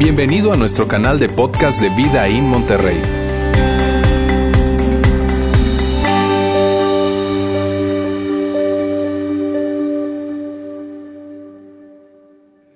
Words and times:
Bienvenido 0.00 0.50
a 0.50 0.56
nuestro 0.56 0.88
canal 0.88 1.18
de 1.18 1.28
podcast 1.28 1.78
de 1.78 1.90
Vida 1.90 2.26
en 2.26 2.48
Monterrey. 2.48 3.02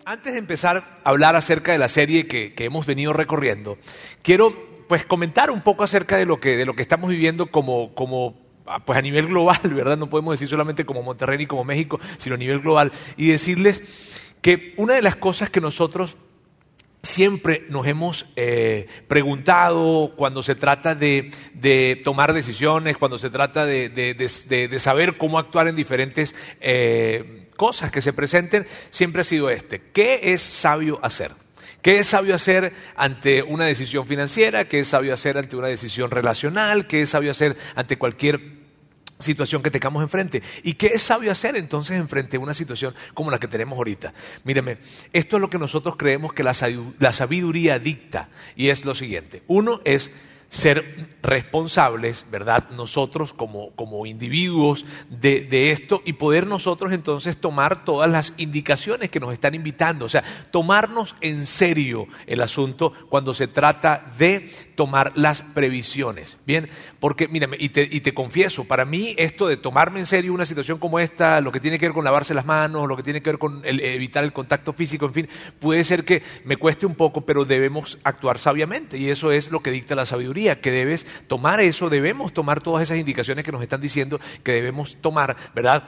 Antes 0.04 0.34
de 0.34 0.38
empezar 0.38 1.00
a 1.02 1.08
hablar 1.08 1.34
acerca 1.34 1.72
de 1.72 1.78
la 1.78 1.88
serie 1.88 2.26
que, 2.26 2.52
hemos 2.58 2.84
venido 2.84 3.14
recorriendo, 3.14 3.78
quiero 4.20 4.54
pues 4.86 5.06
comentar 5.06 5.50
un 5.50 5.62
poco 5.62 5.82
acerca 5.82 6.18
de 6.18 6.26
lo 6.26 6.40
que, 6.40 6.58
de 6.58 6.66
lo 6.66 6.76
que 6.76 6.82
estamos 6.82 7.08
viviendo 7.08 7.46
como, 7.46 7.94
como 7.94 8.34
pues 8.84 8.98
a 8.98 9.02
nivel 9.02 9.28
global, 9.28 9.60
¿verdad? 9.74 9.96
No 9.96 10.10
podemos 10.10 10.34
decir 10.34 10.48
solamente 10.48 10.84
como 10.84 11.02
Monterrey 11.02 11.44
y 11.44 11.46
como 11.46 11.64
México, 11.64 11.98
sino 12.18 12.34
a 12.34 12.38
nivel 12.38 12.60
global. 12.60 12.92
Y 13.16 13.28
decirles 13.28 13.82
que 14.42 14.74
una 14.76 14.92
de 14.92 15.00
las 15.00 15.16
cosas 15.16 15.48
que 15.48 15.62
nosotros 15.62 16.18
siempre 17.04 17.64
nos 17.68 17.86
hemos 17.86 18.26
eh, 18.36 18.86
preguntado 19.08 20.14
cuando 20.16 20.42
se 20.42 20.54
trata 20.54 20.94
de, 20.94 21.30
de, 21.54 22.00
tomar 22.02 22.32
decisiones, 22.32 22.96
cuando 22.96 23.18
se 23.18 23.30
trata 23.30 23.66
de, 23.66 23.88
de 23.88 24.78
saber 24.78 25.16
cómo 25.16 25.38
actuar 25.38 25.68
en 25.68 25.76
diferentes 25.76 26.34
eh, 26.60 27.48
cosas 27.56 27.90
que 27.90 28.02
se 28.02 28.12
presenten, 28.12 28.66
siempre 28.90 29.20
ha 29.20 29.24
sido 29.24 29.50
este. 29.50 29.80
¿Qué 29.92 30.32
es 30.32 30.42
sabio 30.42 30.98
hacer? 31.02 31.32
¿Qué 31.82 31.98
es 31.98 32.06
sabio 32.06 32.34
hacer 32.34 32.72
ante 32.96 33.42
una 33.42 33.66
decisión 33.66 34.06
financiera? 34.06 34.66
¿Qué 34.66 34.80
es 34.80 34.88
sabio 34.88 35.12
hacer 35.12 35.36
ante 35.36 35.56
una 35.56 35.68
decisión 35.68 36.10
relacional? 36.10 36.86
¿Qué 36.86 37.02
es 37.02 37.10
sabio 37.10 37.30
hacer 37.30 37.56
ante 37.74 37.98
cualquier 37.98 38.63
situación 39.24 39.62
que 39.62 39.70
tengamos 39.72 40.02
enfrente. 40.02 40.42
¿Y 40.62 40.74
qué 40.74 40.86
es 40.88 41.02
sabio 41.02 41.32
hacer 41.32 41.56
entonces 41.56 41.96
enfrente 41.96 42.36
a 42.36 42.40
una 42.40 42.54
situación 42.54 42.94
como 43.12 43.30
la 43.30 43.38
que 43.38 43.48
tenemos 43.48 43.76
ahorita? 43.76 44.14
Míreme, 44.44 44.78
esto 45.12 45.36
es 45.36 45.40
lo 45.40 45.50
que 45.50 45.58
nosotros 45.58 45.96
creemos 45.96 46.32
que 46.32 46.44
la 46.44 46.54
sabiduría 47.12 47.78
dicta 47.80 48.28
y 48.54 48.68
es 48.68 48.84
lo 48.84 48.94
siguiente. 48.94 49.42
Uno 49.48 49.80
es 49.84 50.12
ser 50.54 51.08
responsables, 51.20 52.26
¿verdad? 52.30 52.70
Nosotros 52.70 53.32
como, 53.32 53.70
como 53.72 54.06
individuos 54.06 54.86
de, 55.08 55.42
de, 55.42 55.72
esto 55.72 56.00
y 56.04 56.12
poder 56.12 56.46
nosotros 56.46 56.92
entonces 56.92 57.38
tomar 57.38 57.84
todas 57.84 58.08
las 58.08 58.34
indicaciones 58.36 59.10
que 59.10 59.18
nos 59.18 59.32
están 59.32 59.56
invitando, 59.56 60.04
o 60.04 60.08
sea, 60.08 60.22
tomarnos 60.52 61.16
en 61.22 61.46
serio 61.46 62.06
el 62.26 62.40
asunto 62.40 62.92
cuando 63.08 63.34
se 63.34 63.48
trata 63.48 64.12
de 64.16 64.48
tomar 64.76 65.12
las 65.16 65.42
previsiones. 65.42 66.38
Bien, 66.46 66.68
porque 67.00 67.26
mírame, 67.26 67.56
y 67.58 67.70
te, 67.70 67.88
y 67.90 68.00
te 68.00 68.14
confieso, 68.14 68.64
para 68.64 68.84
mí 68.84 69.16
esto 69.18 69.48
de 69.48 69.56
tomarme 69.56 70.00
en 70.00 70.06
serio 70.06 70.32
una 70.32 70.46
situación 70.46 70.78
como 70.78 71.00
esta, 71.00 71.40
lo 71.40 71.50
que 71.50 71.58
tiene 71.58 71.80
que 71.80 71.86
ver 71.86 71.94
con 71.94 72.04
lavarse 72.04 72.32
las 72.32 72.46
manos, 72.46 72.86
lo 72.86 72.96
que 72.96 73.02
tiene 73.02 73.22
que 73.22 73.30
ver 73.30 73.38
con 73.40 73.62
el, 73.64 73.80
evitar 73.80 74.22
el 74.22 74.32
contacto 74.32 74.72
físico, 74.72 75.06
en 75.06 75.14
fin, 75.14 75.28
puede 75.58 75.82
ser 75.82 76.04
que 76.04 76.22
me 76.44 76.56
cueste 76.56 76.86
un 76.86 76.94
poco, 76.94 77.22
pero 77.22 77.44
debemos 77.44 77.98
actuar 78.04 78.38
sabiamente 78.38 78.98
y 78.98 79.10
eso 79.10 79.32
es 79.32 79.50
lo 79.50 79.60
que 79.60 79.72
dicta 79.72 79.96
la 79.96 80.06
sabiduría 80.06 80.43
que 80.60 80.70
debes 80.70 81.06
tomar 81.26 81.60
eso, 81.60 81.90
debemos 81.90 82.32
tomar 82.32 82.60
todas 82.60 82.82
esas 82.82 82.98
indicaciones 82.98 83.44
que 83.44 83.52
nos 83.52 83.62
están 83.62 83.80
diciendo 83.80 84.20
que 84.42 84.52
debemos 84.52 84.96
tomar, 85.00 85.36
¿verdad? 85.54 85.84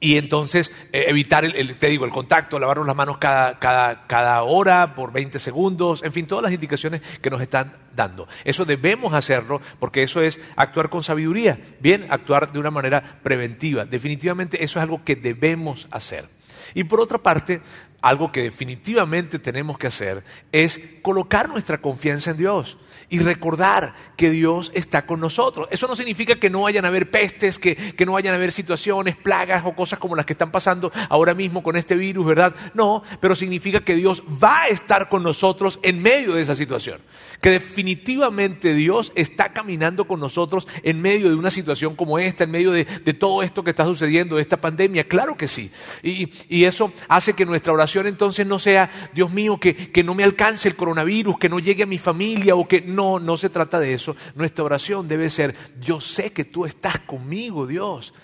Y 0.00 0.16
entonces 0.16 0.70
eh, 0.92 1.06
evitar, 1.08 1.44
el, 1.44 1.76
te 1.76 1.88
digo, 1.88 2.04
el 2.04 2.12
contacto, 2.12 2.58
lavarnos 2.60 2.86
las 2.86 2.94
manos 2.94 3.18
cada, 3.18 3.58
cada, 3.58 4.06
cada 4.06 4.42
hora 4.44 4.94
por 4.94 5.12
20 5.12 5.38
segundos, 5.40 6.04
en 6.04 6.12
fin, 6.12 6.26
todas 6.26 6.44
las 6.44 6.52
indicaciones 6.52 7.00
que 7.20 7.30
nos 7.30 7.42
están 7.42 7.76
dando. 7.96 8.28
Eso 8.44 8.64
debemos 8.64 9.12
hacerlo 9.12 9.60
porque 9.80 10.04
eso 10.04 10.22
es 10.22 10.40
actuar 10.54 10.88
con 10.88 11.02
sabiduría, 11.02 11.58
bien, 11.80 12.06
actuar 12.10 12.52
de 12.52 12.60
una 12.60 12.70
manera 12.70 13.18
preventiva. 13.24 13.84
Definitivamente 13.86 14.62
eso 14.62 14.78
es 14.78 14.84
algo 14.84 15.02
que 15.04 15.16
debemos 15.16 15.88
hacer. 15.90 16.28
Y 16.74 16.84
por 16.84 17.00
otra 17.00 17.18
parte, 17.18 17.60
algo 18.00 18.30
que 18.30 18.42
definitivamente 18.42 19.40
tenemos 19.40 19.78
que 19.78 19.88
hacer 19.88 20.22
es 20.52 20.80
colocar 21.02 21.48
nuestra 21.48 21.78
confianza 21.78 22.30
en 22.30 22.36
Dios 22.36 22.78
y 23.08 23.18
recordar 23.18 23.94
que 24.16 24.30
Dios 24.30 24.70
está 24.74 25.06
con 25.06 25.20
nosotros. 25.20 25.68
Eso 25.70 25.86
no 25.86 25.96
significa 25.96 26.36
que 26.36 26.50
no 26.50 26.62
vayan 26.62 26.84
a 26.84 26.88
haber 26.88 27.10
pestes, 27.10 27.58
que, 27.58 27.74
que, 27.74 28.06
no 28.06 28.12
vayan 28.12 28.34
a 28.34 28.36
haber 28.36 28.52
situaciones, 28.52 29.16
plagas 29.16 29.62
o 29.64 29.74
cosas 29.74 29.98
como 29.98 30.16
las 30.16 30.26
que 30.26 30.32
están 30.32 30.50
pasando 30.50 30.92
ahora 31.08 31.34
mismo 31.34 31.62
con 31.62 31.76
este 31.76 31.94
virus, 31.94 32.26
¿verdad? 32.26 32.54
No, 32.74 33.02
pero 33.20 33.34
significa 33.34 33.80
que 33.80 33.94
Dios 33.94 34.22
va 34.42 34.62
a 34.62 34.68
estar 34.68 35.08
con 35.08 35.22
nosotros 35.22 35.78
en 35.82 36.02
medio 36.02 36.34
de 36.34 36.42
esa 36.42 36.56
situación. 36.56 37.00
Que 37.40 37.50
definitivamente 37.50 38.74
Dios 38.74 39.12
está 39.14 39.52
caminando 39.52 40.06
con 40.06 40.20
nosotros 40.20 40.66
en 40.82 41.00
medio 41.00 41.28
de 41.28 41.36
una 41.36 41.50
situación 41.50 41.94
como 41.94 42.18
esta, 42.18 42.44
en 42.44 42.50
medio 42.50 42.72
de, 42.72 42.84
de 42.84 43.14
todo 43.14 43.42
esto 43.42 43.62
que 43.62 43.70
está 43.70 43.84
sucediendo, 43.84 44.36
de 44.36 44.42
esta 44.42 44.60
pandemia. 44.60 45.04
Claro 45.04 45.36
que 45.36 45.48
sí. 45.48 45.70
Y, 46.02 46.30
y 46.48 46.64
eso 46.64 46.92
hace 47.08 47.34
que 47.34 47.46
nuestra 47.46 47.72
oración 47.72 48.06
entonces 48.06 48.46
no 48.46 48.58
sea, 48.58 48.90
Dios 49.14 49.30
mío, 49.30 49.58
que, 49.58 49.74
que 49.74 50.04
no 50.04 50.14
me 50.14 50.24
alcance 50.24 50.68
el 50.68 50.76
coronavirus, 50.76 51.38
que 51.38 51.48
no 51.48 51.58
llegue 51.58 51.84
a 51.84 51.86
mi 51.86 51.98
familia 51.98 52.54
o 52.54 52.66
que 52.66 52.82
no, 52.88 53.18
no 53.20 53.36
se 53.36 53.48
trata 53.48 53.78
de 53.78 53.92
eso. 53.92 54.16
Nuestra 54.34 54.64
oración 54.64 55.08
debe 55.08 55.30
ser, 55.30 55.54
yo 55.80 56.00
sé 56.00 56.32
que 56.32 56.44
tú 56.44 56.64
estás 56.64 56.98
conmigo, 57.00 57.66
Dios. 57.66 58.14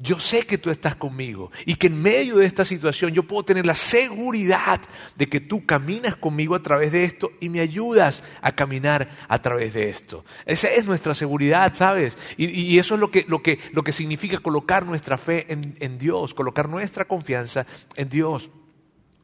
Yo 0.00 0.20
sé 0.20 0.46
que 0.46 0.58
tú 0.58 0.70
estás 0.70 0.94
conmigo 0.94 1.50
y 1.66 1.74
que 1.74 1.88
en 1.88 2.00
medio 2.00 2.36
de 2.36 2.46
esta 2.46 2.64
situación 2.64 3.12
yo 3.12 3.24
puedo 3.24 3.42
tener 3.42 3.66
la 3.66 3.74
seguridad 3.74 4.80
de 5.16 5.28
que 5.28 5.40
tú 5.40 5.66
caminas 5.66 6.14
conmigo 6.14 6.54
a 6.54 6.62
través 6.62 6.92
de 6.92 7.02
esto 7.02 7.32
y 7.40 7.48
me 7.48 7.58
ayudas 7.58 8.22
a 8.40 8.52
caminar 8.52 9.08
a 9.26 9.42
través 9.42 9.74
de 9.74 9.90
esto. 9.90 10.24
Esa 10.46 10.68
es 10.68 10.84
nuestra 10.84 11.16
seguridad, 11.16 11.74
¿sabes? 11.74 12.16
Y, 12.36 12.78
eso 12.78 12.94
es 12.94 13.00
lo 13.00 13.10
que, 13.10 13.24
lo, 13.26 13.42
que, 13.42 13.58
lo 13.72 13.82
que 13.82 13.90
significa 13.90 14.38
colocar 14.38 14.86
nuestra 14.86 15.18
fe 15.18 15.46
en 15.48 15.98
Dios, 15.98 16.32
colocar 16.32 16.68
nuestra 16.68 17.06
confianza 17.06 17.66
en 17.96 18.08
Dios 18.08 18.50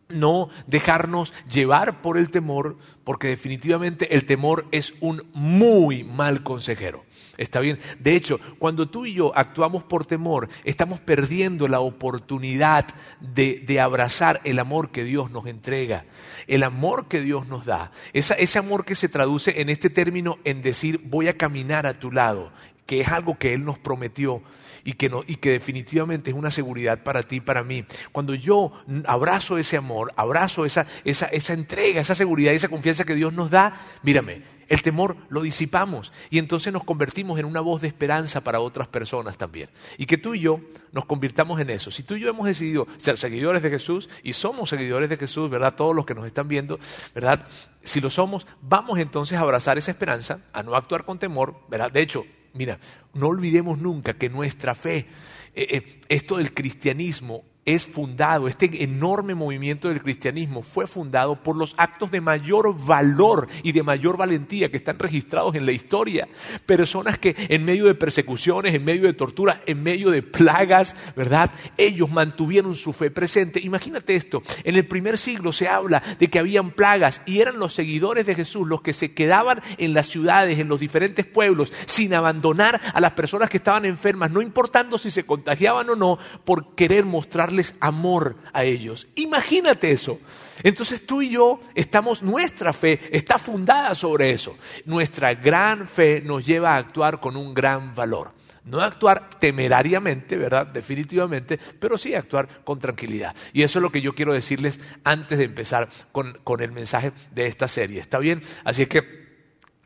no 0.09 0.48
dejarnos 0.66 1.32
llevar 1.50 2.03
por 2.03 2.19
el 2.19 2.31
temor, 2.31 2.76
porque 3.04 3.28
definitivamente 3.28 4.15
el 4.15 4.26
temor 4.26 4.66
es 4.70 4.94
un 5.00 5.22
muy 5.32 6.04
mal 6.04 6.42
consejero. 6.42 7.04
¿Está 7.37 7.60
bien? 7.60 7.78
De 7.98 8.15
hecho, 8.15 8.38
cuando 8.59 8.88
tú 8.88 9.06
y 9.06 9.15
yo 9.15 9.37
actuamos 9.37 9.82
por 9.82 10.06
temor, 10.06 10.48
estamos 10.62 11.00
perdiendo 11.00 11.66
la 11.66 11.81
oportunidad 11.81 12.87
de, 13.20 13.81
abrazar 13.81 14.41
el 14.44 14.60
amor 14.60 14.91
que 14.91 15.03
Dios 15.03 15.32
nos 15.32 15.47
entrega, 15.47 16.04
el 16.47 16.62
amor 16.62 17.09
que 17.09 17.21
Dios 17.21 17.48
nos 17.48 17.65
da, 17.65 17.91
ese 18.12 18.59
amor 18.59 18.84
que 18.84 18.94
se 18.94 19.09
traduce 19.09 19.60
en 19.60 19.69
este 19.69 19.91
término 19.91 20.38
en 20.44 20.62
decir 20.62 21.00
voy 21.04 21.26
a 21.26 21.36
caminar 21.36 21.86
a 21.86 21.98
tu 21.98 22.12
lado, 22.12 22.53
que 22.86 23.00
es 23.00 23.09
algo 23.09 23.36
que 23.36 23.53
Él 23.53 23.65
nos 23.65 23.78
prometió 23.78 24.42
y 24.84 24.93
que, 24.95 25.09
no, 25.09 25.22
y 25.27 25.37
que 25.37 25.50
definitivamente 25.50 26.31
es 26.31 26.37
una 26.37 26.50
seguridad 26.50 27.03
para 27.03 27.22
ti 27.22 27.37
y 27.37 27.41
para 27.41 27.65
mí. 27.65 27.84
Cuando 28.12 28.34
yo 28.34 28.72
abrazo 29.06 29.59
ese 29.59 29.77
amor, 29.77 30.12
abrazo 30.17 30.65
esa, 30.65 30.87
esa, 31.05 31.27
esa 31.27 31.55
entrega, 31.55 32.00
esa 32.00 32.15
seguridad 32.15 32.53
y 32.53 32.56
esa 32.56 32.69
confianza 32.69 33.05
que 33.05 33.15
Dios 33.15 33.33
nos 33.33 33.50
da, 33.50 33.81
mírame, 34.03 34.43
el 34.69 34.83
temor 34.83 35.17
lo 35.28 35.43
disipamos 35.43 36.12
y 36.31 36.39
entonces 36.39 36.72
nos 36.72 36.84
convertimos 36.84 37.39
en 37.39 37.47
una 37.47 37.61
voz 37.61 37.83
de 37.83 37.89
esperanza 37.89 38.43
para 38.43 38.61
otras 38.61 38.89
personas 38.89 39.37
también. 39.37 39.71
Y 39.99 40.06
que 40.06 40.19
tú 40.19 40.34
y 40.34 40.41
yo 40.41 40.61
nos 40.93 41.05
convirtamos 41.05 41.61
en 41.61 41.71
eso. 41.71 41.91
Si 41.91 42.03
tú 42.03 42.15
y 42.15 42.21
yo 42.21 42.28
hemos 42.28 42.47
decidido 42.47 42.87
ser 42.97 43.16
seguidores 43.16 43.62
de 43.62 43.71
Jesús 43.71 44.09
y 44.22 44.33
somos 44.33 44.69
seguidores 44.71 45.09
de 45.09 45.16
Jesús, 45.16 45.51
¿verdad? 45.51 45.75
Todos 45.75 45.95
los 45.95 46.06
que 46.06 46.15
nos 46.15 46.27
están 46.27 46.49
viendo, 46.49 46.78
¿verdad? 47.15 47.47
Si 47.83 48.01
lo 48.01 48.11
somos, 48.11 48.47
vamos 48.62 48.99
entonces 48.99 49.39
a 49.39 49.43
abrazar 49.43 49.78
esa 49.78 49.91
esperanza, 49.91 50.41
a 50.53 50.62
no 50.62 50.75
actuar 50.75 51.05
con 51.05 51.19
temor, 51.19 51.56
¿verdad? 51.69 51.91
De 51.91 52.01
hecho, 52.01 52.25
Mira, 52.54 52.78
no 53.12 53.26
olvidemos 53.26 53.78
nunca 53.78 54.15
que 54.15 54.31
nuestra 54.31 54.75
fe, 54.75 55.06
eh, 55.54 55.66
eh, 55.70 56.00
esto 56.09 56.38
del 56.38 56.54
cristianismo, 56.54 57.44
es 57.64 57.86
fundado, 57.86 58.47
este 58.47 58.84
enorme 58.84 59.34
movimiento 59.34 59.88
del 59.88 60.02
cristianismo 60.02 60.62
fue 60.62 60.86
fundado 60.86 61.42
por 61.42 61.56
los 61.56 61.75
actos 61.78 62.10
de 62.10 62.20
mayor 62.20 62.76
valor 62.84 63.48
y 63.62 63.72
de 63.72 63.82
mayor 63.82 64.16
valentía 64.16 64.70
que 64.70 64.76
están 64.76 64.98
registrados 64.98 65.54
en 65.54 65.64
la 65.64 65.72
historia. 65.72 66.28
Personas 66.66 67.19
que 67.19 67.34
en 67.48 67.64
medio 67.64 67.86
de 67.86 67.94
persecuciones, 67.94 68.74
en 68.74 68.84
medio 68.84 69.04
de 69.04 69.14
tortura, 69.14 69.62
en 69.66 69.82
medio 69.82 70.10
de 70.10 70.22
plagas, 70.22 70.94
¿verdad? 71.16 71.50
Ellos 71.78 72.10
mantuvieron 72.10 72.76
su 72.76 72.92
fe 72.92 73.10
presente. 73.10 73.60
Imagínate 73.60 74.14
esto, 74.14 74.42
en 74.62 74.76
el 74.76 74.86
primer 74.86 75.16
siglo 75.16 75.53
se 75.53 75.68
habla 75.68 76.03
de 76.18 76.28
que 76.28 76.39
habían 76.39 76.71
plagas 76.71 77.22
y 77.24 77.41
eran 77.41 77.59
los 77.59 77.72
seguidores 77.72 78.27
de 78.27 78.34
Jesús 78.34 78.66
los 78.66 78.83
que 78.83 78.92
se 78.92 79.15
quedaban 79.15 79.62
en 79.78 79.94
las 79.94 80.06
ciudades, 80.06 80.59
en 80.59 80.68
los 80.68 80.80
diferentes 80.80 81.24
pueblos, 81.24 81.72
sin 81.86 82.12
abandonar 82.12 82.80
a 82.92 83.00
las 83.00 83.12
personas 83.12 83.48
que 83.48 83.56
estaban 83.56 83.86
enfermas, 83.86 84.30
no 84.30 84.42
importando 84.42 84.98
si 84.98 85.10
se 85.10 85.24
contagiaban 85.24 85.89
o 85.89 85.97
no, 85.97 86.18
por 86.44 86.74
querer 86.74 87.04
mostrar 87.04 87.53
amor 87.80 88.36
a 88.53 88.65
ellos. 88.65 89.06
Imagínate 89.15 89.91
eso. 89.91 90.21
Entonces 90.62 91.04
tú 91.04 91.22
y 91.22 91.30
yo 91.30 91.60
estamos, 91.74 92.22
nuestra 92.22 92.72
fe 92.72 93.01
está 93.10 93.39
fundada 93.39 93.95
sobre 93.95 94.30
eso. 94.30 94.56
Nuestra 94.84 95.34
gran 95.34 95.89
fe 95.89 96.22
nos 96.24 96.47
lleva 96.47 96.74
a 96.74 96.78
actuar 96.78 97.21
con 97.21 97.36
un 97.36 97.54
gran 97.54 97.95
valor. 97.95 98.33
No 98.65 98.80
actuar 98.80 99.28
temerariamente, 99.39 100.39
¿verdad? 100.39 100.66
Definitivamente, 100.66 101.59
pero 101.78 101.98
sí 101.98 102.15
actuar 102.15 102.48
con 102.65 102.78
tranquilidad. 102.78 103.36
Y 103.53 103.62
eso 103.62 103.78
es 103.78 103.83
lo 103.83 103.92
que 103.92 104.01
yo 104.01 104.15
quiero 104.15 104.33
decirles 104.33 104.80
antes 105.04 105.36
de 105.36 105.45
empezar 105.45 105.89
con, 106.12 106.39
con 106.45 106.62
el 106.62 106.72
mensaje 106.72 107.12
de 107.33 107.47
esta 107.47 107.68
serie. 107.68 108.01
¿Está 108.01 108.18
bien? 108.18 108.42
Así 108.65 108.83
es 108.83 108.89
que 108.89 109.23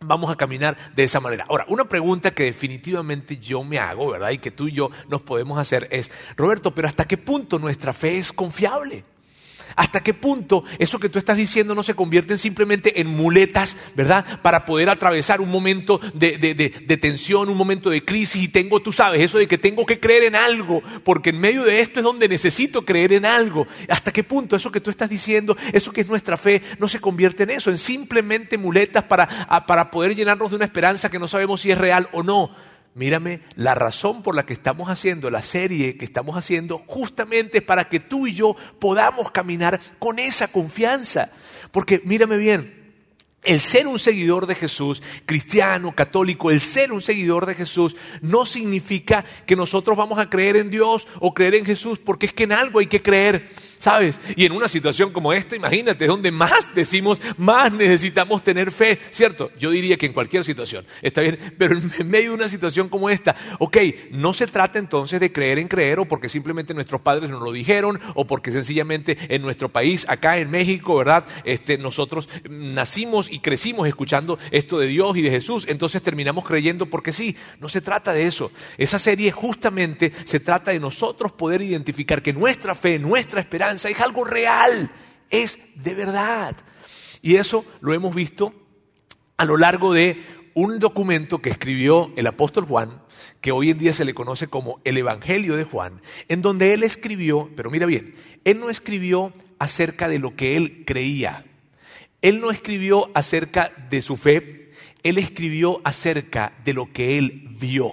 Vamos 0.01 0.31
a 0.31 0.37
caminar 0.37 0.77
de 0.95 1.05
esa 1.05 1.21
manera. 1.21 1.45
Ahora, 1.49 1.65
una 1.69 1.85
pregunta 1.85 2.31
que 2.33 2.45
definitivamente 2.45 3.37
yo 3.39 3.65
me 3.65 3.79
hago, 3.79 4.11
¿verdad? 4.11 4.31
Y 4.31 4.39
que 4.39 4.51
tú 4.51 4.69
y 4.69 4.73
yo 4.73 4.91
nos 5.09 5.23
podemos 5.23 5.59
hacer 5.59 5.89
es, 5.91 6.11
Roberto, 6.37 6.75
pero 6.75 6.87
¿hasta 6.87 7.07
qué 7.07 7.17
punto 7.17 7.59
nuestra 7.59 7.93
fe 7.93 8.19
es 8.19 8.33
confiable? 8.33 9.05
¿Hasta 9.77 10.01
qué 10.01 10.15
punto 10.15 10.65
eso 10.79 10.99
que 10.99 11.09
tú 11.09 11.19
estás 11.19 11.37
diciendo 11.37 11.75
no 11.75 11.83
se 11.83 11.95
convierte 11.95 12.39
simplemente 12.39 13.01
en 13.01 13.09
muletas, 13.09 13.77
¿verdad? 13.95 14.41
Para 14.43 14.65
poder 14.65 14.89
atravesar 14.89 15.41
un 15.41 15.51
momento 15.51 16.01
de, 16.15 16.39
de, 16.39 16.97
tensión, 16.97 17.49
un 17.49 17.57
momento 17.57 17.91
de 17.91 18.05
crisis 18.05 18.43
y 18.43 18.49
tengo, 18.49 18.81
tú 18.81 18.93
sabes, 18.93 19.21
eso 19.21 19.39
de 19.39 19.49
que 19.49 19.59
tengo 19.59 19.87
que 19.87 20.01
creer 20.01 20.25
en 20.25 20.35
algo, 20.35 20.83
porque 21.05 21.31
en 21.31 21.39
medio 21.39 21.65
de 21.65 21.81
esto 21.81 22.01
es 22.01 22.05
donde 22.05 22.29
necesito 22.29 22.85
creer 22.85 23.13
en 23.13 23.25
algo. 23.25 23.67
¿Hasta 23.89 24.13
qué 24.13 24.25
punto 24.25 24.57
eso 24.57 24.73
que 24.73 24.81
tú 24.81 24.91
estás 24.91 25.11
diciendo, 25.11 25.57
eso 25.73 25.93
que 25.93 26.01
es 26.01 26.09
nuestra 26.09 26.37
fe, 26.37 26.63
no 26.79 26.89
se 26.89 27.01
convierte 27.01 27.45
en 27.45 27.51
eso, 27.51 27.71
en 27.71 27.79
simplemente 27.79 28.59
muletas 28.59 29.05
para, 29.05 29.29
para 29.67 29.91
poder 29.91 30.15
llenarnos 30.15 30.51
de 30.51 30.57
una 30.57 30.65
esperanza 30.65 31.11
que 31.11 31.19
no 31.19 31.29
sabemos 31.29 31.61
si 31.61 31.71
es 31.71 31.79
real 31.79 32.09
o 32.13 32.23
no? 32.23 32.51
Mírame, 32.99 33.43
la 33.55 33.77
razón 33.77 34.25
por 34.25 34.35
la 34.35 34.45
que 34.45 34.53
estamos 34.53 34.91
haciendo 34.91 35.31
la 35.31 35.45
serie 35.45 35.97
que 35.97 36.05
estamos 36.05 36.37
haciendo 36.37 36.83
justamente 36.89 37.63
para 37.63 37.89
que 37.89 38.01
tú 38.01 38.27
y 38.27 38.35
yo 38.35 38.57
podamos 38.81 39.31
caminar 39.31 39.81
con 40.01 40.19
esa 40.19 40.49
confianza. 40.49 41.31
Porque 41.71 42.03
mírame 42.05 42.37
bien, 42.39 42.93
el 43.45 43.61
ser 43.61 43.87
un 43.87 44.01
seguidor 44.01 44.49
de 44.49 44.57
Jesús, 44.57 45.01
cristiano, 45.27 45.95
católico, 45.95 46.51
el 46.51 46.61
ser 46.61 46.93
un 46.93 47.01
seguidor 47.01 47.47
de 47.47 47.55
Jesús 47.55 47.95
no 48.21 48.45
significa 48.45 49.25
que 49.47 49.55
nosotros 49.55 49.97
vamos 49.97 50.19
a 50.19 50.29
creer 50.29 50.57
en 50.57 50.69
Dios 50.69 51.07
o 51.21 51.33
creer 51.35 51.55
en 51.55 51.65
Jesús, 51.65 52.01
porque 52.01 52.27
es 52.27 52.33
que 52.33 52.45
en 52.45 52.53
algo 52.53 52.81
hay 52.81 52.89
que 52.89 53.01
creer. 53.01 53.49
¿Sabes? 53.79 54.21
Y 54.37 54.45
en 54.45 54.53
una 54.53 54.69
situación 54.69 55.13
como 55.13 55.33
esta, 55.33 55.57
imagínate, 55.57 56.07
donde 56.07 56.31
más 56.31 56.75
decimos, 56.75 57.21
más 57.37 57.73
necesitamos 57.73 58.43
tener 58.43 58.71
fe, 58.71 58.99
¿cierto? 59.11 59.51
Yo 59.59 59.71
diría 59.71 59.97
que 59.97 60.07
en 60.07 60.13
cualquier 60.13 60.45
situación, 60.45 60.85
está 61.03 61.21
bien, 61.23 61.39
pero 61.59 61.79
en 61.79 62.09
medio 62.09 62.31
de 62.31 62.35
una 62.35 62.49
situación 62.49 62.89
como 62.89 63.11
esta, 63.11 63.37
ok, 63.59 63.77
no 64.11 64.35
se 64.35 64.47
trata 64.47 64.79
entonces 64.79 65.21
de 65.21 65.33
creer 65.33 65.59
en 65.59 65.69
creer 65.69 66.01
o 66.01 66.07
porque 66.07 66.29
simplemente 66.29 66.75
nuestros 66.75 67.01
padres 67.01 67.31
nos 67.31 67.43
lo 67.43 67.53
dijeron 67.53 68.01
o 68.15 68.27
porque 68.27 68.53
sencillamente 68.53 69.17
en 69.29 69.43
nuestro 69.43 69.69
país, 69.69 70.05
acá 70.09 70.39
en 70.39 70.51
México, 70.51 70.97
¿verdad? 70.97 71.25
Este, 71.45 71.79
nosotros 71.79 72.29
nacimos 72.49 73.31
y 73.31 73.41
crecimos 73.41 73.89
escuchando 73.89 74.39
esto 74.51 74.79
de 74.79 74.87
Dios 74.87 75.17
y 75.17 75.23
de 75.23 75.31
Jesús, 75.31 75.67
entonces 75.69 76.03
terminamos 76.03 76.45
creyendo 76.45 76.87
porque 76.87 77.13
sí, 77.13 77.37
no 77.61 77.69
se 77.69 77.81
trata 77.81 78.13
de 78.13 78.27
eso. 78.27 78.51
Esa 78.77 78.99
serie 78.99 79.31
justamente 79.31 80.13
se 80.25 80.41
trata 80.41 80.73
de 80.73 80.81
nosotros 80.81 81.33
poder 81.33 81.63
identificar 81.63 82.23
que 82.23 82.33
nuestra 82.33 82.75
fe, 82.75 82.99
nuestra 82.99 83.41
esperanza, 83.41 83.68
es 83.77 84.01
algo 84.01 84.25
real, 84.25 84.91
es 85.31 85.59
de 85.75 85.95
verdad. 85.95 86.57
Y 87.23 87.37
eso 87.37 87.65
lo 87.81 87.93
hemos 87.93 88.15
visto 88.15 88.53
a 89.37 89.45
lo 89.45 89.57
largo 89.57 89.93
de 89.93 90.21
un 90.55 90.79
documento 90.79 91.41
que 91.41 91.51
escribió 91.51 92.13
el 92.17 92.27
apóstol 92.27 92.65
Juan, 92.65 93.01
que 93.41 93.53
hoy 93.53 93.71
en 93.71 93.79
día 93.79 93.93
se 93.93 94.05
le 94.05 94.15
conoce 94.15 94.49
como 94.49 94.81
el 94.85 94.97
Evangelio 94.97 95.57
de 95.57 95.65
Juan, 95.65 96.01
en 96.29 96.43
donde 96.43 96.75
él 96.75 96.83
escribió, 96.83 97.51
pero 97.55 97.71
mira 97.71 97.87
bien, 97.87 98.15
él 98.45 98.59
no 98.59 98.69
escribió 98.71 99.33
acerca 99.59 100.09
de 100.09 100.19
lo 100.19 100.35
que 100.35 100.57
él 100.57 100.85
creía, 100.87 101.45
él 102.23 102.41
no 102.41 102.51
escribió 102.51 103.11
acerca 103.15 103.73
de 103.91 104.03
su 104.03 104.17
fe, 104.17 104.73
él 105.05 105.19
escribió 105.19 105.81
acerca 105.85 106.53
de 106.65 106.73
lo 106.73 106.93
que 106.93 107.19
él 107.19 107.49
vio. 107.51 107.93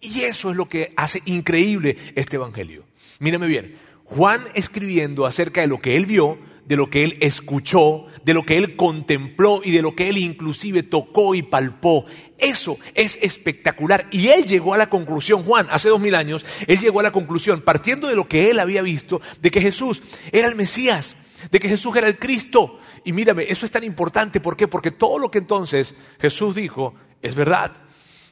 Y 0.00 0.20
eso 0.20 0.50
es 0.50 0.56
lo 0.56 0.68
que 0.68 0.92
hace 0.96 1.22
increíble 1.24 1.96
este 2.14 2.36
Evangelio. 2.36 2.84
Mírame 3.18 3.48
bien, 3.48 3.76
Juan 4.06 4.44
escribiendo 4.54 5.26
acerca 5.26 5.60
de 5.60 5.66
lo 5.66 5.80
que 5.80 5.96
él 5.96 6.06
vio, 6.06 6.38
de 6.64 6.76
lo 6.76 6.90
que 6.90 7.04
él 7.04 7.18
escuchó, 7.20 8.06
de 8.24 8.34
lo 8.34 8.44
que 8.44 8.56
él 8.56 8.76
contempló 8.76 9.60
y 9.64 9.70
de 9.70 9.82
lo 9.82 9.94
que 9.94 10.08
él 10.08 10.18
inclusive 10.18 10.82
tocó 10.82 11.34
y 11.34 11.42
palpó. 11.42 12.06
Eso 12.38 12.78
es 12.94 13.18
espectacular. 13.22 14.08
Y 14.10 14.28
él 14.28 14.44
llegó 14.44 14.74
a 14.74 14.78
la 14.78 14.90
conclusión, 14.90 15.42
Juan, 15.44 15.66
hace 15.70 15.88
dos 15.88 16.00
mil 16.00 16.14
años, 16.14 16.44
él 16.66 16.78
llegó 16.78 17.00
a 17.00 17.04
la 17.04 17.12
conclusión, 17.12 17.60
partiendo 17.60 18.08
de 18.08 18.16
lo 18.16 18.28
que 18.28 18.50
él 18.50 18.58
había 18.58 18.82
visto, 18.82 19.20
de 19.40 19.50
que 19.50 19.60
Jesús 19.60 20.02
era 20.32 20.48
el 20.48 20.56
Mesías, 20.56 21.16
de 21.50 21.60
que 21.60 21.68
Jesús 21.68 21.96
era 21.96 22.08
el 22.08 22.18
Cristo. 22.18 22.78
Y 23.04 23.12
mírame, 23.12 23.46
eso 23.48 23.64
es 23.64 23.72
tan 23.72 23.84
importante. 23.84 24.40
¿Por 24.40 24.56
qué? 24.56 24.66
Porque 24.66 24.90
todo 24.90 25.18
lo 25.18 25.30
que 25.30 25.38
entonces 25.38 25.94
Jesús 26.20 26.54
dijo 26.54 26.94
es 27.22 27.34
verdad. 27.34 27.72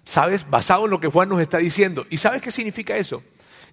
¿Sabes? 0.04 0.48
Basado 0.50 0.84
en 0.84 0.90
lo 0.90 1.00
que 1.00 1.08
Juan 1.08 1.28
nos 1.28 1.40
está 1.40 1.58
diciendo. 1.58 2.06
¿Y 2.10 2.18
sabes 2.18 2.42
qué 2.42 2.50
significa 2.50 2.96
eso? 2.96 3.22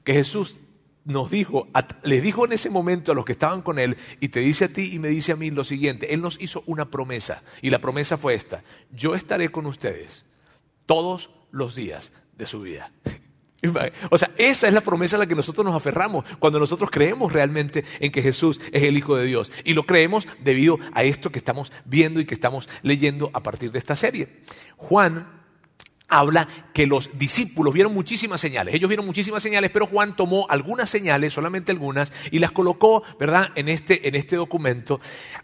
Que 0.04 0.14
Jesús 0.14 0.60
nos 1.06 1.32
dijo, 1.32 1.68
les 2.04 2.22
dijo 2.22 2.46
en 2.46 2.52
ese 2.54 2.70
momento 2.70 3.12
a 3.12 3.16
los 3.16 3.26
que 3.26 3.32
estaban 3.32 3.62
con 3.62 3.80
él, 3.80 3.98
y 4.20 4.30
te 4.30 4.40
dice 4.40 4.66
a 4.66 4.74
ti 4.74 4.94
y 4.94 5.00
me 5.00 5.10
dice 5.10 5.32
a 5.32 5.36
mí 5.36 5.52
lo 5.52 5.64
siguiente, 5.64 6.14
él 6.14 6.22
nos 6.22 6.40
hizo 6.42 6.64
una 6.66 6.90
promesa, 6.90 7.44
y 7.62 7.70
la 7.70 7.80
promesa 7.80 8.18
fue 8.18 8.34
esta, 8.34 8.64
yo 8.92 9.16
estaré 9.16 9.50
con 9.50 9.66
ustedes 9.66 10.26
todos 10.86 11.32
los 11.52 11.76
días 11.76 12.12
de 12.38 12.46
su 12.46 12.62
vida. 12.62 12.92
O 14.10 14.18
sea, 14.18 14.32
esa 14.38 14.68
es 14.68 14.74
la 14.74 14.82
promesa 14.82 15.18
a 15.18 15.20
la 15.20 15.28
que 15.28 15.36
nosotros 15.36 15.64
nos 15.64 15.76
aferramos 15.76 16.26
cuando 16.40 16.60
nosotros 16.60 16.90
creemos 16.90 17.32
realmente 17.32 17.86
en 18.00 18.12
que 18.12 18.24
Jesús 18.24 18.60
es 18.72 18.82
el 18.82 18.98
Hijo 18.98 19.16
de 19.16 19.26
Dios. 19.26 19.52
Y 19.64 19.76
lo 19.76 19.86
creemos 19.86 20.28
debido 20.40 20.80
a 20.94 21.04
esto 21.04 21.32
que 21.32 21.38
estamos 21.38 21.72
viendo 21.86 22.20
y 22.20 22.26
que 22.26 22.34
estamos 22.34 22.68
leyendo 22.82 23.30
a 23.34 23.44
partir 23.44 23.72
de 23.72 23.78
esta 23.78 23.96
serie. 23.96 24.42
Juan 24.78 25.41
habla 26.12 26.48
que 26.74 26.86
los 26.86 27.18
discípulos 27.18 27.74
vieron 27.74 27.94
muchísimas 27.94 28.40
señales. 28.40 28.76
Ellos 28.76 28.90
vieron 28.90 29.06
muchísimas 29.06 29.42
señales, 29.42 29.72
pero 29.72 29.88
Juan 29.88 30.16
tomó 30.16 30.46
algunas 30.50 30.90
señales, 30.90 31.34
solamente 31.34 31.72
algunas, 31.72 32.14
y 32.30 32.40
las 32.40 32.52
colocó, 32.52 33.02
¿verdad?, 33.20 33.50
en 33.56 33.70
este, 33.70 34.08
en 34.08 34.16
este 34.16 34.36
documento. 34.36 35.00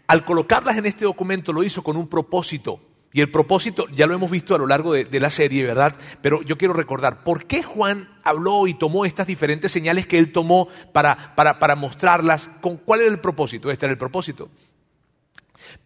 Al 0.06 0.24
colocarlas 0.24 0.76
en 0.76 0.86
este 0.86 1.04
documento 1.04 1.52
lo 1.52 1.64
hizo 1.64 1.82
con 1.82 1.96
un 1.96 2.06
propósito. 2.06 2.80
Y 3.10 3.22
el 3.22 3.30
propósito 3.30 3.86
ya 3.88 4.06
lo 4.06 4.14
hemos 4.14 4.30
visto 4.30 4.54
a 4.54 4.58
lo 4.58 4.66
largo 4.66 4.92
de, 4.92 5.20
la 5.20 5.30
serie, 5.30 5.64
¿verdad? 5.64 5.96
Pero 6.20 6.42
yo 6.42 6.58
quiero 6.58 6.74
recordar, 6.74 7.24
¿por 7.24 7.46
qué 7.46 7.62
Juan 7.62 8.08
habló 8.22 8.66
y 8.66 8.74
tomó 8.74 9.06
estas 9.06 9.26
diferentes 9.26 9.72
señales 9.72 10.06
que 10.06 10.18
él 10.18 10.30
tomó 10.30 10.68
para, 10.92 11.34
para, 11.34 11.58
para 11.58 11.74
mostrarlas? 11.74 12.50
¿Con 12.60 12.76
cuál 12.76 13.00
era 13.00 13.10
el 13.10 13.20
propósito? 13.20 13.70
Este 13.70 13.86
era 13.86 13.92
el 13.92 13.98
propósito. 13.98 14.50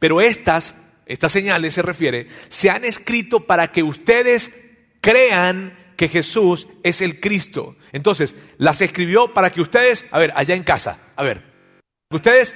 Pero 0.01 0.21
estas, 0.21 0.75
estas 1.07 1.31
señales 1.31 1.75
se 1.75 1.83
refiere, 1.83 2.27
se 2.49 2.71
han 2.71 2.85
escrito 2.85 3.47
para 3.47 3.71
que 3.71 3.85
ustedes 3.85 4.51
crean 5.03 5.77
que 5.97 6.09
Jesús 6.09 6.67
es 6.83 7.03
el 7.03 7.21
Cristo. 7.21 7.77
Entonces, 7.93 8.35
las 8.57 8.81
escribió 8.81 9.35
para 9.35 9.51
que 9.51 9.61
ustedes, 9.61 10.07
a 10.11 10.19
ver, 10.19 10.33
allá 10.35 10.55
en 10.55 10.63
casa, 10.63 10.99
a 11.15 11.23
ver, 11.23 11.43
ustedes, 12.11 12.55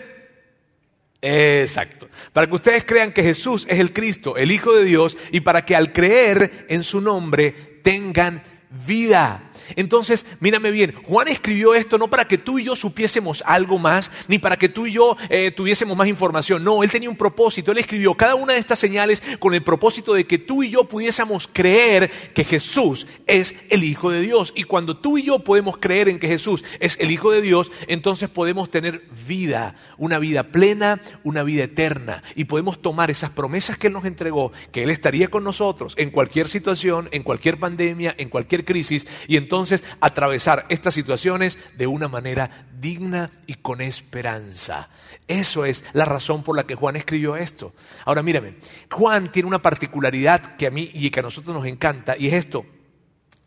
exacto, 1.20 2.08
para 2.32 2.46
que 2.46 2.54
ustedes 2.54 2.84
crean 2.86 3.12
que 3.12 3.22
Jesús 3.22 3.66
es 3.68 3.78
el 3.78 3.92
Cristo, 3.92 4.38
el 4.38 4.50
Hijo 4.50 4.72
de 4.72 4.84
Dios, 4.84 5.18
y 5.32 5.40
para 5.40 5.66
que 5.66 5.76
al 5.76 5.92
creer 5.92 6.66
en 6.70 6.82
su 6.82 7.02
nombre 7.02 7.52
tengan 7.82 8.42
vida. 8.86 9.50
Entonces, 9.74 10.26
mírame 10.40 10.70
bien, 10.70 10.94
Juan 11.02 11.28
escribió 11.28 11.74
esto 11.74 11.98
no 11.98 12.08
para 12.08 12.28
que 12.28 12.38
tú 12.38 12.58
y 12.58 12.64
yo 12.64 12.76
supiésemos 12.76 13.42
algo 13.46 13.78
más, 13.78 14.10
ni 14.28 14.38
para 14.38 14.56
que 14.56 14.68
tú 14.68 14.86
y 14.86 14.92
yo 14.92 15.16
eh, 15.28 15.50
tuviésemos 15.50 15.96
más 15.96 16.08
información. 16.08 16.62
No, 16.62 16.82
él 16.82 16.90
tenía 16.90 17.10
un 17.10 17.16
propósito. 17.16 17.72
Él 17.72 17.78
escribió 17.78 18.14
cada 18.14 18.34
una 18.34 18.52
de 18.52 18.58
estas 18.58 18.78
señales 18.78 19.22
con 19.38 19.54
el 19.54 19.62
propósito 19.62 20.14
de 20.14 20.26
que 20.26 20.38
tú 20.38 20.62
y 20.62 20.70
yo 20.70 20.84
pudiésemos 20.84 21.48
creer 21.52 22.10
que 22.34 22.44
Jesús 22.44 23.06
es 23.26 23.54
el 23.70 23.84
Hijo 23.84 24.10
de 24.10 24.20
Dios. 24.20 24.52
Y 24.54 24.64
cuando 24.64 24.96
tú 24.96 25.18
y 25.18 25.22
yo 25.22 25.40
podemos 25.40 25.78
creer 25.78 26.08
en 26.08 26.18
que 26.18 26.28
Jesús 26.28 26.64
es 26.80 26.96
el 27.00 27.10
Hijo 27.10 27.30
de 27.30 27.42
Dios, 27.42 27.70
entonces 27.88 28.28
podemos 28.28 28.70
tener 28.70 29.02
vida, 29.26 29.76
una 29.98 30.18
vida 30.18 30.44
plena, 30.44 31.00
una 31.24 31.42
vida 31.42 31.64
eterna. 31.64 32.22
Y 32.34 32.44
podemos 32.44 32.80
tomar 32.80 33.10
esas 33.10 33.30
promesas 33.30 33.78
que 33.78 33.88
Él 33.88 33.92
nos 33.92 34.04
entregó, 34.04 34.52
que 34.72 34.84
Él 34.84 34.90
estaría 34.90 35.28
con 35.28 35.44
nosotros 35.44 35.94
en 35.96 36.10
cualquier 36.10 36.48
situación, 36.48 37.08
en 37.12 37.22
cualquier 37.22 37.58
pandemia, 37.58 38.14
en 38.18 38.28
cualquier 38.28 38.64
crisis, 38.64 39.06
y 39.26 39.36
entonces 39.36 39.55
entonces 39.56 39.82
atravesar 40.00 40.66
estas 40.68 40.92
situaciones 40.92 41.58
de 41.78 41.86
una 41.86 42.08
manera 42.08 42.66
digna 42.78 43.30
y 43.46 43.54
con 43.54 43.80
esperanza. 43.80 44.90
Eso 45.28 45.64
es 45.64 45.82
la 45.94 46.04
razón 46.04 46.42
por 46.42 46.56
la 46.56 46.66
que 46.66 46.74
Juan 46.74 46.94
escribió 46.96 47.36
esto. 47.36 47.72
Ahora 48.04 48.22
mírame, 48.22 48.56
Juan 48.90 49.32
tiene 49.32 49.48
una 49.48 49.62
particularidad 49.62 50.56
que 50.56 50.66
a 50.66 50.70
mí 50.70 50.90
y 50.92 51.08
que 51.08 51.20
a 51.20 51.22
nosotros 51.22 51.56
nos 51.56 51.64
encanta 51.64 52.16
y 52.18 52.26
es 52.26 52.34
esto. 52.34 52.66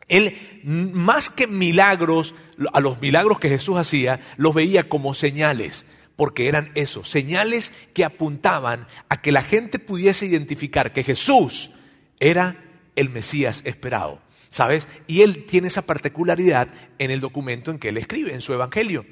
Él, 0.07 0.35
más 0.63 1.29
que 1.29 1.45
milagros, 1.45 2.33
a 2.73 2.79
los 2.79 2.99
milagros 2.99 3.39
que 3.39 3.49
Jesús 3.49 3.77
hacía, 3.77 4.19
los 4.37 4.55
veía 4.55 4.89
como 4.89 5.13
señales 5.13 5.85
porque 6.15 6.47
eran 6.47 6.71
eso, 6.73 7.03
señales 7.03 7.71
que 7.93 8.03
apuntaban 8.03 8.87
a 9.09 9.21
que 9.21 9.31
la 9.31 9.43
gente 9.43 9.77
pudiese 9.77 10.25
identificar 10.25 10.91
que 10.91 11.03
Jesús 11.03 11.71
era 12.19 12.57
el 12.95 13.09
Mesías 13.09 13.61
esperado. 13.63 14.19
¿Sabes? 14.49 14.87
Y 15.07 15.21
él 15.21 15.45
tiene 15.45 15.67
esa 15.67 15.83
particularidad 15.83 16.67
en 16.97 17.11
el 17.11 17.19
documento 17.19 17.71
en 17.71 17.79
que 17.79 17.89
él 17.89 17.97
escribe, 17.97 18.33
en 18.33 18.41
su 18.41 18.53
Evangelio. 18.53 19.05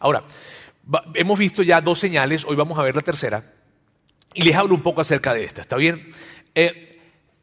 Ahora, 0.00 0.24
hemos 1.14 1.38
visto 1.38 1.62
ya 1.62 1.80
dos 1.80 1.98
señales, 1.98 2.44
hoy 2.44 2.56
vamos 2.56 2.78
a 2.78 2.82
ver 2.82 2.94
la 2.94 3.02
tercera, 3.02 3.52
y 4.34 4.42
les 4.42 4.56
hablo 4.56 4.74
un 4.74 4.82
poco 4.82 5.00
acerca 5.00 5.34
de 5.34 5.44
esta, 5.44 5.62
¿está 5.62 5.76
bien? 5.76 6.10
Eh, 6.54 6.93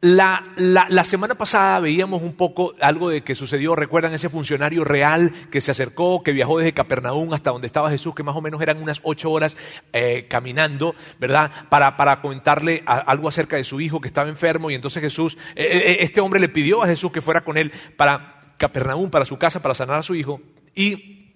la, 0.02 0.42
la, 0.56 1.04
semana 1.04 1.36
pasada 1.36 1.78
veíamos 1.78 2.22
un 2.22 2.34
poco 2.34 2.74
algo 2.80 3.08
de 3.08 3.22
que 3.22 3.36
sucedió, 3.36 3.76
recuerdan 3.76 4.12
ese 4.12 4.28
funcionario 4.28 4.82
real 4.82 5.30
que 5.48 5.60
se 5.60 5.70
acercó, 5.70 6.24
que 6.24 6.32
viajó 6.32 6.58
desde 6.58 6.74
Capernaum 6.74 7.32
hasta 7.32 7.52
donde 7.52 7.68
estaba 7.68 7.88
Jesús, 7.88 8.12
que 8.12 8.24
más 8.24 8.34
o 8.34 8.42
menos 8.42 8.60
eran 8.60 8.82
unas 8.82 8.98
ocho 9.04 9.30
horas 9.30 9.56
eh, 9.92 10.26
caminando, 10.28 10.96
¿verdad? 11.20 11.52
Para, 11.68 11.96
para 11.96 12.20
comentarle 12.20 12.82
algo 12.84 13.28
acerca 13.28 13.54
de 13.54 13.62
su 13.62 13.80
hijo 13.80 14.00
que 14.00 14.08
estaba 14.08 14.28
enfermo 14.28 14.72
y 14.72 14.74
entonces 14.74 15.00
Jesús, 15.00 15.38
eh, 15.54 15.68
eh, 15.72 15.96
este 16.00 16.20
hombre 16.20 16.40
le 16.40 16.48
pidió 16.48 16.82
a 16.82 16.88
Jesús 16.88 17.12
que 17.12 17.20
fuera 17.20 17.44
con 17.44 17.56
él 17.56 17.70
para 17.96 18.40
Capernaum, 18.56 19.08
para 19.08 19.24
su 19.24 19.38
casa, 19.38 19.62
para 19.62 19.76
sanar 19.76 20.00
a 20.00 20.02
su 20.02 20.16
hijo. 20.16 20.40
Y, 20.74 21.32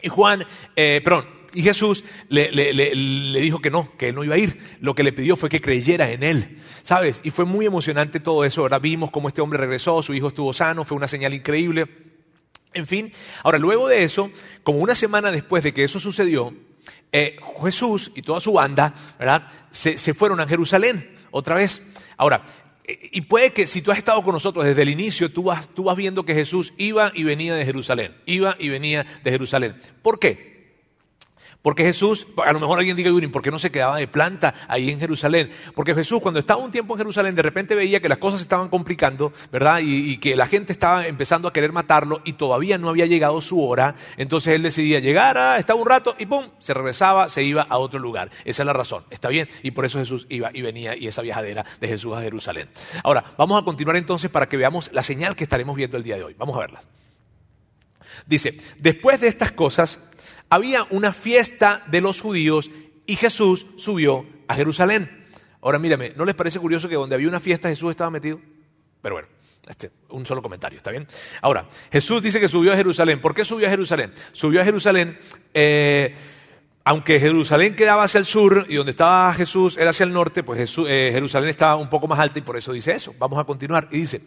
y 0.00 0.08
Juan, 0.08 0.46
perdón, 0.76 1.26
Y 1.54 1.62
Jesús 1.62 2.04
le, 2.28 2.50
dijo 3.40 3.60
que 3.60 3.70
no, 3.70 3.96
que 3.96 4.08
él 4.08 4.14
no 4.14 4.24
iba 4.24 4.34
a 4.34 4.38
ir. 4.38 4.58
Lo 4.80 4.94
que 4.94 5.02
le 5.02 5.12
pidió 5.12 5.36
fue 5.36 5.48
que 5.48 5.60
creyera 5.60 6.10
en 6.10 6.22
él, 6.22 6.58
¿sabes? 6.82 7.20
Y 7.24 7.30
fue 7.30 7.44
muy 7.44 7.66
emocionante 7.66 8.20
todo 8.20 8.44
eso. 8.44 8.62
Ahora 8.62 8.78
vimos 8.78 9.10
cómo 9.10 9.28
este 9.28 9.40
hombre 9.40 9.58
regresó, 9.58 10.02
su 10.02 10.14
hijo 10.14 10.28
estuvo 10.28 10.52
sano, 10.52 10.84
fue 10.84 10.96
una 10.96 11.08
señal 11.08 11.34
increíble. 11.34 11.86
En 12.74 12.86
fin, 12.86 13.12
ahora 13.42 13.58
luego 13.58 13.88
de 13.88 14.02
eso, 14.02 14.30
como 14.62 14.78
una 14.78 14.94
semana 14.94 15.30
después 15.30 15.62
de 15.62 15.72
que 15.72 15.84
eso 15.84 16.00
sucedió, 16.00 16.54
eh, 17.12 17.36
Jesús 17.62 18.10
y 18.14 18.22
toda 18.22 18.40
su 18.40 18.54
banda, 18.54 18.94
¿verdad? 19.18 19.46
Se, 19.70 19.98
se 19.98 20.14
fueron 20.14 20.40
a 20.40 20.46
Jerusalén 20.46 21.16
otra 21.30 21.56
vez. 21.56 21.82
Ahora, 22.16 22.46
y 22.84 23.20
puede 23.22 23.52
que 23.52 23.66
si 23.66 23.82
tú 23.82 23.92
has 23.92 23.98
estado 23.98 24.22
con 24.22 24.32
nosotros 24.32 24.64
desde 24.64 24.82
el 24.82 24.88
inicio, 24.88 25.30
tú 25.30 25.44
vas, 25.44 25.68
tú 25.68 25.84
vas 25.84 25.96
viendo 25.96 26.24
que 26.24 26.34
Jesús 26.34 26.72
iba 26.78 27.12
y 27.14 27.24
venía 27.24 27.54
de 27.54 27.64
Jerusalén, 27.64 28.16
iba 28.26 28.56
y 28.58 28.70
venía 28.70 29.06
de 29.22 29.30
Jerusalén. 29.30 29.80
¿Por 30.02 30.18
qué? 30.18 30.51
Porque 31.62 31.84
Jesús, 31.84 32.26
a 32.44 32.52
lo 32.52 32.58
mejor 32.58 32.80
alguien 32.80 32.96
diga, 32.96 33.10
"Yurin, 33.10 33.30
¿por 33.30 33.40
qué 33.40 33.52
no 33.52 33.58
se 33.58 33.70
quedaba 33.70 33.96
de 33.96 34.08
planta 34.08 34.52
ahí 34.66 34.90
en 34.90 34.98
Jerusalén? 34.98 35.50
Porque 35.74 35.94
Jesús 35.94 36.20
cuando 36.20 36.40
estaba 36.40 36.62
un 36.62 36.72
tiempo 36.72 36.94
en 36.94 36.98
Jerusalén 36.98 37.36
de 37.36 37.42
repente 37.42 37.76
veía 37.76 38.00
que 38.00 38.08
las 38.08 38.18
cosas 38.18 38.40
se 38.40 38.42
estaban 38.42 38.68
complicando, 38.68 39.32
¿verdad? 39.52 39.80
Y, 39.80 40.10
y 40.10 40.16
que 40.18 40.34
la 40.34 40.48
gente 40.48 40.72
estaba 40.72 41.06
empezando 41.06 41.46
a 41.46 41.52
querer 41.52 41.72
matarlo 41.72 42.20
y 42.24 42.32
todavía 42.32 42.78
no 42.78 42.88
había 42.88 43.06
llegado 43.06 43.40
su 43.40 43.64
hora. 43.64 43.94
Entonces 44.16 44.54
él 44.54 44.62
decidía 44.62 44.98
llegar, 44.98 45.38
ah, 45.38 45.58
estaba 45.58 45.80
un 45.80 45.86
rato 45.86 46.16
y 46.18 46.26
¡pum! 46.26 46.48
Se 46.58 46.74
regresaba, 46.74 47.28
se 47.28 47.44
iba 47.44 47.62
a 47.62 47.78
otro 47.78 48.00
lugar. 48.00 48.30
Esa 48.44 48.62
es 48.62 48.66
la 48.66 48.72
razón, 48.72 49.04
¿está 49.10 49.28
bien? 49.28 49.48
Y 49.62 49.70
por 49.70 49.84
eso 49.84 49.98
Jesús 50.00 50.26
iba 50.28 50.50
y 50.52 50.62
venía 50.62 50.96
y 50.96 51.06
esa 51.06 51.22
viajadera 51.22 51.64
de 51.80 51.88
Jesús 51.88 52.14
a 52.16 52.22
Jerusalén. 52.22 52.68
Ahora, 53.04 53.24
vamos 53.38 53.60
a 53.60 53.64
continuar 53.64 53.96
entonces 53.96 54.30
para 54.30 54.48
que 54.48 54.56
veamos 54.56 54.90
la 54.92 55.02
señal 55.02 55.36
que 55.36 55.44
estaremos 55.44 55.76
viendo 55.76 55.96
el 55.96 56.02
día 56.02 56.16
de 56.16 56.24
hoy. 56.24 56.34
Vamos 56.36 56.56
a 56.56 56.60
verlas. 56.60 56.88
Dice, 58.26 58.58
después 58.78 59.20
de 59.20 59.28
estas 59.28 59.52
cosas, 59.52 59.98
había 60.52 60.86
una 60.90 61.14
fiesta 61.14 61.82
de 61.86 62.02
los 62.02 62.20
judíos 62.20 62.70
y 63.06 63.16
Jesús 63.16 63.64
subió 63.76 64.26
a 64.48 64.54
Jerusalén. 64.54 65.24
Ahora 65.62 65.78
mírame, 65.78 66.12
¿no 66.14 66.26
les 66.26 66.34
parece 66.34 66.58
curioso 66.58 66.90
que 66.90 66.94
donde 66.94 67.14
había 67.14 67.26
una 67.26 67.40
fiesta 67.40 67.70
Jesús 67.70 67.88
estaba 67.88 68.10
metido? 68.10 68.38
Pero 69.00 69.14
bueno, 69.14 69.28
este, 69.66 69.90
un 70.10 70.26
solo 70.26 70.42
comentario, 70.42 70.76
¿está 70.76 70.90
bien? 70.90 71.08
Ahora, 71.40 71.66
Jesús 71.90 72.22
dice 72.22 72.38
que 72.38 72.48
subió 72.48 72.70
a 72.74 72.76
Jerusalén. 72.76 73.18
¿Por 73.18 73.34
qué 73.34 73.46
subió 73.46 73.66
a 73.66 73.70
Jerusalén? 73.70 74.12
Subió 74.32 74.60
a 74.60 74.64
Jerusalén, 74.66 75.18
eh, 75.54 76.14
aunque 76.84 77.18
Jerusalén 77.18 77.74
quedaba 77.74 78.02
hacia 78.02 78.18
el 78.18 78.26
sur 78.26 78.66
y 78.68 78.74
donde 78.74 78.90
estaba 78.90 79.32
Jesús 79.32 79.78
era 79.78 79.88
hacia 79.88 80.04
el 80.04 80.12
norte, 80.12 80.42
pues 80.42 80.60
eh, 80.86 81.10
Jerusalén 81.14 81.48
estaba 81.48 81.76
un 81.76 81.88
poco 81.88 82.08
más 82.08 82.18
alta 82.18 82.40
y 82.40 82.42
por 82.42 82.58
eso 82.58 82.74
dice 82.74 82.92
eso. 82.92 83.14
Vamos 83.18 83.38
a 83.38 83.44
continuar. 83.44 83.88
Y 83.90 84.00
dice, 84.00 84.20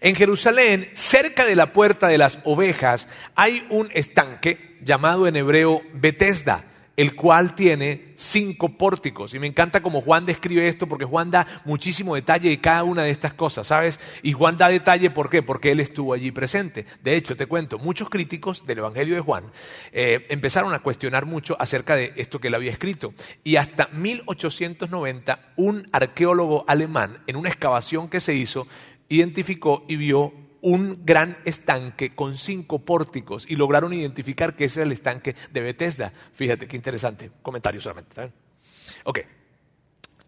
en 0.00 0.14
Jerusalén, 0.14 0.90
cerca 0.94 1.44
de 1.44 1.56
la 1.56 1.72
puerta 1.72 2.06
de 2.06 2.18
las 2.18 2.38
ovejas, 2.44 3.08
hay 3.34 3.66
un 3.68 3.90
estanque 3.92 4.71
llamado 4.84 5.26
en 5.26 5.36
hebreo 5.36 5.82
Betesda, 5.94 6.64
el 6.96 7.14
cual 7.14 7.54
tiene 7.54 8.12
cinco 8.16 8.76
pórticos. 8.76 9.34
Y 9.34 9.38
me 9.38 9.46
encanta 9.46 9.82
como 9.82 10.00
Juan 10.00 10.26
describe 10.26 10.68
esto, 10.68 10.86
porque 10.86 11.04
Juan 11.04 11.30
da 11.30 11.46
muchísimo 11.64 12.14
detalle 12.14 12.50
de 12.50 12.60
cada 12.60 12.84
una 12.84 13.02
de 13.02 13.10
estas 13.10 13.32
cosas, 13.32 13.66
¿sabes? 13.66 13.98
Y 14.22 14.32
Juan 14.32 14.56
da 14.56 14.68
detalle, 14.68 15.10
¿por 15.10 15.30
qué? 15.30 15.42
Porque 15.42 15.70
él 15.70 15.80
estuvo 15.80 16.12
allí 16.12 16.30
presente. 16.30 16.84
De 17.02 17.16
hecho, 17.16 17.36
te 17.36 17.46
cuento, 17.46 17.78
muchos 17.78 18.10
críticos 18.10 18.66
del 18.66 18.78
Evangelio 18.78 19.14
de 19.14 19.20
Juan 19.20 19.44
eh, 19.92 20.26
empezaron 20.28 20.74
a 20.74 20.80
cuestionar 20.80 21.26
mucho 21.26 21.56
acerca 21.58 21.96
de 21.96 22.12
esto 22.16 22.40
que 22.40 22.48
él 22.48 22.54
había 22.54 22.70
escrito. 22.70 23.14
Y 23.42 23.56
hasta 23.56 23.88
1890, 23.88 25.52
un 25.56 25.88
arqueólogo 25.92 26.64
alemán, 26.68 27.22
en 27.26 27.36
una 27.36 27.48
excavación 27.48 28.08
que 28.08 28.20
se 28.20 28.34
hizo, 28.34 28.66
identificó 29.08 29.84
y 29.88 29.96
vio 29.96 30.41
un 30.62 31.04
gran 31.04 31.38
estanque 31.44 32.14
con 32.14 32.36
cinco 32.36 32.78
pórticos 32.78 33.44
y 33.48 33.56
lograron 33.56 33.92
identificar 33.92 34.56
que 34.56 34.64
ese 34.64 34.80
era 34.80 34.86
el 34.86 34.92
estanque 34.92 35.34
de 35.52 35.60
Bethesda. 35.60 36.12
Fíjate 36.32 36.66
qué 36.66 36.76
interesante. 36.76 37.30
Comentario 37.42 37.80
solamente. 37.80 38.32
Ok. 39.04 39.18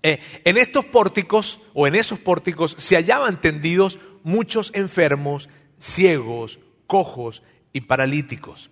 Eh, 0.02 0.18
en 0.44 0.58
estos 0.58 0.84
pórticos 0.84 1.60
o 1.72 1.86
en 1.86 1.94
esos 1.94 2.18
pórticos 2.18 2.74
se 2.78 2.96
hallaban 2.96 3.40
tendidos 3.40 3.98
muchos 4.22 4.70
enfermos, 4.74 5.48
ciegos, 5.78 6.60
cojos 6.86 7.42
y 7.72 7.82
paralíticos. 7.82 8.70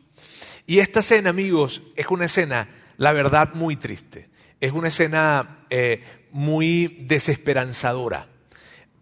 Y 0.66 0.80
esta 0.80 1.00
escena, 1.00 1.30
amigos, 1.30 1.82
es 1.96 2.06
una 2.08 2.26
escena, 2.26 2.68
la 2.96 3.12
verdad, 3.12 3.54
muy 3.54 3.76
triste. 3.76 4.28
Es 4.60 4.72
una 4.72 4.88
escena 4.88 5.64
eh, 5.70 6.02
muy 6.32 7.04
desesperanzadora. 7.06 8.28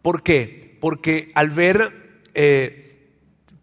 ¿Por 0.02 0.22
qué? 0.22 0.78
Porque 0.80 1.32
al 1.34 1.50
ver, 1.50 1.99
eh, 2.34 2.90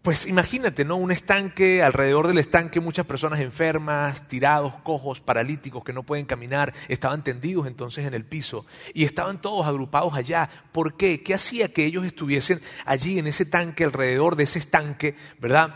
pues 0.02 0.26
imagínate, 0.26 0.84
¿no? 0.84 0.96
Un 0.96 1.10
estanque, 1.10 1.82
alrededor 1.82 2.28
del 2.28 2.38
estanque 2.38 2.80
muchas 2.80 3.04
personas 3.04 3.40
enfermas, 3.40 4.26
tirados, 4.26 4.74
cojos, 4.76 5.20
paralíticos 5.20 5.84
que 5.84 5.92
no 5.92 6.02
pueden 6.02 6.24
caminar, 6.24 6.72
estaban 6.88 7.22
tendidos 7.22 7.66
entonces 7.66 8.06
en 8.06 8.14
el 8.14 8.24
piso 8.24 8.64
y 8.94 9.04
estaban 9.04 9.40
todos 9.40 9.66
agrupados 9.66 10.14
allá. 10.14 10.48
¿Por 10.72 10.96
qué? 10.96 11.22
¿Qué 11.22 11.34
hacía 11.34 11.72
que 11.72 11.84
ellos 11.84 12.06
estuviesen 12.06 12.62
allí 12.86 13.18
en 13.18 13.26
ese 13.26 13.44
tanque, 13.44 13.84
alrededor 13.84 14.36
de 14.36 14.44
ese 14.44 14.60
estanque, 14.60 15.14
verdad? 15.40 15.74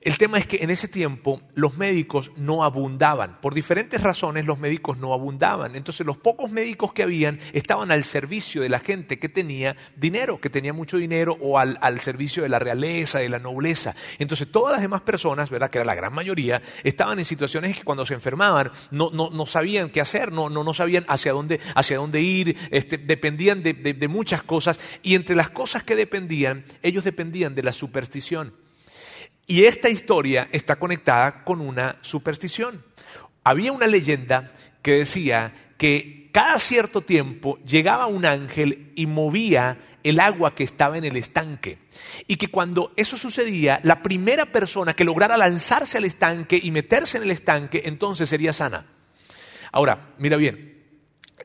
El 0.00 0.16
tema 0.16 0.38
es 0.38 0.46
que 0.46 0.58
en 0.62 0.70
ese 0.70 0.86
tiempo 0.86 1.42
los 1.54 1.76
médicos 1.76 2.30
no 2.36 2.62
abundaban. 2.62 3.40
Por 3.40 3.52
diferentes 3.52 4.00
razones 4.00 4.46
los 4.46 4.56
médicos 4.58 4.96
no 4.96 5.12
abundaban. 5.12 5.74
Entonces 5.74 6.06
los 6.06 6.16
pocos 6.16 6.52
médicos 6.52 6.92
que 6.92 7.02
habían 7.02 7.40
estaban 7.52 7.90
al 7.90 8.04
servicio 8.04 8.62
de 8.62 8.68
la 8.68 8.78
gente 8.78 9.18
que 9.18 9.28
tenía 9.28 9.76
dinero, 9.96 10.40
que 10.40 10.50
tenía 10.50 10.72
mucho 10.72 10.98
dinero, 10.98 11.36
o 11.40 11.58
al, 11.58 11.78
al 11.80 11.98
servicio 11.98 12.44
de 12.44 12.48
la 12.48 12.60
realeza, 12.60 13.18
de 13.18 13.28
la 13.28 13.40
nobleza. 13.40 13.96
Entonces 14.20 14.50
todas 14.52 14.72
las 14.72 14.82
demás 14.82 15.00
personas, 15.02 15.50
¿verdad? 15.50 15.68
que 15.68 15.78
era 15.78 15.84
la 15.84 15.96
gran 15.96 16.14
mayoría, 16.14 16.62
estaban 16.84 17.18
en 17.18 17.24
situaciones 17.24 17.76
que 17.76 17.84
cuando 17.84 18.06
se 18.06 18.14
enfermaban 18.14 18.70
no, 18.92 19.10
no, 19.10 19.30
no 19.30 19.46
sabían 19.46 19.90
qué 19.90 20.00
hacer, 20.00 20.30
no, 20.30 20.48
no, 20.48 20.62
no 20.62 20.74
sabían 20.74 21.04
hacia 21.08 21.32
dónde, 21.32 21.58
hacia 21.74 21.96
dónde 21.96 22.20
ir, 22.20 22.56
este, 22.70 22.98
dependían 22.98 23.64
de, 23.64 23.72
de- 23.72 23.94
de 23.94 24.08
muchas 24.08 24.44
cosas. 24.44 24.78
Y 25.02 25.16
entre 25.16 25.34
las 25.34 25.50
cosas 25.50 25.82
que 25.82 25.96
dependían, 25.96 26.64
ellos 26.82 27.02
dependían 27.02 27.56
de 27.56 27.64
la 27.64 27.72
superstición. 27.72 28.54
Y 29.50 29.64
esta 29.64 29.88
historia 29.88 30.48
está 30.52 30.76
conectada 30.76 31.42
con 31.42 31.62
una 31.62 31.96
superstición. 32.02 32.84
Había 33.42 33.72
una 33.72 33.86
leyenda 33.86 34.52
que 34.82 34.92
decía 34.92 35.72
que 35.78 36.28
cada 36.32 36.58
cierto 36.58 37.00
tiempo 37.00 37.58
llegaba 37.64 38.06
un 38.06 38.26
ángel 38.26 38.92
y 38.94 39.06
movía 39.06 39.78
el 40.02 40.20
agua 40.20 40.54
que 40.54 40.64
estaba 40.64 40.98
en 40.98 41.06
el 41.06 41.16
estanque. 41.16 41.78
Y 42.26 42.36
que 42.36 42.48
cuando 42.48 42.92
eso 42.94 43.16
sucedía, 43.16 43.80
la 43.84 44.02
primera 44.02 44.52
persona 44.52 44.92
que 44.92 45.04
lograra 45.04 45.38
lanzarse 45.38 45.96
al 45.96 46.04
estanque 46.04 46.60
y 46.62 46.70
meterse 46.70 47.16
en 47.16 47.22
el 47.22 47.30
estanque, 47.30 47.80
entonces 47.86 48.28
sería 48.28 48.52
sana. 48.52 48.86
Ahora, 49.72 50.14
mira 50.18 50.36
bien, 50.36 50.77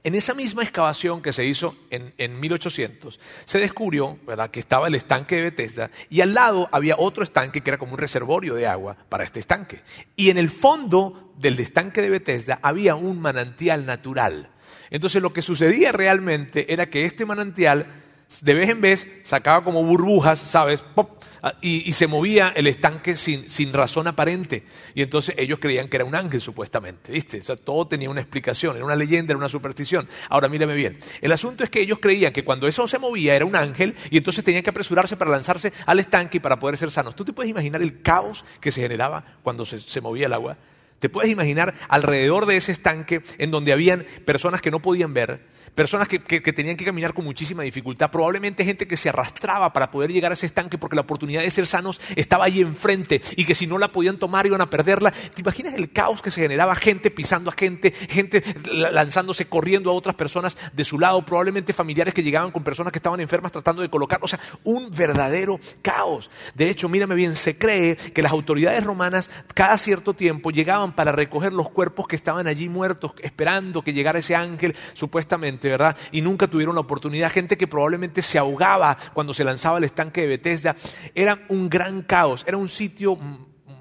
en 0.04 0.16
esa 0.16 0.34
misma 0.34 0.64
excavación 0.64 1.22
que 1.22 1.32
se 1.32 1.46
hizo 1.46 1.76
en, 1.90 2.14
en 2.18 2.40
1800, 2.40 3.20
se 3.46 3.60
descubrió 3.60 4.18
¿verdad? 4.26 4.52
que 4.52 4.60
estaba 4.60 4.88
el 4.88 4.96
estanque 4.96 5.38
de 5.38 5.44
Bethesda 5.44 5.92
y 6.10 6.22
al 6.22 6.34
lado 6.34 6.68
había 6.72 6.96
otro 6.98 7.24
estanque 7.24 7.62
que 7.62 7.70
era 7.70 7.78
como 7.78 7.94
un 7.94 8.00
reservorio 8.00 8.56
de 8.56 8.68
agua 8.68 8.98
para 9.10 9.24
este 9.24 9.40
estanque. 9.40 9.82
Y 10.16 10.30
en 10.30 10.38
el 10.38 10.50
fondo 10.50 11.34
del 11.38 11.60
estanque 11.60 12.02
de 12.02 12.10
Bethesda 12.10 12.60
había 12.62 12.96
un 12.96 13.20
manantial 13.22 13.86
natural. 13.86 14.50
Entonces 14.90 15.22
lo 15.22 15.34
que 15.34 15.42
sucedía 15.42 15.92
realmente 15.92 16.72
era 16.74 16.90
que 16.90 17.06
este 17.06 17.26
manantial 17.26 18.03
de 18.42 18.54
vez 18.54 18.70
en 18.70 18.82
vez 18.82 19.08
sacaba 19.24 19.64
como 19.64 19.84
burbujas, 19.84 20.40
¿sabes? 20.40 20.82
Pop, 20.82 21.24
ah, 21.42 21.54
y, 21.62 21.92
se 21.94 22.08
movía 22.08 22.54
el 22.56 22.68
estanque 22.68 23.16
sin, 23.16 23.50
sin 23.50 23.74
razón 23.74 24.08
aparente. 24.08 24.64
Y 24.96 25.02
entonces 25.02 25.36
ellos 25.38 25.60
creían 25.60 25.90
que 25.90 25.98
era 25.98 26.06
un 26.06 26.16
ángel, 26.16 26.42
supuestamente, 26.42 27.12
¿viste? 27.12 27.40
O 27.40 27.44
sea, 27.44 27.56
todo 27.56 27.88
tenía 27.88 28.10
una 28.10 28.22
explicación, 28.22 28.76
era 28.76 28.86
una 28.86 28.96
leyenda, 28.96 29.32
era 29.32 29.38
una 29.38 29.50
superstición. 29.50 30.08
Ahora, 30.30 30.50
mírame 30.50 30.74
bien. 30.74 31.00
El 31.22 31.32
asunto 31.32 31.64
es 31.64 31.70
que 31.70 31.82
ellos 31.82 32.00
creían 32.02 32.34
que 32.34 32.44
cuando 32.44 32.68
eso 32.68 32.88
se 32.88 33.00
movía 33.00 33.36
era 33.36 33.46
un 33.46 33.56
ángel 33.56 33.96
y 34.10 34.18
entonces 34.18 34.44
tenían 34.44 34.64
que 34.64 34.70
apresurarse 34.70 35.18
para 35.18 35.32
lanzarse 35.32 35.74
al 35.86 36.00
estanque 36.00 36.38
y 36.38 36.40
para 36.40 36.60
poder 36.60 36.78
ser 36.78 36.92
sanos. 36.92 37.16
¿Tú 37.16 37.26
te 37.26 37.34
puedes 37.34 37.50
imaginar 37.50 37.82
el 37.82 38.02
caos 38.02 38.46
que 38.60 38.72
se 38.72 38.82
generaba 38.82 39.24
cuando 39.44 39.66
se, 39.66 39.80
se 39.80 40.02
movía 40.02 40.28
el 40.28 40.34
agua? 40.34 40.58
¿Te 41.04 41.10
puedes 41.10 41.30
imaginar 41.30 41.74
alrededor 41.90 42.46
de 42.46 42.56
ese 42.56 42.72
estanque 42.72 43.24
en 43.38 43.52
donde 43.52 43.74
habían 43.74 44.06
personas 44.26 44.62
que 44.62 44.72
no 44.72 44.80
podían 44.82 45.14
ver, 45.14 45.42
personas 45.76 46.08
que, 46.08 46.20
que- 46.24 46.40
tenían 46.54 46.78
que 46.78 46.86
caminar 46.86 47.14
con 47.14 47.26
muchísima 47.26 47.64
dificultad, 47.64 48.10
probablemente 48.10 48.64
gente 48.64 48.88
que 48.88 48.96
se 48.96 49.10
arrastraba 49.10 49.74
para 49.74 49.92
poder 49.92 50.14
llegar 50.14 50.32
a 50.32 50.36
ese 50.36 50.46
estanque 50.46 50.78
porque 50.78 50.96
la 50.96 51.02
oportunidad 51.02 51.42
de 51.42 51.50
ser 51.52 51.66
sanos 51.66 52.00
estaba 52.16 52.46
ahí 52.46 52.62
enfrente 52.62 53.22
y 53.36 53.44
que 53.44 53.54
si 53.54 53.68
no 53.68 53.78
la 53.80 53.92
podían 53.92 54.18
tomar 54.18 54.46
iban 54.46 54.62
a 54.62 54.70
perderla? 54.70 55.12
¿Te 55.12 55.42
imaginas 55.42 55.74
el 55.74 55.92
caos 55.92 56.22
que 56.22 56.32
se 56.32 56.40
generaba? 56.42 56.74
Gente 56.76 57.12
pisando 57.12 57.50
a 57.50 57.54
gente, 57.58 57.92
gente 57.92 58.42
la- 58.72 58.92
lanzándose, 58.92 59.48
corriendo 59.48 59.90
a 59.90 59.94
otras 59.94 60.16
personas 60.16 60.58
de 60.72 60.86
su 60.86 61.00
lado, 61.00 61.26
probablemente 61.26 61.74
familiares 61.74 62.14
que 62.14 62.24
llegaban 62.24 62.52
con 62.52 62.64
personas 62.64 62.94
que 62.94 63.00
estaban 63.00 63.20
enfermas 63.20 63.52
tratando 63.52 63.82
de 63.82 63.90
colocar, 63.90 64.20
o 64.22 64.28
sea, 64.30 64.40
un 64.64 64.90
verdadero 64.92 65.60
caos. 65.82 66.30
De 66.56 66.70
hecho, 66.70 66.88
mírame 66.88 67.16
bien, 67.16 67.36
se 67.36 67.58
cree 67.58 67.98
que 67.98 68.22
las 68.22 68.32
autoridades 68.32 68.84
romanas 68.86 69.30
cada 69.54 69.78
cierto 69.78 70.14
tiempo 70.14 70.52
llegaban 70.52 70.93
para 70.96 71.12
recoger 71.12 71.54
los 71.54 71.70
cuerpos 71.70 72.08
que 72.08 72.16
estaban 72.16 72.48
allí 72.48 72.70
muertos, 72.70 73.14
esperando 73.22 73.82
que 73.82 73.94
llegara 73.94 74.20
ese 74.20 74.36
ángel, 74.36 74.76
supuestamente, 74.94 75.70
¿verdad? 75.70 75.98
Y 76.12 76.22
nunca 76.22 76.48
tuvieron 76.48 76.76
la 76.76 76.82
oportunidad. 76.82 77.32
Gente 77.32 77.58
que 77.58 77.68
probablemente 77.68 78.22
se 78.22 78.38
ahogaba 78.38 78.98
cuando 79.14 79.34
se 79.34 79.44
lanzaba 79.44 79.78
al 79.78 79.84
estanque 79.84 80.22
de 80.22 80.28
Bethesda. 80.28 80.76
Era 81.16 81.40
un 81.50 81.70
gran 81.70 82.02
caos, 82.02 82.44
era 82.48 82.58
un 82.58 82.70
sitio 82.70 83.18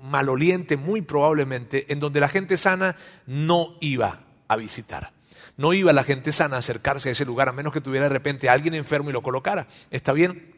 maloliente, 0.03 0.77
muy 0.77 1.03
probablemente, 1.03 1.93
en 1.93 2.01
donde 2.01 2.21
la 2.21 2.29
gente 2.29 2.57
sana 2.57 2.97
no 3.27 3.77
iba 3.81 4.21
a 4.49 4.57
visitar. 4.57 5.13
No 5.57 5.73
iba 5.73 5.93
la 5.93 6.05
gente 6.05 6.33
sana 6.33 6.57
a 6.57 6.59
acercarse 6.61 7.09
a 7.09 7.13
ese 7.13 7.25
lugar, 7.25 7.49
a 7.49 7.53
menos 7.53 7.73
que 7.73 7.81
tuviera 7.81 8.07
de 8.07 8.13
repente 8.13 8.49
a 8.49 8.53
alguien 8.53 8.75
enfermo 8.75 9.11
y 9.11 9.13
lo 9.13 9.23
colocara. 9.23 9.67
¿Está 9.91 10.13
bien? 10.13 10.55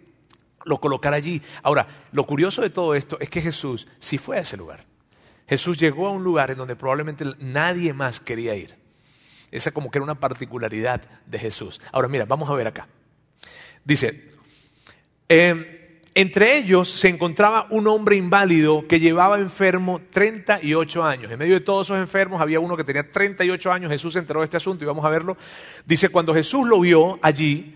Lo 0.64 0.80
colocara 0.80 1.16
allí. 1.16 1.42
Ahora, 1.62 1.86
lo 2.12 2.24
curioso 2.26 2.62
de 2.62 2.70
todo 2.70 2.94
esto 2.94 3.18
es 3.20 3.28
que 3.28 3.42
Jesús 3.42 3.86
sí 3.98 4.18
fue 4.18 4.38
a 4.38 4.40
ese 4.40 4.56
lugar. 4.56 4.86
Jesús 5.46 5.78
llegó 5.78 6.06
a 6.06 6.10
un 6.10 6.24
lugar 6.24 6.50
en 6.50 6.58
donde 6.58 6.76
probablemente 6.76 7.24
nadie 7.38 7.92
más 7.92 8.20
quería 8.20 8.54
ir. 8.54 8.74
Esa 9.50 9.70
como 9.70 9.90
que 9.90 9.98
era 9.98 10.04
una 10.04 10.18
particularidad 10.18 11.02
de 11.26 11.38
Jesús. 11.38 11.80
Ahora 11.92 12.08
mira, 12.08 12.24
vamos 12.24 12.48
a 12.50 12.54
ver 12.54 12.66
acá. 12.66 12.88
Dice, 13.84 14.32
eh, 15.28 16.00
entre 16.14 16.56
ellos 16.56 16.88
se 16.88 17.08
encontraba 17.08 17.66
un 17.70 17.88
hombre 17.88 18.16
inválido 18.16 18.86
que 18.86 19.00
llevaba 19.00 19.38
enfermo 19.40 20.00
38 20.10 21.02
años. 21.04 21.30
En 21.30 21.38
medio 21.38 21.54
de 21.54 21.60
todos 21.60 21.88
esos 21.88 21.98
enfermos 21.98 22.40
había 22.40 22.60
uno 22.60 22.76
que 22.76 22.84
tenía 22.84 23.10
38 23.10 23.72
años. 23.72 23.90
Jesús 23.90 24.12
se 24.12 24.20
enteró 24.20 24.40
de 24.40 24.44
este 24.44 24.56
asunto 24.56 24.84
y 24.84 24.86
vamos 24.86 25.04
a 25.04 25.08
verlo. 25.08 25.36
Dice, 25.84 26.08
cuando 26.08 26.32
Jesús 26.32 26.66
lo 26.66 26.80
vio 26.80 27.18
allí, 27.20 27.74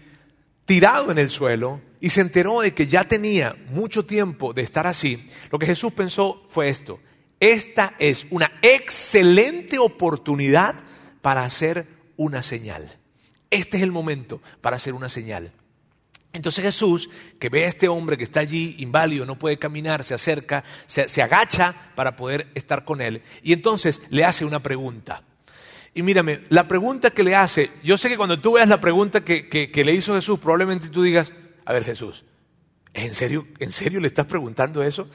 tirado 0.65 1.11
en 1.11 1.19
el 1.19 1.31
suelo, 1.31 1.81
y 2.01 2.11
se 2.11 2.21
enteró 2.21 2.61
de 2.61 2.75
que 2.75 2.87
ya 2.87 3.05
tenía 3.05 3.57
mucho 3.71 4.05
tiempo 4.05 4.53
de 4.53 4.63
estar 4.63 4.87
así, 4.87 5.27
lo 5.51 5.59
que 5.59 5.67
Jesús 5.67 5.93
pensó 5.93 6.45
fue 6.49 6.69
esto. 6.69 7.01
Esta 7.41 7.95
es 7.99 8.27
una 8.31 8.53
excelente 8.63 9.79
oportunidad 9.79 10.77
para 11.23 11.45
hacer 11.45 11.87
una 12.17 12.43
señal. 12.43 12.99
Este 13.51 13.77
es 13.77 13.83
el 13.83 13.93
momento 13.93 14.43
para 14.61 14.77
hacer 14.77 14.95
una 14.95 15.09
señal. 15.09 15.53
Entonces 16.33 16.63
Jesús, 16.63 17.09
que 17.39 17.49
ve 17.49 17.65
a 17.65 17.69
este 17.69 17.89
hombre 17.89 18.19
que 18.19 18.25
está 18.25 18.41
allí 18.41 18.77
inválido, 18.79 19.25
no 19.25 19.39
puede 19.39 19.59
caminar, 19.59 20.05
se 20.05 20.15
acerca, 20.15 20.63
se, 20.87 21.23
agacha 21.23 21.93
para 21.95 22.17
poder 22.17 22.49
estar 22.55 22.85
con 22.85 23.01
él 23.01 23.23
y 23.43 23.53
entonces 23.53 24.03
le 24.11 24.25
hace 24.25 24.45
una 24.45 24.61
pregunta. 24.61 25.23
Y 25.95 26.03
mírame, 26.03 26.41
la 26.51 26.69
pregunta 26.69 27.11
que 27.11 27.25
le 27.25 27.35
hace, 27.35 27.71
yo 27.83 27.97
sé 27.97 28.09
que 28.09 28.17
cuando 28.17 28.39
tú 28.39 28.53
veas 28.53 28.69
la 28.69 28.81
pregunta 28.81 29.25
que, 29.25 29.49
que 29.49 29.85
le 29.85 29.95
hizo 29.95 30.15
Jesús, 30.15 30.39
probablemente 30.39 30.89
tú 30.89 31.03
digas, 31.03 31.33
a 31.65 31.73
ver 31.73 31.85
Jesús, 31.85 32.25
¿en 32.93 33.15
serio, 33.15 33.49
¿en 33.59 33.73
serio 33.73 33.99
le 33.99 34.07
estás 34.07 34.27
preguntando 34.27 34.83
eso? 34.83 35.09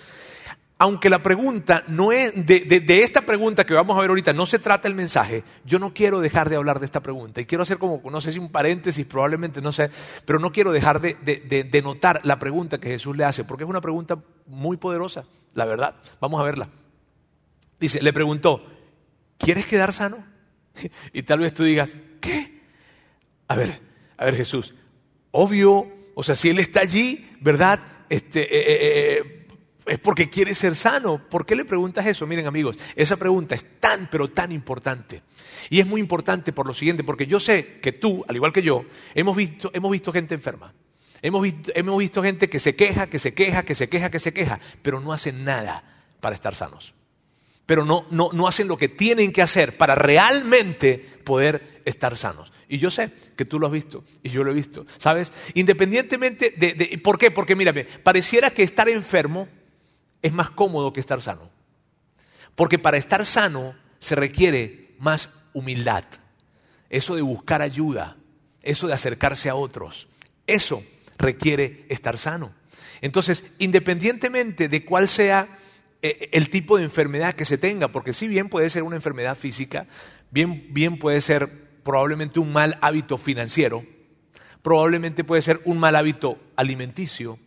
Aunque 0.78 1.10
la 1.10 1.22
pregunta 1.22 1.84
no 1.88 2.12
es, 2.12 2.34
de, 2.46 2.84
esta 3.04 3.22
pregunta 3.22 3.66
que 3.66 3.74
vamos 3.74 3.96
a 3.96 4.02
ver 4.02 4.10
ahorita, 4.10 4.34
no 4.34 4.46
se 4.46 4.60
trata 4.60 4.88
el 4.88 4.96
mensaje, 4.96 5.44
yo 5.66 5.80
no 5.80 5.94
quiero 5.94 6.20
dejar 6.20 6.50
de 6.50 6.56
hablar 6.56 6.80
de 6.80 6.86
esta 6.86 7.02
pregunta. 7.02 7.42
Y 7.42 7.46
quiero 7.46 7.62
hacer 7.62 7.78
como, 7.78 8.02
no 8.10 8.22
sé 8.22 8.32
si 8.32 8.40
un 8.40 8.52
paréntesis, 8.52 9.06
probablemente, 9.06 9.62
no 9.62 9.72
sé, 9.72 9.90
pero 10.26 10.40
no 10.40 10.52
quiero 10.52 10.72
dejar 10.72 11.00
de, 11.00 11.82
notar 11.84 12.22
la 12.24 12.40
pregunta 12.40 12.80
que 12.80 12.90
Jesús 12.90 13.16
le 13.16 13.24
hace, 13.24 13.44
porque 13.44 13.64
es 13.64 13.70
una 13.70 13.82
pregunta 13.82 14.18
muy 14.48 14.78
poderosa, 14.78 15.26
la 15.54 15.66
verdad. 15.66 15.96
Vamos 16.20 16.42
a 16.42 16.44
verla. 16.44 16.70
Dice, 17.80 18.02
le 18.02 18.12
preguntó, 18.12 18.66
¿quieres 19.38 19.66
quedar 19.66 19.94
sano? 19.94 20.26
Y 21.14 21.24
tal 21.24 21.40
vez 21.40 21.54
tú 21.54 21.64
digas, 21.64 21.96
¿qué? 22.20 22.62
A 23.48 23.56
ver, 23.56 23.80
a 24.18 24.26
ver 24.26 24.36
Jesús, 24.36 24.74
obvio, 25.32 25.88
o 26.16 26.24
sea, 26.24 26.36
si 26.36 26.50
Él 26.50 26.60
está 26.60 26.80
allí, 26.80 27.30
¿verdad? 27.42 27.80
Este, 28.10 28.42
eh, 28.42 28.74
eh, 28.74 29.18
eh, 29.20 29.43
es 29.86 30.00
porque 30.00 30.30
quiere 30.30 30.56
ser 30.56 30.76
sano. 30.76 31.22
¿Por 31.30 31.46
qué 31.46 31.56
le 31.56 31.66
preguntas 31.66 32.06
eso? 32.06 32.26
Miren 32.28 32.48
amigos, 32.48 32.78
esa 32.96 33.18
pregunta 33.18 33.56
es 33.56 33.80
tan, 33.80 34.10
pero 34.10 34.30
tan 34.30 34.52
importante. 34.52 35.22
Y 35.70 35.80
es 35.80 35.88
muy 35.88 36.00
importante 36.00 36.54
por 36.54 36.68
lo 36.68 36.74
siguiente, 36.74 37.04
porque 37.04 37.28
yo 37.28 37.40
sé 37.40 37.80
que 37.82 37.92
tú, 37.92 38.24
al 38.28 38.36
igual 38.36 38.54
que 38.54 38.62
yo, 38.62 38.86
hemos 39.14 39.36
visto, 39.36 39.72
hemos 39.74 39.92
visto 39.92 40.12
gente 40.12 40.36
enferma. 40.36 40.74
Hemos 41.22 41.42
visto, 41.42 41.72
hemos 41.76 41.98
visto 41.98 42.22
gente 42.22 42.50
que 42.50 42.60
se 42.60 42.76
queja, 42.76 43.08
que 43.08 43.20
se 43.20 43.34
queja, 43.34 43.64
que 43.64 43.76
se 43.76 43.88
queja, 43.88 44.12
que 44.12 44.20
se 44.20 44.34
queja, 44.34 44.60
pero 44.82 45.00
no 45.00 45.14
hacen 45.14 45.46
nada 45.46 45.84
para 46.20 46.36
estar 46.36 46.56
sanos. 46.56 46.94
Pero 47.66 47.86
no, 47.86 48.06
no, 48.12 48.30
no 48.34 48.48
hacen 48.48 48.68
lo 48.68 48.76
que 48.76 48.90
tienen 48.90 49.32
que 49.32 49.42
hacer 49.42 49.78
para 49.78 49.96
realmente 49.96 50.98
poder 51.24 51.82
estar 51.86 52.18
sanos. 52.18 52.52
Y 52.68 52.78
yo 52.78 52.92
sé 52.92 53.12
que 53.38 53.46
tú 53.46 53.58
lo 53.58 53.68
has 53.68 53.74
visto 53.74 54.04
y 54.22 54.30
yo 54.30 54.44
lo 54.44 54.52
he 54.52 54.54
visto. 54.54 54.86
¿Sabes? 54.98 55.32
Independientemente 55.54 56.54
de, 56.58 56.74
de... 56.74 56.98
¿Por 56.98 57.18
qué? 57.18 57.32
Porque 57.32 57.56
mírame, 57.56 57.86
pareciera 57.86 58.52
que 58.52 58.64
estar 58.64 58.90
enfermo 58.90 59.48
es 60.24 60.34
más 60.34 60.50
cómodo 60.50 60.92
que 60.92 61.00
estar 61.00 61.22
sano. 61.22 61.52
Porque 62.56 62.80
para 62.80 62.98
estar 62.98 63.24
sano 63.28 63.76
se 64.00 64.16
requiere 64.16 64.96
más 64.98 65.30
humildad. 65.54 66.06
Eso 66.90 67.16
de 67.16 67.22
buscar 67.22 67.62
ayuda, 67.62 68.18
eso 68.62 68.88
de 68.88 68.94
acercarse 68.94 69.50
a 69.50 69.56
otros, 69.56 70.08
eso 70.48 70.84
requiere 71.18 71.86
estar 71.90 72.18
sano. 72.18 72.54
Entonces, 73.02 73.44
independientemente 73.60 74.70
de 74.70 74.86
cuál 74.86 75.08
sea 75.08 75.60
eh, 76.02 76.30
el 76.32 76.50
tipo 76.50 76.78
de 76.78 76.84
enfermedad 76.84 77.34
que 77.34 77.46
se 77.46 77.58
tenga, 77.58 77.90
porque 77.90 78.14
si 78.14 78.28
bien 78.28 78.50
puede 78.50 78.70
ser 78.70 78.84
una 78.84 78.96
enfermedad 78.96 79.38
física, 79.38 79.88
bien, 80.32 80.68
bien 80.70 80.98
puede 81.00 81.22
ser 81.22 81.82
probablemente 81.84 82.40
un 82.40 82.54
mal 82.54 82.78
hábito 82.82 83.18
financiero, 83.18 83.86
probablemente 84.62 85.24
puede 85.24 85.42
ser 85.42 85.62
un 85.66 85.80
mal 85.80 85.96
hábito 85.96 86.40
alimenticio, 86.56 87.40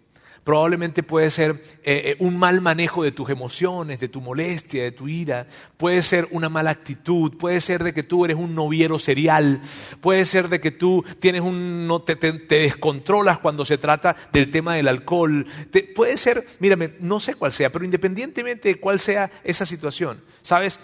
probablemente 0.46 1.02
puede 1.02 1.32
ser 1.32 1.60
eh, 1.82 2.02
eh, 2.04 2.16
un 2.20 2.38
mal 2.38 2.60
manejo 2.60 3.02
de 3.02 3.10
tus 3.10 3.28
emociones, 3.30 3.98
de 3.98 4.06
tu 4.06 4.20
molestia, 4.20 4.84
de 4.84 4.92
tu 4.92 5.08
ira, 5.08 5.48
puede 5.76 6.04
ser 6.04 6.28
una 6.30 6.48
mala 6.48 6.70
actitud, 6.70 7.36
puede 7.36 7.60
ser 7.60 7.82
de 7.82 7.92
que 7.92 8.04
tú 8.04 8.24
eres 8.24 8.36
un 8.36 8.54
noviero 8.54 9.00
serial, 9.00 9.60
puede 10.00 10.24
ser 10.24 10.48
de 10.48 10.60
que 10.60 10.70
tú 10.70 11.04
tienes 11.18 11.40
un, 11.40 11.88
no, 11.88 12.02
te, 12.02 12.14
descontrolas 12.14 13.40
cuando 13.40 13.64
se 13.64 13.76
trata 13.76 14.14
del 14.32 14.52
tema 14.52 14.76
del 14.76 14.86
alcohol, 14.86 15.48
puede 15.96 16.16
ser, 16.16 16.46
mírame, 16.60 16.94
no 17.00 17.18
sé 17.18 17.34
cuál 17.34 17.50
sea, 17.50 17.72
pero 17.72 17.84
independientemente 17.84 18.68
de 18.68 18.78
cuál 18.78 19.00
sea 19.00 19.32
esa 19.42 19.66
situación, 19.66 20.22
¿sabes? 20.42 20.78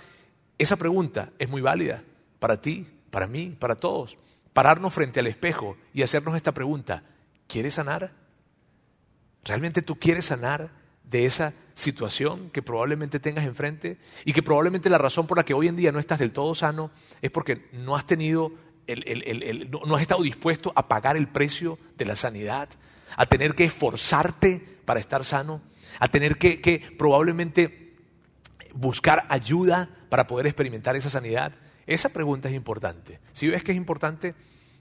Esa 0.58 0.74
pregunta 0.74 1.30
es 1.38 1.48
muy 1.48 1.60
válida 1.60 2.02
para 2.40 2.60
ti, 2.60 2.88
para 3.12 3.28
mí, 3.28 3.54
para 3.56 3.76
todos. 3.76 4.18
Pararnos 4.54 4.92
frente 4.92 5.20
al 5.20 5.28
espejo 5.28 5.76
y 5.94 6.02
hacernos 6.02 6.34
esta 6.34 6.50
pregunta, 6.50 7.04
¿quieres 7.46 7.74
sanar? 7.74 8.21
¿Realmente 9.44 9.82
tú 9.82 9.96
quieres 9.96 10.26
sanar 10.26 10.70
de 11.04 11.26
esa 11.26 11.52
situación 11.74 12.50
que 12.50 12.62
probablemente 12.62 13.20
tengas 13.20 13.44
enfrente 13.44 13.98
y 14.24 14.32
que 14.32 14.42
probablemente 14.42 14.90
la 14.90 14.98
razón 14.98 15.26
por 15.26 15.38
la 15.38 15.44
que 15.44 15.54
hoy 15.54 15.68
en 15.68 15.76
día 15.76 15.92
no 15.92 15.98
estás 15.98 16.18
del 16.18 16.32
todo 16.32 16.54
sano 16.54 16.90
es 17.20 17.30
porque 17.30 17.68
no 17.72 17.96
has 17.96 18.06
tenido, 18.06 18.52
no 19.86 19.96
has 19.96 20.02
estado 20.02 20.22
dispuesto 20.22 20.72
a 20.74 20.88
pagar 20.88 21.16
el 21.16 21.28
precio 21.28 21.78
de 21.96 22.04
la 22.04 22.16
sanidad, 22.16 22.68
a 23.16 23.26
tener 23.26 23.54
que 23.54 23.64
esforzarte 23.64 24.60
para 24.84 25.00
estar 25.00 25.24
sano, 25.24 25.60
a 25.98 26.08
tener 26.08 26.38
que, 26.38 26.60
que 26.60 26.80
probablemente 26.96 27.96
buscar 28.74 29.26
ayuda 29.28 29.90
para 30.08 30.26
poder 30.26 30.46
experimentar 30.46 30.96
esa 30.96 31.10
sanidad? 31.10 31.52
Esa 31.86 32.10
pregunta 32.10 32.48
es 32.48 32.54
importante. 32.54 33.20
Si 33.32 33.48
ves 33.48 33.62
que 33.62 33.72
es 33.72 33.76
importante, 33.76 34.34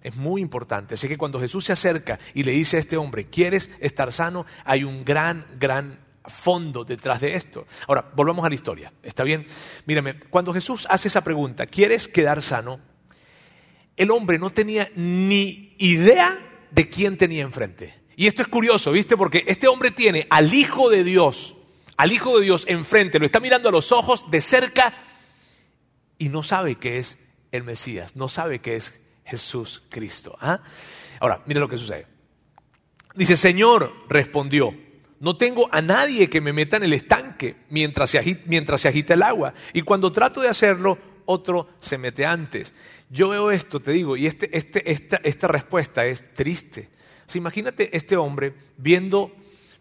es 0.04 0.16
muy 0.16 0.42
importante. 0.42 0.96
Así 0.96 1.08
que 1.08 1.18
cuando 1.18 1.40
Jesús 1.40 1.66
se 1.66 1.74
acerca 1.74 2.20
y 2.34 2.44
le 2.44 2.52
dice 2.52 2.78
a 2.78 2.80
este 2.80 2.98
hombre, 2.98 3.26
¿quieres 3.26 3.70
estar 3.80 4.12
sano? 4.12 4.46
Hay 4.66 4.84
un 4.84 5.06
gran, 5.06 5.46
gran 5.60 6.00
fondo 6.26 6.84
detrás 6.84 7.22
de 7.22 7.36
esto. 7.36 7.68
Ahora, 7.88 8.12
volvamos 8.16 8.46
a 8.46 8.50
la 8.50 8.56
historia. 8.56 8.94
¿Está 9.04 9.24
bien? 9.24 9.46
Mírame, 9.86 10.20
cuando 10.30 10.54
Jesús 10.54 10.88
hace 10.90 11.08
esa 11.08 11.24
pregunta, 11.24 11.66
¿quieres 11.66 12.08
quedar 12.08 12.42
sano? 12.42 12.80
El 13.96 14.12
hombre 14.12 14.40
no 14.40 14.52
tenía 14.52 14.90
ni 14.96 15.76
idea 15.78 16.40
de 16.72 16.90
quién 16.90 17.18
tenía 17.18 17.44
enfrente. 17.44 18.02
Y 18.16 18.28
esto 18.28 18.42
es 18.42 18.48
curioso, 18.48 18.92
¿viste? 18.92 19.18
Porque 19.18 19.44
este 19.48 19.68
hombre 19.68 19.92
tiene 19.92 20.28
al 20.30 20.54
Hijo 20.54 20.90
de 20.90 21.04
Dios, 21.04 21.56
al 21.98 22.12
Hijo 22.12 22.38
de 22.38 22.46
Dios 22.46 22.66
enfrente, 22.68 23.20
lo 23.20 23.26
está 23.26 23.40
mirando 23.40 23.70
a 23.70 23.72
los 23.72 23.92
ojos 23.92 24.30
de 24.30 24.42
cerca 24.42 24.94
y 26.18 26.30
no 26.30 26.44
sabe 26.44 26.76
que 26.76 27.00
es 27.00 27.18
el 27.52 27.64
Mesías, 27.64 28.16
no 28.16 28.30
sabe 28.30 28.60
que 28.60 28.76
es 28.76 29.00
Jesús 29.32 29.82
Cristo. 29.88 30.38
¿ah? 30.42 30.60
Ahora, 31.22 31.42
mire 31.46 31.62
lo 31.62 31.70
que 31.70 31.78
sucede. 31.78 32.06
Dice, 33.16 33.38
Señor, 33.38 33.94
respondió, 34.10 34.76
no 35.22 35.38
tengo 35.38 35.70
a 35.72 35.82
nadie 35.82 36.30
que 36.30 36.42
me 36.42 36.52
meta 36.52 36.76
en 36.78 36.84
el 36.84 36.94
estanque 36.94 37.56
mientras 37.70 38.10
se, 38.10 38.18
agita, 38.20 39.14
el 39.14 39.24
agua. 39.24 39.54
Y 39.74 39.84
cuando 39.84 40.12
trato 40.12 40.42
de 40.42 40.50
hacerlo, 40.50 40.98
otro 41.26 41.70
se 41.80 41.98
mete 41.98 42.26
antes. 42.26 42.76
Yo 43.10 43.30
veo 43.30 43.52
esto, 43.52 43.80
te 43.80 43.92
digo, 43.92 44.18
y 44.18 44.28
este, 44.28 44.56
este, 44.58 44.92
esta, 44.92 45.22
esta, 45.24 45.48
respuesta 45.48 46.06
es 46.06 46.34
triste. 46.34 46.90
imagínate 47.34 47.96
este 47.96 48.18
hombre 48.18 48.54
viendo, 48.78 49.32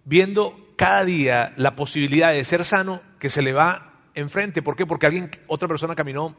viendo 0.04 0.68
cada 0.76 1.04
día 1.04 1.52
la 1.56 1.74
posibilidad 1.74 2.32
de 2.32 2.44
ser 2.44 2.64
sano 2.64 3.02
que 3.18 3.30
se 3.30 3.42
le 3.42 3.52
va 3.52 4.04
enfrente. 4.14 4.62
¿Por 4.62 4.76
qué? 4.76 4.86
Porque 4.86 5.06
alguien, 5.06 5.30
otra 5.48 5.66
persona 5.66 5.96
caminó 5.96 6.36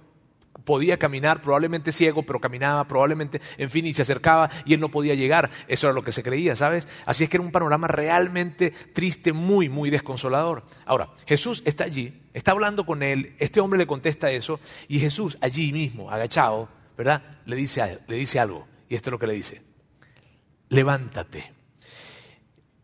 podía 0.64 0.98
caminar, 0.98 1.42
probablemente 1.42 1.92
ciego, 1.92 2.24
pero 2.24 2.40
caminaba, 2.40 2.88
probablemente, 2.88 3.42
en 3.58 3.70
fin, 3.70 3.86
y 3.86 3.94
se 3.94 4.04
acercaba 4.04 4.50
y 4.66 4.74
él 4.74 4.80
no 4.80 4.90
podía 4.90 5.16
llegar. 5.16 5.50
Eso 5.68 5.88
era 5.88 5.94
lo 5.94 6.04
que 6.04 6.12
se 6.12 6.24
creía, 6.24 6.56
¿sabes? 6.56 6.88
Así 7.06 7.24
es 7.24 7.30
que 7.30 7.38
era 7.38 7.44
un 7.44 7.52
panorama 7.52 7.88
realmente 7.88 8.72
triste, 8.72 9.34
muy, 9.34 9.70
muy 9.70 9.90
desconsolador. 9.90 10.64
Ahora, 10.86 11.10
Jesús 11.26 11.62
está 11.66 11.86
allí, 11.86 12.22
está 12.34 12.52
hablando 12.52 12.86
con 12.86 13.04
él, 13.04 13.36
este 13.40 13.60
hombre 13.60 13.80
le 13.80 13.88
contesta 13.88 14.32
eso, 14.32 14.60
y 14.88 15.00
Jesús 15.00 15.38
allí 15.42 15.72
mismo, 15.72 16.12
agachado, 16.12 16.70
¿verdad? 16.98 17.40
Le 17.46 17.56
dice, 17.56 18.00
le 18.08 18.16
dice 18.16 18.40
algo, 18.40 18.68
y 18.90 18.96
esto 18.96 19.10
es 19.10 19.12
lo 19.12 19.20
que 19.20 19.28
le 19.28 19.34
dice. 19.34 19.62
Levántate. 20.70 21.54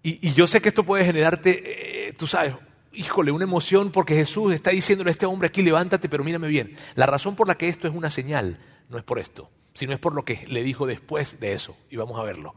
Y, 0.04 0.32
yo 0.32 0.48
sé 0.48 0.62
que 0.62 0.70
esto 0.70 0.84
puede 0.84 1.04
generarte, 1.04 2.08
eh, 2.08 2.14
tú 2.14 2.28
sabes, 2.28 2.54
híjole, 2.98 3.32
una 3.32 3.44
emoción 3.44 3.92
porque 3.92 4.16
Jesús 4.16 4.54
está 4.54 4.72
diciéndole 4.72 5.10
a 5.10 5.14
este 5.14 5.26
hombre 5.26 5.48
aquí, 5.48 5.62
levántate, 5.62 6.10
pero 6.10 6.24
mírame 6.24 6.48
bien. 6.48 6.76
La 6.96 7.06
razón 7.06 7.36
por 7.36 7.48
la 7.48 7.56
que 7.56 7.68
esto 7.68 7.88
es 7.88 7.94
una 7.94 8.10
señal 8.10 8.60
no 8.90 8.98
es 8.98 9.04
por 9.04 9.20
esto, 9.20 9.50
sino 9.74 9.94
es 9.94 10.00
por 10.00 10.16
lo 10.16 10.26
que 10.26 10.46
le 10.48 10.64
dijo 10.64 10.88
después 10.88 11.40
de 11.40 11.54
eso. 11.54 11.78
Y 11.90 11.98
vamos 11.98 12.20
a 12.20 12.24
verlo. 12.24 12.56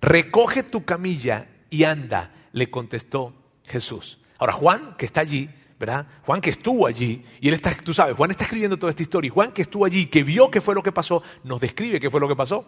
Recoge 0.00 0.62
tu 0.62 0.84
camilla 0.84 1.48
y 1.70 1.84
anda, 1.84 2.32
le 2.52 2.70
contestó 2.70 3.34
Jesús. 3.64 4.18
Ahora, 4.38 4.52
Juan, 4.52 4.96
que 4.98 5.06
está 5.06 5.20
allí, 5.20 5.48
¿verdad? 5.78 6.06
Juan 6.24 6.40
que 6.40 6.50
estuvo 6.50 6.86
allí, 6.86 7.24
y 7.40 7.48
él 7.48 7.54
está, 7.54 7.74
tú 7.74 7.94
sabes, 7.94 8.16
Juan 8.16 8.30
está 8.30 8.44
escribiendo 8.44 8.78
toda 8.78 8.90
esta 8.90 9.02
historia, 9.02 9.30
Juan 9.30 9.52
que 9.52 9.62
estuvo 9.62 9.84
allí, 9.84 10.06
que 10.06 10.22
vio 10.22 10.50
qué 10.50 10.60
fue 10.60 10.74
lo 10.74 10.82
que 10.82 10.92
pasó, 10.92 11.22
nos 11.44 11.60
describe 11.60 11.98
qué 11.98 12.10
fue 12.10 12.20
lo 12.20 12.28
que 12.28 12.36
pasó. 12.36 12.66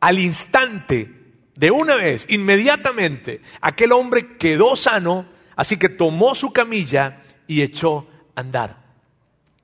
Al 0.00 0.18
instante, 0.18 1.10
de 1.54 1.70
una 1.70 1.96
vez, 1.96 2.26
inmediatamente, 2.30 3.42
aquel 3.60 3.92
hombre 3.92 4.38
quedó 4.38 4.76
sano, 4.76 5.26
así 5.60 5.76
que 5.76 5.90
tomó 5.90 6.34
su 6.34 6.54
camilla 6.54 7.20
y 7.46 7.60
echó 7.60 8.08
a 8.34 8.40
andar. 8.40 8.78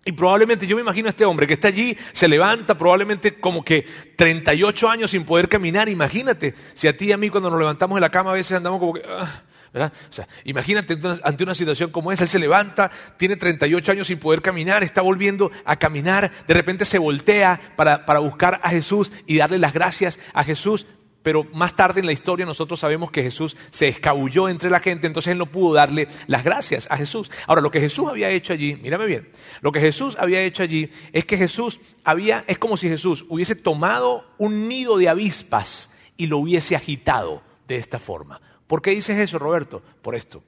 Y 0.04 0.12
probablemente 0.12 0.66
yo 0.66 0.76
me 0.76 0.82
imagino 0.82 1.08
a 1.08 1.08
este 1.08 1.24
hombre 1.24 1.46
que 1.46 1.54
está 1.54 1.68
allí, 1.68 1.96
se 2.12 2.28
levanta 2.28 2.76
probablemente 2.76 3.40
como 3.40 3.64
que 3.64 3.86
38 4.14 4.90
años 4.90 5.10
sin 5.10 5.24
poder 5.24 5.48
caminar. 5.48 5.88
Imagínate, 5.88 6.54
si 6.74 6.86
a 6.86 6.94
ti 6.94 7.06
y 7.06 7.12
a 7.12 7.16
mí 7.16 7.30
cuando 7.30 7.48
nos 7.48 7.58
levantamos 7.58 7.96
de 7.96 8.02
la 8.02 8.10
cama 8.10 8.32
a 8.32 8.34
veces 8.34 8.58
andamos 8.58 8.78
como 8.78 8.92
que... 8.92 9.02
Ah, 9.08 9.42
¿verdad? 9.72 9.92
O 10.10 10.12
sea, 10.12 10.28
imagínate 10.44 10.98
ante 11.22 11.44
una 11.44 11.54
situación 11.54 11.90
como 11.90 12.12
esa, 12.12 12.24
él 12.24 12.28
se 12.28 12.38
levanta, 12.38 12.90
tiene 13.16 13.36
38 13.36 13.92
años 13.92 14.06
sin 14.06 14.18
poder 14.18 14.42
caminar, 14.42 14.82
está 14.82 15.00
volviendo 15.00 15.50
a 15.64 15.76
caminar, 15.76 16.30
de 16.46 16.54
repente 16.54 16.84
se 16.84 16.98
voltea 16.98 17.58
para, 17.74 18.04
para 18.04 18.20
buscar 18.20 18.60
a 18.62 18.68
Jesús 18.70 19.12
y 19.26 19.38
darle 19.38 19.58
las 19.58 19.72
gracias 19.72 20.20
a 20.34 20.44
Jesús 20.44 20.86
pero 21.26 21.42
más 21.52 21.74
tarde 21.74 21.98
en 21.98 22.06
la 22.06 22.12
historia 22.12 22.46
nosotros 22.46 22.78
sabemos 22.78 23.10
que 23.10 23.20
Jesús 23.20 23.56
se 23.70 23.88
escabulló 23.88 24.48
entre 24.48 24.70
la 24.70 24.78
gente, 24.78 25.08
entonces 25.08 25.32
él 25.32 25.38
no 25.38 25.46
pudo 25.46 25.74
darle 25.74 26.06
las 26.28 26.44
gracias 26.44 26.86
a 26.88 26.96
Jesús. 26.96 27.32
Ahora, 27.48 27.60
lo 27.62 27.72
que 27.72 27.80
Jesús 27.80 28.08
había 28.08 28.30
hecho 28.30 28.52
allí, 28.52 28.76
mírame 28.76 29.06
bien, 29.06 29.28
lo 29.60 29.72
que 29.72 29.80
Jesús 29.80 30.16
había 30.20 30.42
hecho 30.42 30.62
allí 30.62 30.88
es 31.12 31.24
que 31.24 31.36
Jesús 31.36 31.80
había, 32.04 32.44
es 32.46 32.58
como 32.58 32.76
si 32.76 32.88
Jesús 32.88 33.24
hubiese 33.28 33.56
tomado 33.56 34.24
un 34.38 34.68
nido 34.68 34.98
de 34.98 35.08
avispas 35.08 35.90
y 36.16 36.28
lo 36.28 36.38
hubiese 36.38 36.76
agitado 36.76 37.42
de 37.66 37.74
esta 37.74 37.98
forma. 37.98 38.40
¿Por 38.68 38.80
qué 38.80 38.92
dices 38.92 39.18
eso, 39.18 39.40
Roberto? 39.40 39.82
Por 40.02 40.14
esto. 40.14 40.44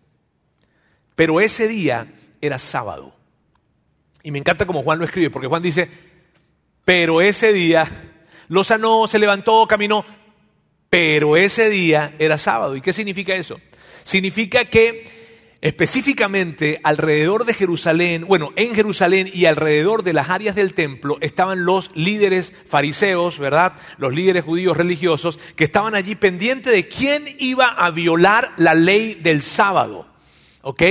Pero 1.16 1.40
ese 1.40 1.66
día 1.66 2.14
era 2.40 2.60
sábado. 2.60 3.16
Y 4.22 4.30
me 4.30 4.38
encanta 4.38 4.64
como 4.64 4.84
Juan 4.84 5.00
lo 5.00 5.06
escribe, 5.06 5.30
porque 5.30 5.48
Juan 5.48 5.60
dice, 5.60 5.90
pero 6.84 7.20
ese 7.20 7.52
día 7.52 8.14
lo 8.46 8.64
sanó, 8.64 9.08
se 9.08 9.18
levantó, 9.18 9.66
caminó, 9.66 10.04
pero 10.90 11.36
ese 11.36 11.70
día 11.70 12.14
era 12.18 12.38
sábado. 12.38 12.76
¿Y 12.76 12.80
qué 12.80 12.92
significa 12.92 13.34
eso? 13.34 13.60
Significa 14.04 14.64
que 14.64 15.04
específicamente 15.60 16.80
alrededor 16.84 17.44
de 17.44 17.52
Jerusalén, 17.52 18.24
bueno, 18.26 18.52
en 18.56 18.74
Jerusalén 18.74 19.28
y 19.32 19.46
alrededor 19.46 20.04
de 20.04 20.12
las 20.12 20.28
áreas 20.28 20.54
del 20.54 20.72
templo 20.72 21.18
estaban 21.20 21.64
los 21.64 21.90
líderes 21.94 22.52
fariseos, 22.66 23.38
¿verdad? 23.38 23.72
Los 23.98 24.14
líderes 24.14 24.44
judíos 24.44 24.76
religiosos 24.76 25.38
que 25.56 25.64
estaban 25.64 25.94
allí 25.94 26.14
pendientes 26.14 26.72
de 26.72 26.86
quién 26.86 27.24
iba 27.38 27.66
a 27.66 27.90
violar 27.90 28.52
la 28.56 28.74
ley 28.74 29.14
del 29.14 29.42
sábado. 29.42 30.06
¿Ok? 30.62 30.82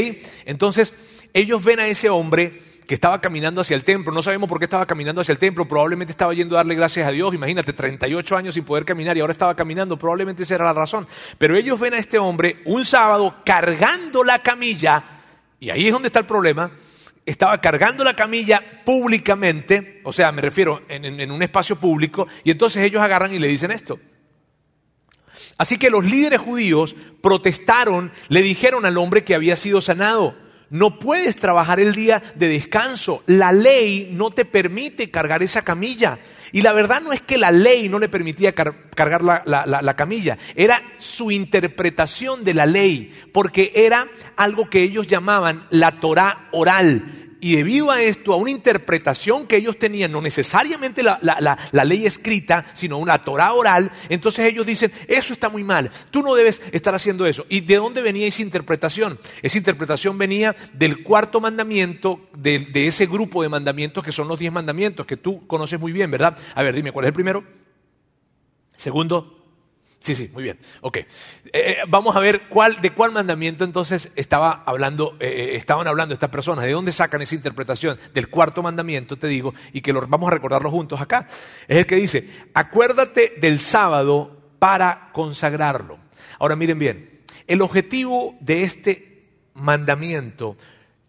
Entonces, 0.46 0.94
ellos 1.34 1.64
ven 1.64 1.80
a 1.80 1.88
ese 1.88 2.10
hombre 2.10 2.67
que 2.88 2.96
estaba 2.96 3.20
caminando 3.20 3.60
hacia 3.60 3.76
el 3.76 3.84
templo. 3.84 4.14
No 4.14 4.24
sabemos 4.24 4.48
por 4.48 4.60
qué 4.60 4.64
estaba 4.66 4.86
caminando 4.86 5.20
hacia 5.20 5.34
el 5.34 5.38
templo. 5.38 5.68
Probablemente 5.68 6.12
estaba 6.12 6.34
yendo 6.34 6.56
a 6.56 6.60
darle 6.60 6.74
gracias 6.74 7.06
a 7.06 7.12
Dios. 7.12 7.36
Imagínate, 7.36 7.74
38 7.74 8.38
años 8.38 8.54
sin 8.54 8.64
poder 8.64 8.86
caminar 8.86 9.18
y 9.18 9.20
ahora 9.20 9.34
estaba 9.34 9.56
caminando. 9.56 9.98
Probablemente 9.98 10.44
esa 10.44 10.56
era 10.56 10.66
la 10.66 10.74
razón. 10.74 11.06
Pero 11.38 11.58
ellos 11.58 11.78
ven 11.78 11.94
a 11.94 11.98
este 11.98 12.18
hombre 12.18 12.62
un 12.66 12.86
sábado 12.86 13.42
cargando 13.46 14.24
la 14.24 14.42
camilla. 14.42 15.04
Y 15.60 15.70
ahí 15.70 15.88
es 15.88 15.94
donde 15.94 16.08
está 16.08 16.20
el 16.20 16.26
problema. 16.26 16.72
Estaba 17.26 17.60
cargando 17.60 18.06
la 18.06 18.16
camilla 18.16 18.64
públicamente. 18.86 20.00
O 20.06 20.14
sea, 20.14 20.32
me 20.32 20.42
refiero 20.42 20.84
en, 20.88 21.04
en 21.04 21.30
un 21.30 21.44
espacio 21.44 21.76
público. 21.76 22.26
Y 22.46 22.52
entonces 22.52 22.84
ellos 22.84 23.02
agarran 23.02 23.34
y 23.34 23.40
le 23.40 23.50
dicen 23.50 23.72
esto. 23.72 24.00
Así 25.58 25.78
que 25.78 25.90
los 25.90 26.06
líderes 26.06 26.40
judíos 26.40 26.96
protestaron, 27.22 28.14
le 28.30 28.42
dijeron 28.42 28.86
al 28.86 28.98
hombre 28.98 29.26
que 29.26 29.36
había 29.36 29.58
sido 29.58 29.82
sanado 29.82 30.47
no 30.70 31.00
puedes 31.00 31.36
trabajar 31.36 31.80
el 31.80 31.94
día 31.94 32.22
de 32.36 32.48
descanso. 32.50 33.24
La 33.26 33.52
ley 33.52 34.10
no 34.12 34.32
te 34.32 34.46
permite 34.46 35.10
cargar 35.10 35.44
esa 35.44 35.64
camilla. 35.64 36.20
Y 36.52 36.62
la 36.62 36.74
verdad 36.74 37.02
no 37.02 37.14
es 37.14 37.22
que 37.22 37.38
la 37.38 37.52
ley 37.52 37.90
no 37.90 38.00
le 38.00 38.10
permitía 38.10 38.54
cargar 38.54 39.24
la, 39.24 39.44
la, 39.46 39.96
camilla, 39.96 40.38
era 40.56 40.82
su 40.98 41.30
interpretación 41.30 42.46
de 42.46 42.54
la 42.54 42.66
ley, 42.66 43.14
porque 43.34 43.72
era 43.76 44.08
algo 44.38 44.70
que 44.70 44.82
ellos 44.82 45.08
llamaban 45.08 45.68
la 45.72 45.92
Torah 45.96 46.48
oral. 46.54 47.27
Y 47.40 47.56
debido 47.56 47.92
a 47.92 48.02
esto, 48.02 48.34
a 48.34 48.38
una 48.38 48.52
interpretación 48.52 49.46
que 49.46 49.58
ellos 49.58 49.78
tenían, 49.78 50.12
no 50.12 50.22
necesariamente 50.22 51.04
la, 51.04 51.58
ley 51.72 52.06
escrita, 52.06 52.66
sino 52.74 52.98
una 52.98 53.24
Torah 53.24 53.54
oral, 53.54 53.92
entonces 54.10 54.48
ellos 54.48 54.66
dicen, 54.66 54.92
eso 55.08 55.34
está 55.34 55.50
muy 55.50 55.64
mal, 55.64 55.92
tú 56.10 56.24
no 56.24 56.34
debes 56.34 56.62
estar 56.72 56.96
haciendo 56.96 57.26
eso. 57.26 57.46
¿Y 57.50 57.62
de 57.62 57.76
dónde 57.76 58.02
venía 58.02 58.28
esa 58.28 58.42
interpretación? 58.42 59.20
Esa 59.42 59.58
interpretación 59.58 60.18
venía 60.18 60.56
del 60.74 61.04
cuarto 61.04 61.40
mandamiento, 61.40 62.28
de, 62.38 62.60
de 62.60 62.88
ese 62.88 63.06
grupo 63.06 63.44
de 63.44 63.50
mandamientos 63.50 64.04
que 64.04 64.12
son 64.12 64.28
los 64.28 64.40
diez 64.40 64.52
mandamientos, 64.52 65.06
que 65.06 65.18
tú 65.18 65.46
conoces 65.46 65.80
muy 65.80 65.92
bien, 65.92 66.10
¿verdad? 66.10 66.38
A 66.56 66.64
ver, 66.64 66.74
dime, 66.74 66.92
¿cuál 66.92 67.06
es 67.06 67.10
el 67.10 67.14
primero? 67.14 67.44
Segundo, 68.76 69.37
Sí, 70.00 70.16
sí, 70.16 70.30
muy 70.32 70.44
bien. 70.44 70.60
Ok. 70.82 70.98
Eh, 70.98 71.08
eh, 71.54 71.78
vamos 71.88 72.16
a 72.16 72.20
ver 72.20 72.48
cuál, 72.50 72.82
de 72.82 72.92
cuál 72.92 73.12
mandamiento 73.12 73.64
entonces 73.64 74.10
estaba 74.16 74.64
hablando, 74.66 75.18
eh, 75.20 75.52
estaban 75.56 75.88
hablando 75.88 76.14
estas 76.14 76.30
personas. 76.30 76.66
¿De 76.66 76.72
dónde 76.72 76.92
sacan 76.92 77.22
esa 77.22 77.36
interpretación? 77.36 78.00
Del 78.14 78.30
cuarto 78.30 78.62
mandamiento, 78.64 79.18
te 79.18 79.28
digo, 79.28 79.54
y 79.74 79.82
que 79.82 79.94
lo, 79.94 80.06
vamos 80.08 80.28
a 80.28 80.36
recordarlo 80.36 80.72
juntos 80.72 81.02
acá. 81.02 81.28
Es 81.68 81.78
el 81.78 81.86
que 81.86 81.96
dice, 81.96 82.30
acuérdate 82.54 83.34
del 83.42 83.60
sábado 83.60 84.38
para 84.60 85.10
consagrarlo. 85.14 86.00
Ahora 86.40 86.56
miren 86.56 86.80
bien, 86.80 87.22
el 87.48 87.62
objetivo 87.62 88.36
de 88.40 88.64
este 88.64 89.26
mandamiento 89.56 90.58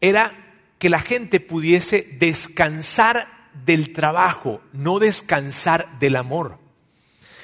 era 0.01 0.55
que 0.79 0.88
la 0.88 1.01
gente 1.01 1.40
pudiese 1.40 2.16
descansar 2.18 3.51
del 3.64 3.92
trabajo, 3.92 4.62
no 4.72 4.98
descansar 4.98 5.98
del 5.98 6.16
amor. 6.16 6.59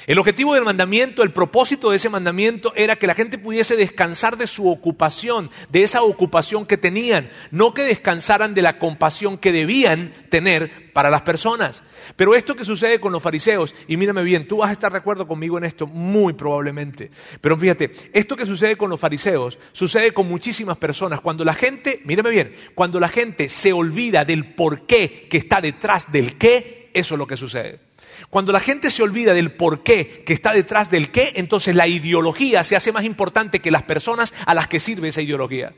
El 0.07 0.19
objetivo 0.19 0.55
del 0.55 0.65
mandamiento, 0.65 1.23
el 1.23 1.33
propósito 1.33 1.91
de 1.91 1.97
ese 1.97 2.11
mandamiento 2.11 2.75
era 2.77 2.97
que 2.97 3.07
la 3.07 3.15
gente 3.15 3.39
pudiese 3.39 3.75
descansar 3.75 4.37
de 4.37 4.47
su 4.47 4.69
ocupación, 4.69 5.51
de 5.71 5.83
esa 5.83 6.03
ocupación 6.03 6.67
que 6.67 6.77
tenían, 6.77 7.31
no 7.51 7.73
que 7.73 7.85
descansaran 7.85 8.53
de 8.53 8.61
la 8.61 8.79
compasión 8.79 9.39
que 9.39 9.51
debían 9.51 10.13
tener 10.29 10.93
para 10.93 11.09
las 11.09 11.23
personas. 11.23 11.83
Pero 12.17 12.35
esto 12.35 12.55
que 12.55 12.67
sucede 12.67 13.01
con 13.01 13.13
los 13.13 13.23
fariseos, 13.23 13.75
y 13.89 13.97
mírame 13.97 14.23
bien, 14.23 14.47
tú 14.47 14.59
vas 14.59 14.69
a 14.69 14.75
estar 14.75 14.93
de 14.93 14.99
acuerdo 14.99 15.27
conmigo 15.27 15.57
en 15.57 15.65
esto, 15.65 15.87
muy 15.87 16.35
probablemente. 16.35 17.11
Pero 17.41 17.57
fíjate, 17.57 17.91
esto 18.13 18.37
que 18.37 18.45
sucede 18.45 18.77
con 18.77 18.91
los 18.91 19.01
fariseos 19.01 19.59
sucede 19.73 20.13
con 20.13 20.29
muchísimas 20.29 20.77
personas. 20.77 21.23
Cuando 21.23 21.47
la 21.47 21.55
gente, 21.55 22.03
mírame 22.05 22.29
bien, 22.29 22.55
cuando 22.75 23.01
la 23.01 23.09
gente 23.09 23.49
se 23.49 23.73
olvida 23.73 24.27
del 24.27 24.55
por 24.55 24.87
qué 24.87 25.27
que 25.31 25.39
está 25.39 25.63
detrás 25.63 26.13
del 26.13 26.37
qué, 26.37 26.91
eso 26.93 27.15
es 27.15 27.19
lo 27.19 27.27
que 27.27 27.39
sucede. 27.39 27.94
Cuando 28.31 28.53
la 28.53 28.61
gente 28.61 28.91
se 28.91 29.03
olvida 29.03 29.33
del 29.33 29.53
por 29.53 29.83
qué 29.83 30.23
que 30.25 30.33
está 30.33 30.53
detrás 30.53 30.91
del 30.91 31.11
qué, 31.11 31.33
entonces 31.37 31.75
la 31.75 31.87
ideología 31.87 32.65
se 32.65 32.77
hace 32.77 32.93
más 32.93 33.05
importante 33.05 33.61
que 33.61 33.71
las 33.71 33.83
personas 33.83 34.35
a 34.47 34.55
las 34.55 34.69
que 34.69 34.81
sirve 34.81 35.09
esa 35.09 35.23
ideología. 35.23 35.73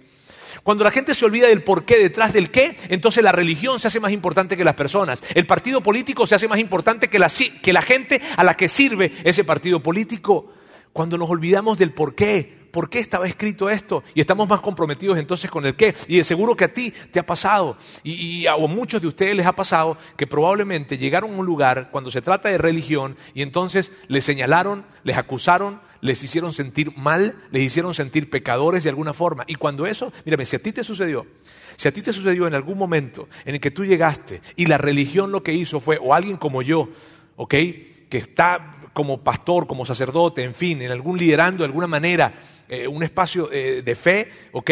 Cuando 0.63 0.83
la 0.83 0.91
gente 0.91 1.15
se 1.15 1.25
olvida 1.25 1.47
del 1.47 1.63
por 1.63 1.85
qué 1.85 1.97
detrás 1.97 2.33
del 2.33 2.51
qué, 2.51 2.77
entonces 2.89 3.23
la 3.23 3.31
religión 3.31 3.79
se 3.79 3.87
hace 3.87 4.01
más 4.01 4.11
importante 4.11 4.57
que 4.57 4.65
las 4.65 4.75
personas. 4.75 5.23
El 5.35 5.47
partido 5.47 5.81
político 5.81 6.27
se 6.27 6.35
hace 6.35 6.49
más 6.49 6.59
importante 6.59 7.09
que 7.09 7.21
la, 7.21 7.31
que 7.63 7.73
la 7.73 7.83
gente 7.83 8.21
a 8.37 8.43
la 8.43 8.57
que 8.57 8.69
sirve 8.69 9.13
ese 9.23 9.45
partido 9.45 9.81
político. 9.81 10.53
Cuando 10.93 11.19
nos 11.19 11.31
olvidamos 11.31 11.79
del 11.79 11.93
por 11.93 12.17
qué, 12.17 12.66
¿Por 12.71 12.91
qué 12.91 12.99
estaba 12.99 13.27
escrito 13.27 13.71
esto? 13.71 14.03
Y 14.15 14.21
estamos 14.21 14.49
más 14.49 14.61
comprometidos 14.61 15.19
entonces 15.19 15.51
con 15.51 15.65
el 15.67 15.77
qué. 15.77 15.95
Y 16.09 16.19
de 16.19 16.25
seguro 16.25 16.57
que 16.57 16.65
a 16.65 16.75
ti 16.75 16.93
te 17.11 17.21
ha 17.21 17.27
pasado, 17.27 17.77
y, 18.03 18.47
a 18.47 18.57
muchos 18.57 19.01
de 19.01 19.09
ustedes 19.09 19.37
les 19.37 19.47
ha 19.47 19.55
pasado, 19.55 19.97
que 20.17 20.27
probablemente 20.27 20.99
llegaron 20.99 21.35
a 21.35 21.37
un 21.37 21.47
lugar 21.47 21.89
cuando 21.91 22.11
se 22.11 22.23
trata 22.23 22.49
de 22.49 22.59
religión 22.59 23.17
y 23.35 23.43
entonces 23.43 23.93
les 24.09 24.25
señalaron, 24.25 24.85
les 25.05 25.17
acusaron, 25.17 25.81
les 26.01 26.23
hicieron 26.23 26.53
sentir 26.53 26.97
mal, 26.97 27.37
les 27.51 27.63
hicieron 27.63 27.95
sentir 27.95 28.31
pecadores 28.31 28.85
de 28.85 28.91
alguna 28.91 29.15
forma. 29.15 29.45
Y 29.47 29.55
cuando 29.55 29.87
eso, 29.87 30.13
mírame, 30.25 30.45
si 30.45 30.57
a 30.57 30.63
ti 30.63 30.73
te 30.73 30.85
sucedió, 30.85 31.27
si 31.77 31.89
a 31.89 31.93
ti 31.93 32.03
te 32.03 32.13
sucedió 32.13 32.47
en 32.47 32.55
algún 32.55 32.79
momento 32.79 33.29
en 33.45 33.55
el 33.55 33.61
que 33.61 33.71
tú 33.71 33.85
llegaste 33.85 34.41
y 34.57 34.67
la 34.67 34.79
religión 34.79 35.33
lo 35.33 35.43
que 35.43 35.53
hizo 35.53 35.81
fue, 35.81 35.99
o 36.01 36.15
alguien 36.15 36.37
como 36.37 36.63
yo, 36.63 36.89
¿ok? 37.37 37.55
Que 38.09 38.19
está 38.19 38.77
como 38.93 39.23
pastor, 39.23 39.67
como 39.67 39.85
sacerdote, 39.85 40.43
en 40.43 40.55
fin, 40.55 40.81
en 40.81 40.91
algún 40.91 41.19
liderando 41.19 41.59
de 41.59 41.67
alguna 41.67 41.87
manera, 41.87 42.35
eh, 42.69 42.89
un 42.89 43.03
espacio 43.03 43.53
eh, 43.53 43.83
de 43.83 43.95
fe, 43.95 44.31
¿ok? 44.53 44.71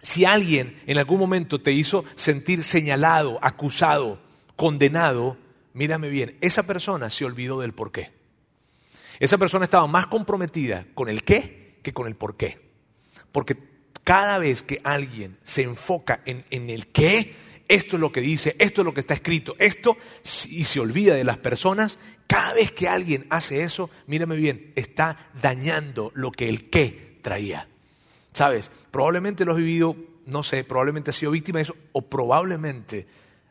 Si 0.00 0.24
alguien 0.24 0.76
en 0.86 0.98
algún 0.98 1.18
momento 1.18 1.60
te 1.60 1.72
hizo 1.72 2.04
sentir 2.14 2.62
señalado, 2.62 3.38
acusado, 3.42 4.20
condenado, 4.54 5.36
mírame 5.72 6.08
bien, 6.08 6.36
esa 6.40 6.62
persona 6.62 7.10
se 7.10 7.24
olvidó 7.24 7.60
del 7.60 7.72
por 7.72 7.90
qué. 7.90 8.12
Esa 9.18 9.36
persona 9.36 9.64
estaba 9.64 9.86
más 9.88 10.06
comprometida 10.06 10.86
con 10.94 11.08
el 11.08 11.24
qué 11.24 11.78
que 11.82 11.92
con 11.92 12.06
el 12.06 12.14
por 12.14 12.36
qué. 12.36 12.60
Porque 13.32 13.56
cada 14.04 14.38
vez 14.38 14.62
que 14.62 14.80
alguien 14.84 15.38
se 15.42 15.62
enfoca 15.62 16.22
en, 16.24 16.44
en 16.50 16.70
el 16.70 16.86
qué, 16.86 17.34
esto 17.66 17.96
es 17.96 18.00
lo 18.00 18.12
que 18.12 18.20
dice, 18.20 18.56
esto 18.58 18.80
es 18.80 18.84
lo 18.84 18.94
que 18.94 19.00
está 19.00 19.14
escrito, 19.14 19.56
esto, 19.58 19.96
y 20.48 20.64
se 20.64 20.80
olvida 20.80 21.14
de 21.14 21.24
las 21.24 21.38
personas, 21.38 21.98
cada 22.28 22.52
vez 22.52 22.72
que 22.72 22.88
alguien 22.88 23.26
hace 23.30 23.62
eso, 23.62 23.88
mírame 24.06 24.36
bien, 24.36 24.72
está 24.76 25.30
dañando 25.40 26.12
lo 26.14 26.30
que 26.30 26.48
el 26.48 26.68
qué 26.68 27.18
traía. 27.22 27.68
¿Sabes? 28.32 28.70
Probablemente 28.90 29.46
lo 29.46 29.52
has 29.52 29.58
vivido, 29.58 29.96
no 30.26 30.42
sé, 30.42 30.62
probablemente 30.62 31.10
has 31.10 31.16
sido 31.16 31.32
víctima 31.32 31.58
de 31.58 31.62
eso, 31.62 31.76
o 31.92 32.02
probablemente 32.02 33.06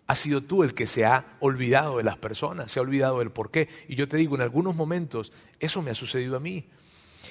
has 0.06 0.20
sido 0.20 0.44
tú 0.44 0.62
el 0.62 0.76
que 0.76 0.86
se 0.86 1.06
ha 1.06 1.38
olvidado 1.40 1.98
de 1.98 2.04
las 2.04 2.18
personas, 2.18 2.72
se 2.72 2.78
ha 2.78 2.84
olvidado 2.84 3.18
del 3.18 3.32
por 3.32 3.50
qué. 3.50 3.68
Y 3.88 3.96
yo 3.96 4.08
te 4.08 4.16
digo, 4.16 4.36
en 4.36 4.42
algunos 4.42 4.76
momentos 4.76 5.34
eso 5.60 5.82
me 5.82 5.90
ha 5.90 5.96
sucedido 5.96 6.38
a 6.38 6.40
mí. 6.40 6.70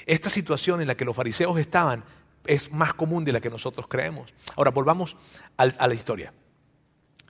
Esta 0.04 0.30
situación 0.30 0.80
en 0.80 0.88
la 0.88 0.96
que 0.96 1.04
los 1.04 1.14
fariseos 1.14 1.56
estaban 1.60 2.04
es 2.44 2.72
más 2.72 2.92
común 2.92 3.24
de 3.24 3.32
la 3.32 3.40
que 3.40 3.50
nosotros 3.50 3.86
creemos. 3.86 4.34
Ahora, 4.56 4.72
volvamos 4.72 5.16
a 5.56 5.86
la 5.86 5.94
historia. 5.94 6.32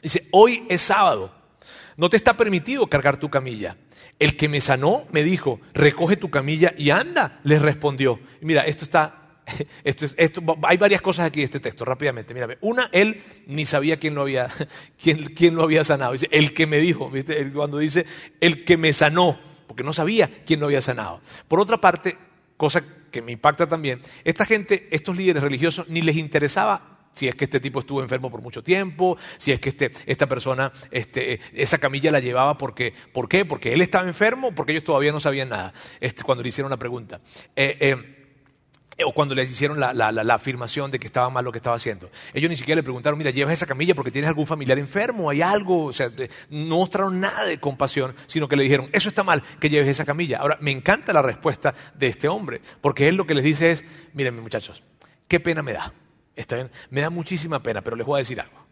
Dice, 0.02 0.26
hoy 0.32 0.66
es 0.70 0.80
sábado, 0.80 1.32
no 1.96 2.10
te 2.10 2.16
está 2.16 2.36
permitido 2.36 2.86
cargar 2.88 3.18
tu 3.18 3.30
camilla. 3.30 3.76
El 4.18 4.36
que 4.36 4.48
me 4.48 4.60
sanó 4.60 5.04
me 5.12 5.22
dijo, 5.22 5.60
recoge 5.72 6.16
tu 6.16 6.30
camilla 6.30 6.74
y 6.76 6.90
anda, 6.90 7.40
le 7.44 7.58
respondió. 7.58 8.20
mira, 8.40 8.62
esto 8.62 8.84
está 8.84 9.26
esto, 9.84 10.06
esto, 10.16 10.42
hay 10.62 10.76
varias 10.76 11.00
cosas 11.00 11.26
aquí 11.26 11.40
en 11.40 11.44
este 11.44 11.60
texto, 11.60 11.84
rápidamente. 11.84 12.34
Mira, 12.34 12.48
una, 12.60 12.88
él 12.92 13.22
ni 13.46 13.66
sabía 13.66 13.98
quién 13.98 14.14
lo 14.14 14.22
había, 14.22 14.48
quién, 15.02 15.34
quién 15.34 15.54
lo 15.54 15.62
había 15.62 15.84
sanado. 15.84 16.12
Dice, 16.12 16.28
el 16.30 16.52
que 16.52 16.66
me 16.66 16.78
dijo, 16.78 17.10
cuando 17.54 17.78
dice, 17.78 18.06
el 18.40 18.64
que 18.64 18.76
me 18.76 18.92
sanó, 18.92 19.38
porque 19.66 19.82
no 19.82 19.92
sabía 19.92 20.30
quién 20.44 20.60
lo 20.60 20.66
había 20.66 20.82
sanado. 20.82 21.20
Por 21.48 21.60
otra 21.60 21.80
parte, 21.80 22.16
cosa 22.56 22.82
que 23.10 23.22
me 23.22 23.32
impacta 23.32 23.68
también, 23.68 24.02
esta 24.24 24.44
gente, 24.44 24.88
estos 24.90 25.16
líderes 25.16 25.42
religiosos, 25.42 25.88
ni 25.88 26.02
les 26.02 26.16
interesaba 26.16 26.95
si 27.16 27.28
es 27.28 27.34
que 27.34 27.44
este 27.44 27.60
tipo 27.60 27.80
estuvo 27.80 28.02
enfermo 28.02 28.30
por 28.30 28.42
mucho 28.42 28.62
tiempo, 28.62 29.16
si 29.38 29.50
es 29.50 29.58
que 29.58 29.70
este, 29.70 29.90
esta 30.04 30.26
persona, 30.26 30.70
este, 30.90 31.40
esa 31.54 31.78
camilla 31.78 32.10
la 32.10 32.20
llevaba 32.20 32.58
porque, 32.58 32.92
¿por 33.14 33.26
qué? 33.26 33.46
Porque 33.46 33.72
él 33.72 33.80
estaba 33.80 34.06
enfermo, 34.06 34.52
porque 34.54 34.72
ellos 34.72 34.84
todavía 34.84 35.12
no 35.12 35.20
sabían 35.20 35.48
nada, 35.48 35.72
este, 35.98 36.22
cuando 36.24 36.42
le 36.42 36.50
hicieron 36.50 36.70
la 36.70 36.76
pregunta. 36.76 37.22
Eh, 37.56 37.78
eh, 37.80 39.02
o 39.04 39.12
cuando 39.12 39.34
les 39.34 39.50
hicieron 39.50 39.80
la, 39.80 40.34
afirmación 40.34 40.90
de 40.90 40.98
que 40.98 41.06
estaba 41.06 41.30
mal 41.30 41.44
lo 41.44 41.52
que 41.52 41.58
estaba 41.58 41.76
haciendo. 41.76 42.10
Ellos 42.34 42.50
ni 42.50 42.56
siquiera 42.56 42.76
le 42.76 42.82
preguntaron, 42.82 43.18
mira, 43.18 43.30
llevas 43.30 43.54
esa 43.54 43.66
camilla 43.66 43.94
porque 43.94 44.10
tienes 44.10 44.28
algún 44.28 44.46
familiar 44.46 44.78
enfermo, 44.78 45.30
hay 45.30 45.40
algo, 45.40 45.86
o 45.86 45.92
sea, 45.92 46.10
no 46.50 46.76
mostraron 46.76 47.18
nada 47.18 47.44
de 47.44 47.58
compasión, 47.58 48.14
sino 48.26 48.46
que 48.46 48.56
le 48.56 48.64
dijeron, 48.64 48.90
eso 48.92 49.08
está 49.08 49.22
mal, 49.22 49.42
que 49.58 49.70
lleves 49.70 49.88
esa 49.88 50.04
camilla. 50.04 50.38
Ahora, 50.38 50.58
me 50.60 50.70
encanta 50.70 51.14
la 51.14 51.22
respuesta 51.22 51.74
de 51.94 52.08
este 52.08 52.28
hombre, 52.28 52.60
porque 52.82 53.08
él 53.08 53.16
lo 53.16 53.26
que 53.26 53.34
les 53.34 53.44
dice 53.44 53.72
es, 53.72 53.84
miren 54.12 54.38
muchachos, 54.40 54.82
qué 55.28 55.40
pena 55.40 55.62
me 55.62 55.72
da, 55.72 55.92
está 56.36 56.56
bien, 56.56 56.70
me 56.90 57.00
da 57.00 57.10
muchísima 57.10 57.62
pena, 57.62 57.82
pero 57.82 57.96
les 57.96 58.06
voy 58.06 58.16
a 58.16 58.18
decir 58.18 58.40
algo. 58.40 58.66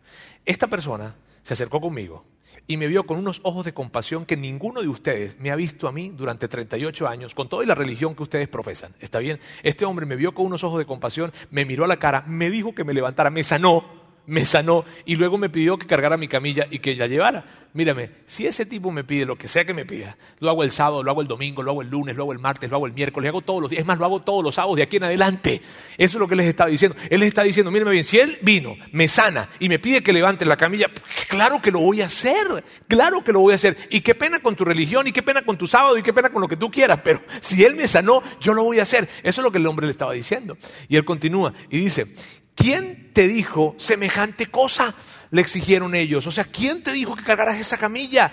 Esta 0.44 0.68
persona 0.68 1.16
se 1.42 1.54
acercó 1.54 1.80
conmigo 1.80 2.24
y 2.66 2.76
me 2.76 2.86
vio 2.86 3.04
con 3.04 3.18
unos 3.18 3.40
ojos 3.42 3.64
de 3.64 3.74
compasión 3.74 4.24
que 4.24 4.36
ninguno 4.36 4.80
de 4.80 4.88
ustedes 4.88 5.38
me 5.38 5.50
ha 5.50 5.56
visto 5.56 5.88
a 5.88 5.92
mí 5.92 6.12
durante 6.14 6.48
38 6.48 7.08
años, 7.08 7.34
con 7.34 7.48
toda 7.48 7.66
la 7.66 7.74
religión 7.74 8.14
que 8.14 8.22
ustedes 8.22 8.48
profesan. 8.48 8.94
¿Está 9.00 9.18
bien? 9.18 9.40
Este 9.62 9.84
hombre 9.84 10.06
me 10.06 10.16
vio 10.16 10.34
con 10.34 10.46
unos 10.46 10.64
ojos 10.64 10.78
de 10.78 10.86
compasión, 10.86 11.32
me 11.50 11.64
miró 11.64 11.84
a 11.84 11.88
la 11.88 11.98
cara, 11.98 12.24
me 12.26 12.50
dijo 12.50 12.74
que 12.74 12.84
me 12.84 12.94
levantara, 12.94 13.30
me 13.30 13.42
sanó 13.42 14.03
me 14.26 14.46
sanó 14.46 14.84
y 15.04 15.16
luego 15.16 15.38
me 15.38 15.50
pidió 15.50 15.78
que 15.78 15.86
cargara 15.86 16.16
mi 16.16 16.28
camilla 16.28 16.66
y 16.70 16.78
que 16.78 16.96
la 16.96 17.06
llevara. 17.06 17.44
Mírame, 17.74 18.10
si 18.24 18.46
ese 18.46 18.66
tipo 18.66 18.92
me 18.92 19.02
pide 19.02 19.26
lo 19.26 19.36
que 19.36 19.48
sea 19.48 19.64
que 19.64 19.74
me 19.74 19.84
pida, 19.84 20.16
lo 20.38 20.48
hago 20.48 20.62
el 20.62 20.70
sábado, 20.70 21.02
lo 21.02 21.10
hago 21.10 21.22
el 21.22 21.26
domingo, 21.26 21.60
lo 21.60 21.72
hago 21.72 21.82
el 21.82 21.88
lunes, 21.88 22.14
lo 22.14 22.22
hago 22.22 22.32
el 22.32 22.38
martes, 22.38 22.70
lo 22.70 22.76
hago 22.76 22.86
el 22.86 22.92
miércoles, 22.92 23.26
lo 23.26 23.38
hago 23.38 23.44
todos 23.44 23.60
los 23.60 23.68
días, 23.68 23.80
es 23.80 23.86
más, 23.86 23.98
lo 23.98 24.04
hago 24.04 24.22
todos 24.22 24.44
los 24.44 24.54
sábados 24.54 24.76
de 24.76 24.84
aquí 24.84 24.98
en 24.98 25.04
adelante. 25.04 25.60
Eso 25.98 26.18
es 26.18 26.20
lo 26.20 26.28
que 26.28 26.36
les 26.36 26.46
estaba 26.46 26.70
diciendo. 26.70 26.96
Él 27.10 27.18
les 27.18 27.28
está 27.28 27.42
diciendo, 27.42 27.72
mírame 27.72 27.90
bien, 27.90 28.04
si 28.04 28.20
él 28.20 28.38
vino, 28.42 28.76
me 28.92 29.08
sana 29.08 29.48
y 29.58 29.68
me 29.68 29.80
pide 29.80 30.04
que 30.04 30.12
levante 30.12 30.44
la 30.44 30.56
camilla, 30.56 30.86
claro 31.28 31.60
que 31.60 31.72
lo 31.72 31.80
voy 31.80 32.00
a 32.00 32.06
hacer, 32.06 32.64
claro 32.86 33.24
que 33.24 33.32
lo 33.32 33.40
voy 33.40 33.52
a 33.52 33.56
hacer. 33.56 33.76
Y 33.90 34.02
qué 34.02 34.14
pena 34.14 34.38
con 34.38 34.54
tu 34.54 34.64
religión, 34.64 35.08
y 35.08 35.12
qué 35.12 35.24
pena 35.24 35.42
con 35.42 35.58
tu 35.58 35.66
sábado, 35.66 35.98
y 35.98 36.02
qué 36.04 36.12
pena 36.12 36.30
con 36.30 36.42
lo 36.42 36.46
que 36.46 36.56
tú 36.56 36.70
quieras, 36.70 37.00
pero 37.02 37.22
si 37.40 37.64
él 37.64 37.74
me 37.74 37.88
sanó, 37.88 38.22
yo 38.40 38.54
lo 38.54 38.62
voy 38.62 38.78
a 38.78 38.82
hacer. 38.82 39.08
Eso 39.24 39.40
es 39.40 39.44
lo 39.44 39.50
que 39.50 39.58
el 39.58 39.66
hombre 39.66 39.86
le 39.86 39.92
estaba 39.92 40.12
diciendo. 40.12 40.56
Y 40.88 40.94
él 40.94 41.04
continúa 41.04 41.52
y 41.70 41.78
dice, 41.80 42.14
¿quién 42.54 43.12
te 43.12 43.28
dijo 43.28 43.74
semejante 43.78 44.46
cosa? 44.46 44.94
Le 45.30 45.40
exigieron 45.40 45.94
ellos. 45.94 46.26
O 46.26 46.30
sea, 46.30 46.44
¿quién 46.44 46.82
te 46.82 46.92
dijo 46.92 47.16
que 47.16 47.24
cargaras 47.24 47.58
esa 47.58 47.78
camilla? 47.78 48.32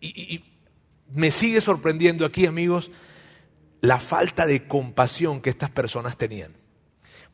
Y, 0.00 0.44
me 1.10 1.30
sigue 1.30 1.60
sorprendiendo 1.60 2.26
aquí, 2.26 2.46
amigos, 2.46 2.90
la 3.80 4.00
falta 4.00 4.44
de 4.44 4.66
compasión 4.66 5.40
que 5.40 5.50
estas 5.50 5.70
personas 5.70 6.16
tenían. 6.16 6.52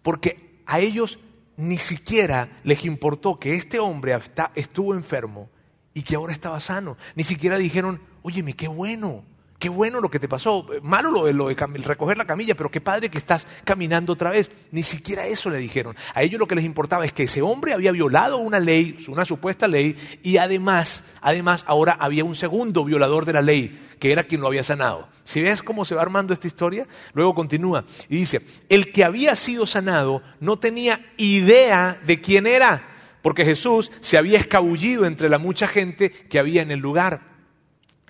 Porque 0.02 0.62
a 0.66 0.78
ellos 0.78 1.18
ni 1.56 1.78
siquiera 1.78 2.61
les 2.64 2.85
importó 2.85 3.38
que 3.38 3.54
este 3.54 3.78
hombre 3.78 4.18
estuvo 4.54 4.94
enfermo 4.94 5.48
y 5.94 6.02
que 6.02 6.16
ahora 6.16 6.32
estaba 6.32 6.61
sano. 6.61 6.96
Ni 7.14 7.24
siquiera 7.24 7.56
dijeron, 7.56 8.00
óyeme, 8.22 8.52
qué 8.54 8.68
bueno, 8.68 9.24
qué 9.62 9.68
bueno 9.68 10.01
lo 10.01 10.11
que 10.11 10.18
te 10.18 10.27
pasó, 10.27 10.66
malo 10.83 11.12
lo 11.12 11.46
de, 11.46 11.55
recoger 11.85 12.18
la 12.18 12.25
camilla, 12.25 12.57
pero 12.57 12.68
qué 12.68 12.81
padre 12.81 13.09
que 13.09 13.18
estás 13.18 13.46
caminando 13.62 14.12
otra 14.12 14.31
vez. 14.31 14.51
Ni 14.72 14.83
siquiera 14.83 15.25
eso 15.29 15.51
le 15.51 15.59
dijeron. 15.59 15.94
A 16.14 16.22
ellos 16.25 16.40
lo 16.40 16.48
que 16.48 16.57
les 16.57 16.64
importaba 16.64 17.05
es 17.05 17.12
que 17.12 17.22
ese 17.22 17.42
hombre 17.42 17.72
había 17.72 17.92
violado 17.92 18.38
una 18.38 18.59
ley, 18.59 18.96
una 19.07 19.25
supuesta 19.25 19.68
ley, 19.68 19.94
y 20.25 20.38
además, 20.38 21.05
además 21.20 21.64
ahora 21.68 21.96
había 22.01 22.25
un 22.25 22.35
segundo 22.35 22.85
violador 22.85 23.25
de 23.25 23.35
la 23.35 23.40
ley, 23.40 23.88
que 24.01 24.11
era 24.11 24.25
quien 24.25 24.40
lo 24.40 24.48
había 24.48 24.64
sanado. 24.64 25.09
Si 25.22 25.40
ves 25.40 25.62
cómo 25.62 25.85
se 25.85 25.94
va 25.94 26.03
armando 26.03 26.35
esta 26.35 26.48
historia, 26.48 26.88
luego 27.14 27.33
continúa 27.33 27.85
y 28.09 28.16
dice, 28.16 28.40
el 28.68 28.90
que 28.90 29.05
había 29.05 29.37
sido 29.37 29.64
sanado 29.64 30.25
no 30.40 30.59
tenía 30.59 31.12
idea 31.18 32.01
de 32.05 32.20
quién 32.20 32.48
era, 32.48 32.83
porque 33.22 33.44
Jesús 33.44 33.92
se 34.01 34.18
había 34.18 34.40
escabullido 34.40 35.07
entre 35.07 35.29
la 35.29 35.38
mucha 35.38 35.68
gente 35.68 36.11
que 36.11 36.40
había 36.40 36.62
en 36.62 36.72
el 36.72 36.81
lugar. 36.81 37.31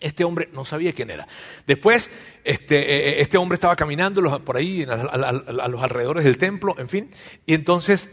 Este 0.03 0.25
hombre 0.25 0.49
no 0.53 0.65
sabía 0.65 0.93
quién 0.93 1.11
era. 1.11 1.27
Después, 1.67 2.11
este, 2.45 2.79
eh, 2.79 3.09
eh, 3.09 3.21
este 3.21 3.39
hombre 3.39 3.55
estaba 3.55 3.77
caminando 3.77 4.45
por 4.45 4.57
ahí 4.57 4.85
a, 4.85 4.93
a 4.93 5.69
los 5.69 5.83
alrededores 5.83 6.25
del 6.25 6.39
templo, 6.39 6.75
en 6.79 6.89
fin, 6.89 7.11
y 7.47 7.55
entonces 7.55 8.09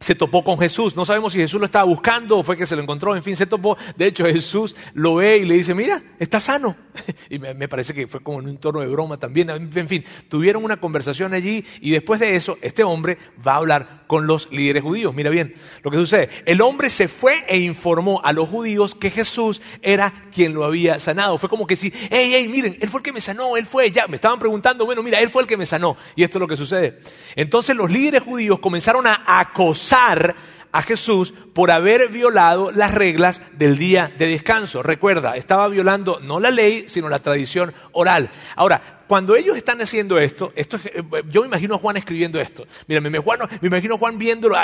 se 0.00 0.14
topó 0.14 0.42
con 0.42 0.58
Jesús. 0.58 0.96
No 0.96 1.04
sabemos 1.04 1.34
si 1.34 1.38
Jesús 1.38 1.60
lo 1.60 1.66
estaba 1.66 1.84
buscando 1.84 2.38
o 2.38 2.42
fue 2.42 2.56
que 2.56 2.66
se 2.66 2.74
lo 2.74 2.82
encontró. 2.82 3.14
En 3.14 3.22
fin, 3.22 3.36
se 3.36 3.46
topó. 3.46 3.76
De 3.96 4.06
hecho, 4.06 4.24
Jesús 4.24 4.74
lo 4.94 5.16
ve 5.16 5.38
y 5.38 5.44
le 5.44 5.54
dice, 5.56 5.74
mira, 5.74 6.02
está 6.18 6.40
sano. 6.40 6.74
Y 7.30 7.38
me, 7.38 7.68
parece 7.68 7.94
que 7.94 8.08
fue 8.08 8.20
como 8.20 8.40
en 8.40 8.48
un 8.48 8.58
tono 8.58 8.80
de 8.80 8.86
broma 8.88 9.18
también. 9.18 9.50
En 9.50 9.88
fin, 9.88 10.04
tuvieron 10.28 10.64
una 10.64 10.80
conversación 10.80 11.32
allí 11.32 11.64
y 11.80 11.92
después 11.92 12.18
de 12.18 12.34
eso, 12.34 12.58
este 12.60 12.82
hombre 12.82 13.18
va 13.46 13.52
a 13.52 13.56
hablar 13.56 14.04
con 14.06 14.26
los 14.26 14.50
líderes 14.50 14.82
judíos. 14.82 15.14
Mira 15.14 15.30
bien 15.30 15.54
lo 15.82 15.90
que 15.90 15.96
sucede. 15.96 16.28
El 16.44 16.60
hombre 16.60 16.90
se 16.90 17.06
fue 17.06 17.44
e 17.48 17.58
informó 17.58 18.20
a 18.24 18.32
los 18.32 18.48
judíos 18.48 18.94
que 18.96 19.10
Jesús 19.10 19.62
era 19.82 20.12
quien 20.34 20.54
lo 20.54 20.64
había 20.64 20.98
sanado. 20.98 21.38
Fue 21.38 21.48
como 21.48 21.66
que 21.66 21.76
si, 21.76 21.92
hey, 22.10 22.32
hey, 22.34 22.48
miren, 22.48 22.76
él 22.80 22.88
fue 22.88 22.98
el 22.98 23.04
que 23.04 23.12
me 23.12 23.20
sanó, 23.20 23.56
él 23.56 23.66
fue, 23.66 23.90
ya, 23.90 24.08
me 24.08 24.16
estaban 24.16 24.38
preguntando, 24.38 24.84
bueno, 24.86 25.02
mira, 25.02 25.20
él 25.20 25.30
fue 25.30 25.42
el 25.42 25.48
que 25.48 25.56
me 25.56 25.66
sanó. 25.66 25.96
Y 26.16 26.24
esto 26.24 26.38
es 26.38 26.40
lo 26.40 26.48
que 26.48 26.56
sucede. 26.56 26.98
Entonces 27.36 27.76
los 27.76 27.90
líderes 27.90 28.22
judíos 28.22 28.58
comenzaron 28.58 29.06
a 29.06 29.22
acosar 29.26 30.34
a 30.72 30.82
Jesús 30.82 31.34
por 31.52 31.70
haber 31.70 32.08
violado 32.08 32.70
las 32.70 32.94
reglas 32.94 33.42
del 33.52 33.78
día 33.78 34.12
de 34.16 34.26
descanso. 34.26 34.82
Recuerda, 34.82 35.36
estaba 35.36 35.68
violando 35.68 36.20
no 36.20 36.40
la 36.40 36.50
ley, 36.50 36.84
sino 36.88 37.08
la 37.08 37.18
tradición 37.18 37.72
oral. 37.92 38.30
Ahora, 38.56 39.00
cuando 39.06 39.34
ellos 39.34 39.56
están 39.56 39.80
haciendo 39.80 40.18
esto, 40.18 40.52
esto 40.54 40.78
eh, 40.84 41.02
yo 41.28 41.40
me 41.42 41.48
imagino 41.48 41.74
a 41.74 41.78
Juan 41.78 41.96
escribiendo 41.96 42.40
esto. 42.40 42.66
Mira, 42.86 43.00
me, 43.00 43.10
me 43.10 43.20
imagino 43.62 43.94
a 43.94 43.98
Juan 43.98 44.18
viéndolo 44.18 44.56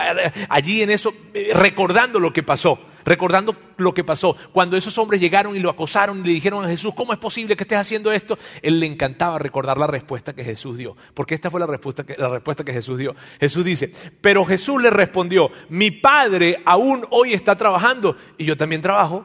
allí 0.49 0.83
en 0.83 0.91
eso, 0.91 1.13
eh, 1.35 1.51
recordando 1.53 2.21
lo 2.21 2.33
que 2.33 2.43
pasó 2.43 2.79
recordando 3.07 3.57
lo 3.79 3.95
que 3.95 4.05
pasó. 4.05 4.37
Cuando 4.53 4.77
esos 4.77 4.99
hombres 4.99 5.21
llegaron 5.21 5.57
y 5.57 5.61
lo 5.61 5.71
acosaron 5.71 6.19
y 6.19 6.25
le 6.25 6.33
dijeron 6.33 6.65
a 6.65 6.69
Jesús, 6.69 6.93
¿cómo 6.95 7.13
es 7.15 7.19
posible 7.19 7.57
que 7.57 7.63
estés 7.63 7.79
haciendo 7.79 8.13
esto? 8.13 8.37
Él 8.61 8.81
le 8.81 8.87
encantaba 8.87 9.39
recordar 9.39 9.79
la 9.79 9.87
respuesta 9.87 10.35
que 10.35 10.45
Jesús 10.45 10.77
dio, 10.77 10.97
porque 11.15 11.35
esta 11.35 11.51
fue 11.51 11.61
la 11.61 11.67
respuesta 11.67 12.05
que, 12.05 12.17
la 12.19 12.29
respuesta 12.29 12.65
que 12.65 12.73
Jesús 12.73 12.99
dio. 12.99 13.15
Jesús 13.41 13.65
dice, 13.65 13.93
pero 14.21 14.45
Jesús 14.45 14.83
le 14.83 14.91
respondió, 14.91 15.51
mi 15.69 15.91
Padre 15.91 16.61
aún 16.67 17.07
hoy 17.11 17.33
está 17.33 17.57
trabajando 17.57 18.17
y 18.37 18.45
yo 18.45 18.57
también 18.57 18.83
trabajo. 18.83 19.25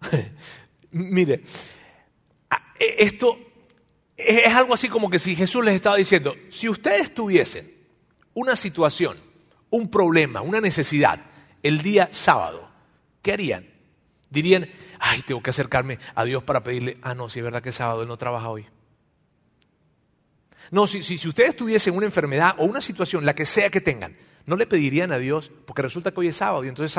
Mire, 0.92 1.42
e, 2.78 2.96
esto 2.98 3.38
es 4.16 4.54
algo 4.54 4.72
así 4.72 4.88
como 4.88 5.10
que 5.10 5.18
si 5.18 5.34
Jesús 5.34 5.64
les 5.64 5.74
estaba 5.74 5.96
diciendo, 5.96 6.34
si 6.48 6.68
ustedes 6.68 7.12
tuviesen 7.12 7.74
una 8.34 8.54
situación, 8.54 9.18
un 9.68 9.90
problema, 9.90 10.42
una 10.42 10.60
necesidad 10.60 11.20
el 11.62 11.82
día 11.82 12.08
sábado, 12.12 12.65
¿qué 13.26 13.32
harían? 13.32 13.66
Dirían, 14.30 14.68
ay, 15.00 15.20
tengo 15.22 15.42
que 15.42 15.50
acercarme 15.50 15.98
a 16.14 16.24
Dios 16.24 16.44
para 16.44 16.62
pedirle, 16.62 16.96
ah, 17.02 17.12
no, 17.12 17.28
si 17.28 17.40
es 17.40 17.44
verdad 17.44 17.60
que 17.60 17.70
es 17.70 17.74
sábado, 17.74 18.02
Él 18.02 18.08
no 18.08 18.16
trabaja 18.16 18.48
hoy. 18.48 18.66
No, 20.70 20.86
si, 20.86 21.02
si, 21.02 21.26
ustedes 21.26 21.56
tuviesen 21.56 21.96
una 21.96 22.06
enfermedad 22.06 22.54
o 22.58 22.64
una 22.66 22.80
situación, 22.80 23.26
la 23.26 23.34
que 23.34 23.44
sea 23.44 23.68
que 23.68 23.80
tengan, 23.80 24.16
no 24.44 24.54
le 24.54 24.68
pedirían 24.68 25.10
a 25.10 25.18
Dios, 25.18 25.50
porque 25.64 25.82
resulta 25.82 26.12
que 26.12 26.20
hoy 26.20 26.28
es 26.28 26.36
sábado 26.36 26.64
y 26.64 26.68
entonces 26.68 26.96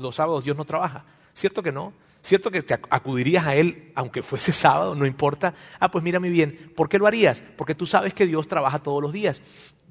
los 0.00 0.16
sábados 0.16 0.42
Dios 0.42 0.56
no 0.56 0.64
trabaja. 0.64 1.04
¿Cierto 1.32 1.62
que 1.62 1.70
no? 1.70 1.92
¿Cierto 2.22 2.50
que 2.50 2.60
te 2.62 2.74
acudirías 2.74 3.46
a 3.46 3.54
Él 3.54 3.92
aunque 3.94 4.24
fuese 4.24 4.50
sábado? 4.64 4.96
No 4.96 5.06
importa. 5.06 5.54
Ah, 5.78 5.92
pues 5.92 6.02
mírame 6.02 6.28
bien. 6.28 6.72
¿Por 6.74 6.88
qué 6.88 6.98
lo 6.98 7.06
harías? 7.06 7.44
Porque 7.56 7.76
tú 7.76 7.86
sabes 7.86 8.14
que 8.14 8.26
Dios 8.26 8.48
trabaja 8.48 8.80
todos 8.80 9.00
los 9.00 9.12
días. 9.12 9.40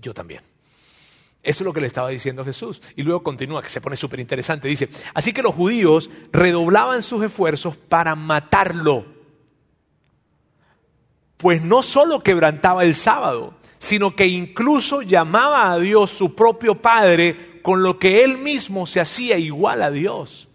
Yo 0.01 0.13
también. 0.13 0.41
Eso 1.43 1.63
es 1.63 1.65
lo 1.65 1.73
que 1.73 1.81
le 1.81 1.87
estaba 1.87 2.09
diciendo 2.09 2.43
Jesús. 2.43 2.81
Y 2.95 3.03
luego 3.03 3.23
continúa, 3.23 3.61
que 3.61 3.69
se 3.69 3.81
pone 3.81 3.95
súper 3.95 4.19
interesante. 4.19 4.67
Dice, 4.67 4.89
así 5.13 5.31
que 5.31 5.41
los 5.41 5.55
judíos 5.55 6.09
redoblaban 6.31 7.03
sus 7.03 7.23
esfuerzos 7.23 7.77
para 7.77 8.15
matarlo. 8.15 9.05
Pues 11.37 11.61
no 11.61 11.83
solo 11.83 12.19
quebrantaba 12.19 12.83
el 12.83 12.95
sábado, 12.95 13.53
sino 13.77 14.15
que 14.15 14.27
incluso 14.27 15.01
llamaba 15.01 15.71
a 15.71 15.79
Dios 15.79 16.11
su 16.11 16.35
propio 16.35 16.81
Padre, 16.81 17.61
con 17.61 17.83
lo 17.83 17.99
que 17.99 18.23
él 18.23 18.37
mismo 18.39 18.87
se 18.87 18.99
hacía 18.99 19.37
igual 19.37 19.83
a 19.83 19.91
Dios. 19.91 20.47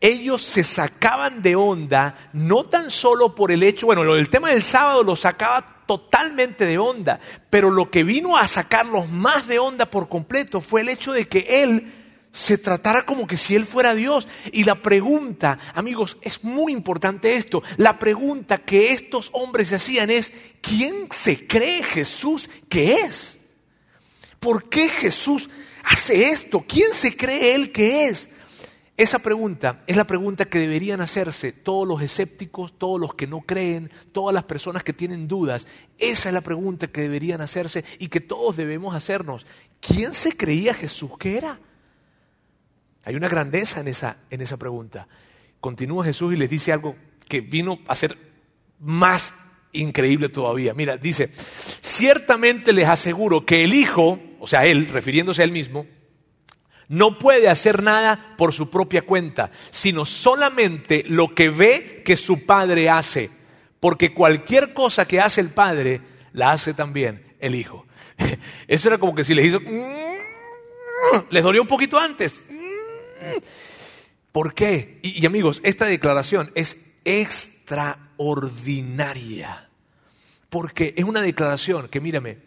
Ellos 0.00 0.42
se 0.42 0.64
sacaban 0.64 1.42
de 1.42 1.56
onda, 1.56 2.30
no 2.32 2.64
tan 2.64 2.90
solo 2.90 3.34
por 3.34 3.52
el 3.52 3.62
hecho, 3.62 3.86
bueno, 3.86 4.02
el 4.14 4.28
tema 4.28 4.50
del 4.50 4.62
sábado 4.62 5.02
lo 5.02 5.16
sacaba 5.16 5.73
totalmente 5.86 6.64
de 6.64 6.78
onda, 6.78 7.20
pero 7.50 7.70
lo 7.70 7.90
que 7.90 8.04
vino 8.04 8.36
a 8.36 8.48
sacarlos 8.48 9.08
más 9.08 9.46
de 9.46 9.58
onda 9.58 9.90
por 9.90 10.08
completo 10.08 10.60
fue 10.60 10.80
el 10.80 10.88
hecho 10.88 11.12
de 11.12 11.26
que 11.26 11.62
él 11.62 11.92
se 12.34 12.58
tratara 12.58 13.06
como 13.06 13.28
que 13.28 13.36
si 13.36 13.54
él 13.54 13.64
fuera 13.64 13.94
Dios. 13.94 14.26
Y 14.50 14.64
la 14.64 14.82
pregunta, 14.82 15.58
amigos, 15.72 16.18
es 16.20 16.42
muy 16.42 16.72
importante 16.72 17.36
esto, 17.36 17.62
la 17.76 17.98
pregunta 17.98 18.58
que 18.58 18.92
estos 18.92 19.30
hombres 19.32 19.72
hacían 19.72 20.10
es, 20.10 20.32
¿quién 20.60 21.08
se 21.12 21.46
cree 21.46 21.82
Jesús 21.84 22.50
que 22.68 22.94
es? 22.94 23.38
¿Por 24.40 24.68
qué 24.68 24.88
Jesús 24.88 25.48
hace 25.84 26.30
esto? 26.30 26.64
¿Quién 26.66 26.92
se 26.92 27.16
cree 27.16 27.54
él 27.54 27.70
que 27.70 28.06
es? 28.06 28.28
Esa 28.96 29.18
pregunta 29.18 29.82
es 29.88 29.96
la 29.96 30.06
pregunta 30.06 30.44
que 30.44 30.60
deberían 30.60 31.00
hacerse 31.00 31.50
todos 31.50 31.86
los 31.86 32.00
escépticos, 32.00 32.78
todos 32.78 33.00
los 33.00 33.14
que 33.14 33.26
no 33.26 33.40
creen, 33.40 33.90
todas 34.12 34.32
las 34.32 34.44
personas 34.44 34.84
que 34.84 34.92
tienen 34.92 35.26
dudas. 35.26 35.66
Esa 35.98 36.28
es 36.28 36.32
la 36.32 36.42
pregunta 36.42 36.86
que 36.86 37.00
deberían 37.00 37.40
hacerse 37.40 37.84
y 37.98 38.06
que 38.06 38.20
todos 38.20 38.56
debemos 38.56 38.94
hacernos. 38.94 39.46
¿Quién 39.80 40.14
se 40.14 40.36
creía 40.36 40.74
Jesús 40.74 41.18
que 41.18 41.36
era? 41.36 41.58
Hay 43.04 43.16
una 43.16 43.28
grandeza 43.28 43.80
en 43.80 43.88
esa, 43.88 44.18
en 44.30 44.40
esa 44.40 44.56
pregunta. 44.58 45.08
Continúa 45.60 46.04
Jesús 46.04 46.32
y 46.32 46.36
les 46.36 46.48
dice 46.48 46.72
algo 46.72 46.94
que 47.28 47.40
vino 47.40 47.80
a 47.88 47.96
ser 47.96 48.16
más 48.78 49.34
increíble 49.72 50.28
todavía. 50.28 50.72
Mira, 50.72 50.96
dice, 50.96 51.30
ciertamente 51.80 52.72
les 52.72 52.88
aseguro 52.88 53.44
que 53.44 53.64
el 53.64 53.74
Hijo, 53.74 54.20
o 54.38 54.46
sea, 54.46 54.66
Él, 54.66 54.86
refiriéndose 54.86 55.42
a 55.42 55.44
Él 55.44 55.50
mismo, 55.50 55.86
no 56.88 57.18
puede 57.18 57.48
hacer 57.48 57.82
nada 57.82 58.34
por 58.36 58.52
su 58.52 58.70
propia 58.70 59.02
cuenta, 59.02 59.50
sino 59.70 60.06
solamente 60.06 61.04
lo 61.06 61.34
que 61.34 61.48
ve 61.48 62.02
que 62.04 62.16
su 62.16 62.44
padre 62.44 62.90
hace. 62.90 63.30
Porque 63.80 64.14
cualquier 64.14 64.74
cosa 64.74 65.06
que 65.06 65.20
hace 65.20 65.40
el 65.40 65.50
padre, 65.50 66.00
la 66.32 66.52
hace 66.52 66.74
también 66.74 67.34
el 67.40 67.54
hijo. 67.54 67.86
Eso 68.68 68.88
era 68.88 68.98
como 68.98 69.14
que 69.14 69.24
si 69.24 69.34
les 69.34 69.46
hizo... 69.46 69.60
Les 71.30 71.42
dolió 71.42 71.60
un 71.60 71.68
poquito 71.68 71.98
antes. 71.98 72.46
¿Por 74.32 74.54
qué? 74.54 75.00
Y, 75.02 75.20
y 75.20 75.26
amigos, 75.26 75.60
esta 75.64 75.84
declaración 75.86 76.50
es 76.54 76.78
extraordinaria. 77.04 79.68
Porque 80.48 80.94
es 80.96 81.04
una 81.04 81.20
declaración 81.20 81.88
que, 81.88 82.00
mírame, 82.00 82.38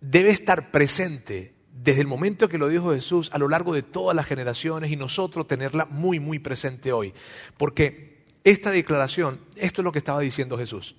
debe 0.00 0.30
estar 0.30 0.70
presente 0.70 1.52
desde 1.82 2.00
el 2.00 2.06
momento 2.06 2.48
que 2.48 2.58
lo 2.58 2.68
dijo 2.68 2.92
Jesús 2.92 3.30
a 3.32 3.38
lo 3.38 3.48
largo 3.48 3.72
de 3.72 3.82
todas 3.82 4.16
las 4.16 4.26
generaciones 4.26 4.90
y 4.90 4.96
nosotros 4.96 5.46
tenerla 5.46 5.86
muy, 5.86 6.18
muy 6.18 6.38
presente 6.38 6.92
hoy. 6.92 7.14
Porque 7.56 8.24
esta 8.44 8.70
declaración, 8.70 9.40
esto 9.56 9.80
es 9.80 9.84
lo 9.84 9.92
que 9.92 9.98
estaba 9.98 10.20
diciendo 10.20 10.58
Jesús. 10.58 10.96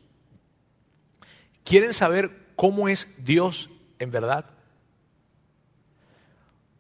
¿Quieren 1.63 1.93
saber 1.93 2.47
cómo 2.55 2.87
es 2.87 3.07
Dios 3.17 3.69
en 3.99 4.11
verdad? 4.11 4.45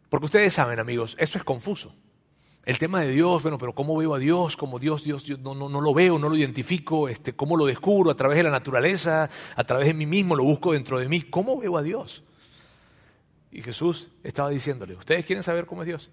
Porque 0.09 0.25
ustedes 0.25 0.53
saben, 0.53 0.79
amigos, 0.79 1.15
eso 1.19 1.37
es 1.37 1.43
confuso. 1.43 1.93
El 2.65 2.77
tema 2.77 3.01
de 3.01 3.09
Dios, 3.09 3.41
bueno, 3.41 3.57
pero 3.57 3.73
¿cómo 3.73 3.97
veo 3.97 4.13
a 4.15 4.19
Dios? 4.19 4.55
Como 4.55 4.79
Dios, 4.79 5.03
Dios, 5.03 5.27
no, 5.39 5.55
no, 5.55 5.69
no, 5.69 5.81
lo 5.81 5.93
veo, 5.93 6.19
no 6.19 6.29
lo 6.29 6.35
identifico, 6.35 7.09
este, 7.09 7.33
¿cómo 7.33 7.57
lo 7.57 7.65
descubro? 7.65 8.11
A 8.11 8.15
través 8.15 8.37
de 8.37 8.43
la 8.43 8.49
naturaleza, 8.49 9.29
a 9.55 9.63
través 9.65 9.87
de 9.87 9.93
mí 9.93 10.05
mismo, 10.05 10.35
lo 10.35 10.43
busco 10.43 10.73
dentro 10.73 10.99
de 10.99 11.09
mí. 11.09 11.21
¿Cómo 11.21 11.57
veo 11.57 11.77
a 11.77 11.81
Dios? 11.81 12.23
Y 13.51 13.61
Jesús 13.61 14.09
estaba 14.23 14.49
diciéndole, 14.49 14.95
¿ustedes 14.95 15.25
quieren 15.25 15.43
saber 15.43 15.65
cómo 15.65 15.81
es 15.81 15.87
Dios? 15.87 16.09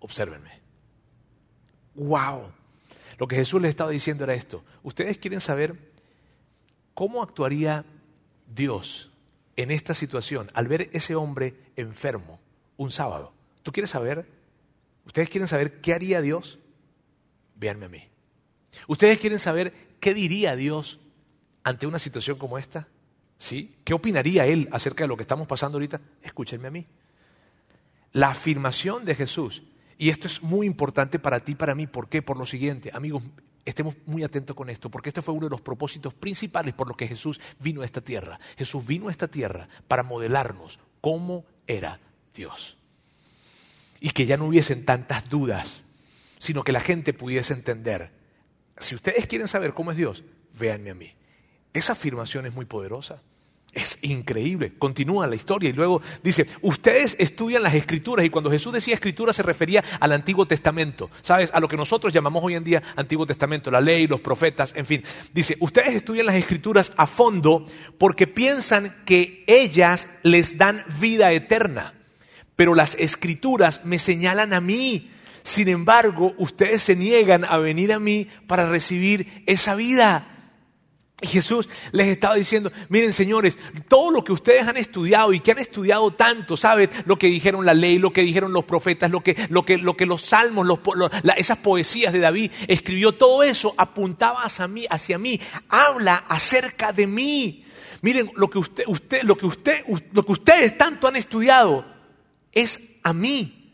Obsérvenme. 0.00 0.60
¡Wow! 1.94 2.52
Lo 3.18 3.26
que 3.26 3.36
Jesús 3.36 3.60
les 3.60 3.70
estaba 3.70 3.90
diciendo 3.90 4.24
era 4.24 4.34
esto. 4.34 4.64
¿Ustedes 4.82 5.18
quieren 5.18 5.40
saber 5.40 5.92
cómo 6.94 7.22
actuaría 7.22 7.84
Dios 8.54 9.10
en 9.56 9.70
esta 9.70 9.94
situación 9.94 10.50
al 10.52 10.68
ver 10.68 10.90
ese 10.92 11.14
hombre 11.14 11.54
enfermo 11.76 12.38
un 12.76 12.90
sábado? 12.90 13.32
¿Tú 13.62 13.72
quieres 13.72 13.90
saber? 13.90 14.28
¿Ustedes 15.06 15.30
quieren 15.30 15.48
saber 15.48 15.80
qué 15.80 15.94
haría 15.94 16.20
Dios? 16.20 16.58
Véanme 17.54 17.86
a 17.86 17.88
mí. 17.88 18.08
¿Ustedes 18.86 19.18
quieren 19.18 19.38
saber 19.38 19.72
qué 19.98 20.12
diría 20.12 20.54
Dios 20.54 21.00
ante 21.64 21.86
una 21.86 21.98
situación 21.98 22.36
como 22.36 22.58
esta? 22.58 22.88
¿Sí? 23.38 23.76
¿Qué 23.84 23.94
opinaría 23.94 24.46
él 24.46 24.68
acerca 24.72 25.04
de 25.04 25.08
lo 25.08 25.16
que 25.16 25.22
estamos 25.22 25.46
pasando 25.46 25.76
ahorita? 25.76 26.00
Escúchenme 26.22 26.68
a 26.68 26.70
mí. 26.70 26.86
La 28.12 28.30
afirmación 28.30 29.04
de 29.04 29.14
Jesús, 29.14 29.62
y 29.98 30.08
esto 30.08 30.26
es 30.26 30.42
muy 30.42 30.66
importante 30.66 31.18
para 31.18 31.40
ti 31.40 31.52
y 31.52 31.56
para 31.56 31.74
mí, 31.74 31.86
¿por 31.86 32.08
qué? 32.08 32.22
Por 32.22 32.38
lo 32.38 32.46
siguiente, 32.46 32.90
amigos, 32.94 33.22
estemos 33.66 33.96
muy 34.06 34.22
atentos 34.22 34.56
con 34.56 34.70
esto, 34.70 34.90
porque 34.90 35.10
este 35.10 35.20
fue 35.20 35.34
uno 35.34 35.46
de 35.46 35.50
los 35.50 35.60
propósitos 35.60 36.14
principales 36.14 36.72
por 36.72 36.88
los 36.88 36.96
que 36.96 37.08
Jesús 37.08 37.40
vino 37.58 37.82
a 37.82 37.84
esta 37.84 38.00
tierra. 38.00 38.38
Jesús 38.56 38.86
vino 38.86 39.08
a 39.08 39.10
esta 39.10 39.28
tierra 39.28 39.68
para 39.86 40.02
modelarnos 40.02 40.78
cómo 41.00 41.44
era 41.66 42.00
Dios. 42.34 42.78
Y 44.00 44.10
que 44.10 44.26
ya 44.26 44.36
no 44.36 44.46
hubiesen 44.46 44.84
tantas 44.84 45.28
dudas, 45.28 45.82
sino 46.38 46.62
que 46.62 46.72
la 46.72 46.80
gente 46.80 47.12
pudiese 47.12 47.52
entender. 47.52 48.12
Si 48.78 48.94
ustedes 48.94 49.26
quieren 49.26 49.48
saber 49.48 49.74
cómo 49.74 49.90
es 49.90 49.96
Dios, 49.96 50.24
véanme 50.58 50.90
a 50.90 50.94
mí. 50.94 51.15
Esa 51.76 51.92
afirmación 51.92 52.46
es 52.46 52.54
muy 52.54 52.64
poderosa. 52.64 53.20
Es 53.74 53.98
increíble. 54.00 54.72
Continúa 54.78 55.26
la 55.26 55.36
historia 55.36 55.68
y 55.68 55.74
luego 55.74 56.00
dice, 56.22 56.46
ustedes 56.62 57.14
estudian 57.18 57.62
las 57.62 57.74
escrituras 57.74 58.24
y 58.24 58.30
cuando 58.30 58.50
Jesús 58.50 58.72
decía 58.72 58.94
escritura 58.94 59.34
se 59.34 59.42
refería 59.42 59.84
al 60.00 60.12
Antiguo 60.12 60.46
Testamento, 60.46 61.10
¿sabes? 61.20 61.50
A 61.52 61.60
lo 61.60 61.68
que 61.68 61.76
nosotros 61.76 62.14
llamamos 62.14 62.42
hoy 62.42 62.54
en 62.54 62.64
día 62.64 62.82
Antiguo 62.96 63.26
Testamento, 63.26 63.70
la 63.70 63.82
ley, 63.82 64.06
los 64.06 64.22
profetas, 64.22 64.72
en 64.74 64.86
fin. 64.86 65.04
Dice, 65.34 65.58
ustedes 65.60 65.94
estudian 65.94 66.24
las 66.24 66.36
escrituras 66.36 66.94
a 66.96 67.06
fondo 67.06 67.66
porque 67.98 68.26
piensan 68.26 68.96
que 69.04 69.44
ellas 69.46 70.08
les 70.22 70.56
dan 70.56 70.82
vida 70.98 71.30
eterna, 71.32 71.92
pero 72.56 72.74
las 72.74 72.94
escrituras 72.94 73.82
me 73.84 73.98
señalan 73.98 74.54
a 74.54 74.62
mí. 74.62 75.10
Sin 75.42 75.68
embargo, 75.68 76.32
ustedes 76.38 76.82
se 76.82 76.96
niegan 76.96 77.44
a 77.44 77.58
venir 77.58 77.92
a 77.92 78.00
mí 78.00 78.28
para 78.46 78.66
recibir 78.70 79.42
esa 79.44 79.74
vida. 79.74 80.35
Jesús 81.22 81.66
les 81.92 82.08
estaba 82.08 82.34
diciendo, 82.34 82.70
miren 82.90 83.10
señores, 83.10 83.58
todo 83.88 84.10
lo 84.10 84.22
que 84.22 84.32
ustedes 84.32 84.66
han 84.66 84.76
estudiado 84.76 85.32
y 85.32 85.40
que 85.40 85.52
han 85.52 85.58
estudiado 85.58 86.10
tanto, 86.10 86.58
¿saben? 86.58 86.90
Lo 87.06 87.16
que 87.16 87.28
dijeron 87.28 87.64
la 87.64 87.72
ley, 87.72 87.98
lo 87.98 88.12
que 88.12 88.20
dijeron 88.20 88.52
los 88.52 88.64
profetas, 88.64 89.10
lo 89.10 89.22
que, 89.22 89.46
lo 89.48 89.64
que, 89.64 89.78
lo 89.78 89.96
que 89.96 90.04
los 90.04 90.20
salmos, 90.20 90.66
esas 91.38 91.56
poesías 91.58 92.12
de 92.12 92.18
David 92.18 92.52
escribió, 92.68 93.12
todo 93.12 93.42
eso 93.42 93.74
apuntaba 93.78 94.42
hacia 94.42 94.68
mí, 94.68 94.84
hacia 94.90 95.16
mí, 95.16 95.40
habla 95.70 96.16
acerca 96.28 96.92
de 96.92 97.06
mí. 97.06 97.64
Miren, 98.02 98.30
lo 98.36 98.50
que, 98.50 98.58
usted, 98.58 98.84
usted, 98.86 99.22
lo, 99.22 99.38
que 99.38 99.46
usted, 99.46 99.84
lo 100.12 100.22
que 100.22 100.32
ustedes 100.32 100.76
tanto 100.76 101.08
han 101.08 101.16
estudiado 101.16 101.86
es 102.52 102.78
a 103.02 103.14
mí. 103.14 103.72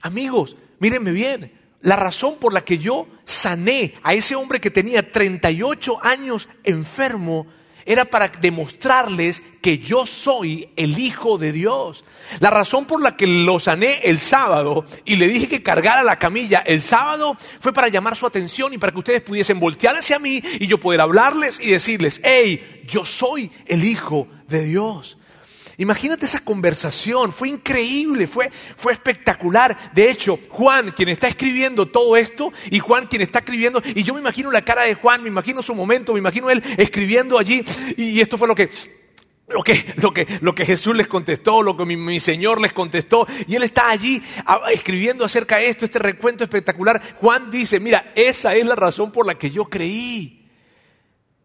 Amigos, 0.00 0.56
mírenme 0.80 1.12
bien, 1.12 1.52
la 1.82 1.96
razón 1.96 2.36
por 2.40 2.52
la 2.52 2.64
que 2.64 2.78
yo 2.78 3.06
sané 3.24 3.94
a 4.02 4.14
ese 4.14 4.36
hombre 4.36 4.60
que 4.60 4.70
tenía 4.70 5.10
38 5.10 5.98
años 6.02 6.48
enfermo 6.64 7.46
era 7.84 8.04
para 8.04 8.28
demostrarles 8.28 9.42
que 9.60 9.78
yo 9.78 10.06
soy 10.06 10.68
el 10.76 10.98
Hijo 10.98 11.38
de 11.38 11.50
Dios. 11.50 12.04
La 12.38 12.50
razón 12.50 12.84
por 12.84 13.02
la 13.02 13.16
que 13.16 13.26
lo 13.26 13.58
sané 13.58 14.00
el 14.04 14.18
sábado 14.18 14.84
y 15.04 15.16
le 15.16 15.26
dije 15.26 15.48
que 15.48 15.62
cargara 15.62 16.04
la 16.04 16.18
camilla 16.18 16.60
el 16.60 16.82
sábado 16.82 17.36
fue 17.60 17.72
para 17.72 17.88
llamar 17.88 18.16
su 18.16 18.26
atención 18.26 18.72
y 18.72 18.78
para 18.78 18.92
que 18.92 18.98
ustedes 18.98 19.22
pudiesen 19.22 19.58
voltear 19.58 19.96
hacia 19.96 20.18
mí 20.18 20.40
y 20.60 20.66
yo 20.66 20.78
poder 20.78 21.00
hablarles 21.00 21.58
y 21.60 21.70
decirles, 21.70 22.20
hey, 22.22 22.82
yo 22.86 23.04
soy 23.04 23.50
el 23.66 23.84
Hijo 23.84 24.28
de 24.48 24.64
Dios. 24.64 25.18
Imagínate 25.82 26.26
esa 26.26 26.38
conversación, 26.38 27.32
fue 27.32 27.48
increíble, 27.48 28.28
fue, 28.28 28.52
fue 28.76 28.92
espectacular. 28.92 29.76
De 29.92 30.08
hecho, 30.08 30.38
Juan, 30.48 30.92
quien 30.92 31.08
está 31.08 31.26
escribiendo 31.26 31.86
todo 31.86 32.16
esto, 32.16 32.52
y 32.70 32.78
Juan 32.78 33.08
quien 33.08 33.20
está 33.20 33.40
escribiendo, 33.40 33.82
y 33.84 34.04
yo 34.04 34.14
me 34.14 34.20
imagino 34.20 34.52
la 34.52 34.64
cara 34.64 34.82
de 34.82 34.94
Juan, 34.94 35.24
me 35.24 35.28
imagino 35.28 35.60
su 35.60 35.74
momento, 35.74 36.12
me 36.12 36.20
imagino 36.20 36.50
él 36.50 36.62
escribiendo 36.78 37.36
allí, 37.36 37.64
y, 37.96 38.20
esto 38.20 38.38
fue 38.38 38.46
lo 38.46 38.54
que, 38.54 38.70
lo 39.48 39.64
que, 39.64 39.92
lo, 39.96 40.12
que, 40.12 40.38
lo 40.40 40.54
que, 40.54 40.64
Jesús 40.64 40.94
les 40.94 41.08
contestó, 41.08 41.62
lo 41.62 41.76
que 41.76 41.84
mi, 41.84 41.96
mi, 41.96 42.20
Señor 42.20 42.60
les 42.60 42.72
contestó, 42.72 43.26
y 43.48 43.56
Él 43.56 43.64
está 43.64 43.90
allí 43.90 44.22
escribiendo 44.72 45.24
acerca 45.24 45.56
de 45.56 45.66
esto, 45.66 45.84
este 45.84 45.98
recuento 45.98 46.44
espectacular. 46.44 47.02
Juan 47.16 47.50
dice, 47.50 47.80
mira, 47.80 48.12
esa 48.14 48.54
es 48.54 48.64
la 48.64 48.76
razón 48.76 49.10
por 49.10 49.26
la 49.26 49.34
que 49.34 49.50
yo 49.50 49.64
creí. 49.64 50.41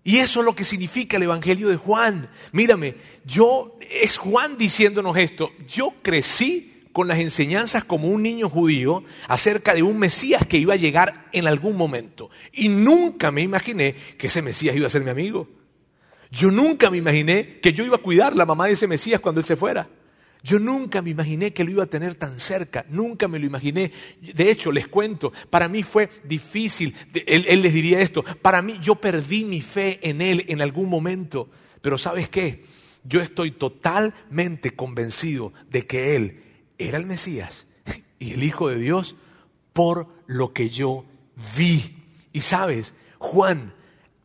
Y 0.07 0.19
eso 0.19 0.39
es 0.39 0.45
lo 0.45 0.55
que 0.55 0.63
significa 0.63 1.17
el 1.17 1.23
Evangelio 1.23 1.67
de 1.67 1.75
Juan. 1.75 2.29
Mírame, 2.53 2.95
yo, 3.25 3.77
es 3.91 4.17
Juan 4.17 4.57
diciéndonos 4.57 5.17
esto. 5.17 5.51
Yo 5.67 5.95
crecí 6.01 6.85
con 6.93 7.09
las 7.09 7.19
enseñanzas 7.19 7.83
como 7.83 8.07
un 8.07 8.23
niño 8.23 8.49
judío 8.49 9.03
acerca 9.27 9.73
de 9.73 9.83
un 9.83 9.99
Mesías 9.99 10.47
que 10.47 10.59
iba 10.59 10.75
a 10.75 10.77
llegar 10.77 11.27
en 11.33 11.45
algún 11.45 11.75
momento. 11.75 12.29
Y 12.53 12.69
nunca 12.69 13.31
me 13.31 13.41
imaginé 13.41 13.95
que 14.17 14.27
ese 14.27 14.41
Mesías 14.41 14.77
iba 14.77 14.87
a 14.87 14.89
ser 14.89 15.03
mi 15.03 15.09
amigo. 15.09 15.49
Yo 16.31 16.51
nunca 16.51 16.89
me 16.89 16.99
imaginé 16.99 17.59
que 17.59 17.73
yo 17.73 17.83
iba 17.83 17.97
a 17.97 18.01
cuidar 18.01 18.33
la 18.33 18.45
mamá 18.45 18.67
de 18.67 18.73
ese 18.73 18.87
Mesías 18.87 19.19
cuando 19.19 19.41
él 19.41 19.45
se 19.45 19.57
fuera. 19.57 19.89
Yo 20.43 20.59
nunca 20.59 21.01
me 21.01 21.09
imaginé 21.09 21.51
que 21.51 21.63
lo 21.63 21.71
iba 21.71 21.83
a 21.83 21.89
tener 21.89 22.15
tan 22.15 22.39
cerca, 22.39 22.85
nunca 22.89 23.27
me 23.27 23.39
lo 23.39 23.45
imaginé. 23.45 23.91
De 24.21 24.49
hecho, 24.51 24.71
les 24.71 24.88
cuento, 24.88 25.33
para 25.49 25.67
mí 25.67 25.83
fue 25.83 26.09
difícil, 26.23 26.95
él, 27.25 27.61
les 27.61 27.73
diría 27.73 27.99
esto, 27.99 28.23
para 28.41 28.61
mí 28.61 28.77
yo 28.81 28.95
perdí 28.95 29.43
mi 29.43 29.61
fe 29.61 29.99
en 30.07 30.21
él 30.21 30.45
en 30.47 30.61
algún 30.61 30.89
momento, 30.89 31.49
pero 31.81 31.97
¿sabes 31.97 32.29
qué? 32.29 32.63
Yo 33.03 33.21
estoy 33.21 33.51
totalmente 33.51 34.75
convencido 34.75 35.53
de 35.69 35.85
que 35.85 36.15
él 36.15 36.43
era 36.77 36.97
el 36.97 37.05
Mesías 37.05 37.67
y 38.19 38.33
el 38.33 38.43
Hijo 38.43 38.69
de 38.69 38.77
Dios 38.77 39.15
por 39.73 40.07
lo 40.27 40.53
que 40.53 40.69
yo 40.69 41.05
vi. 41.57 42.03
Y 42.33 42.41
sabes, 42.41 42.93
Juan, 43.17 43.73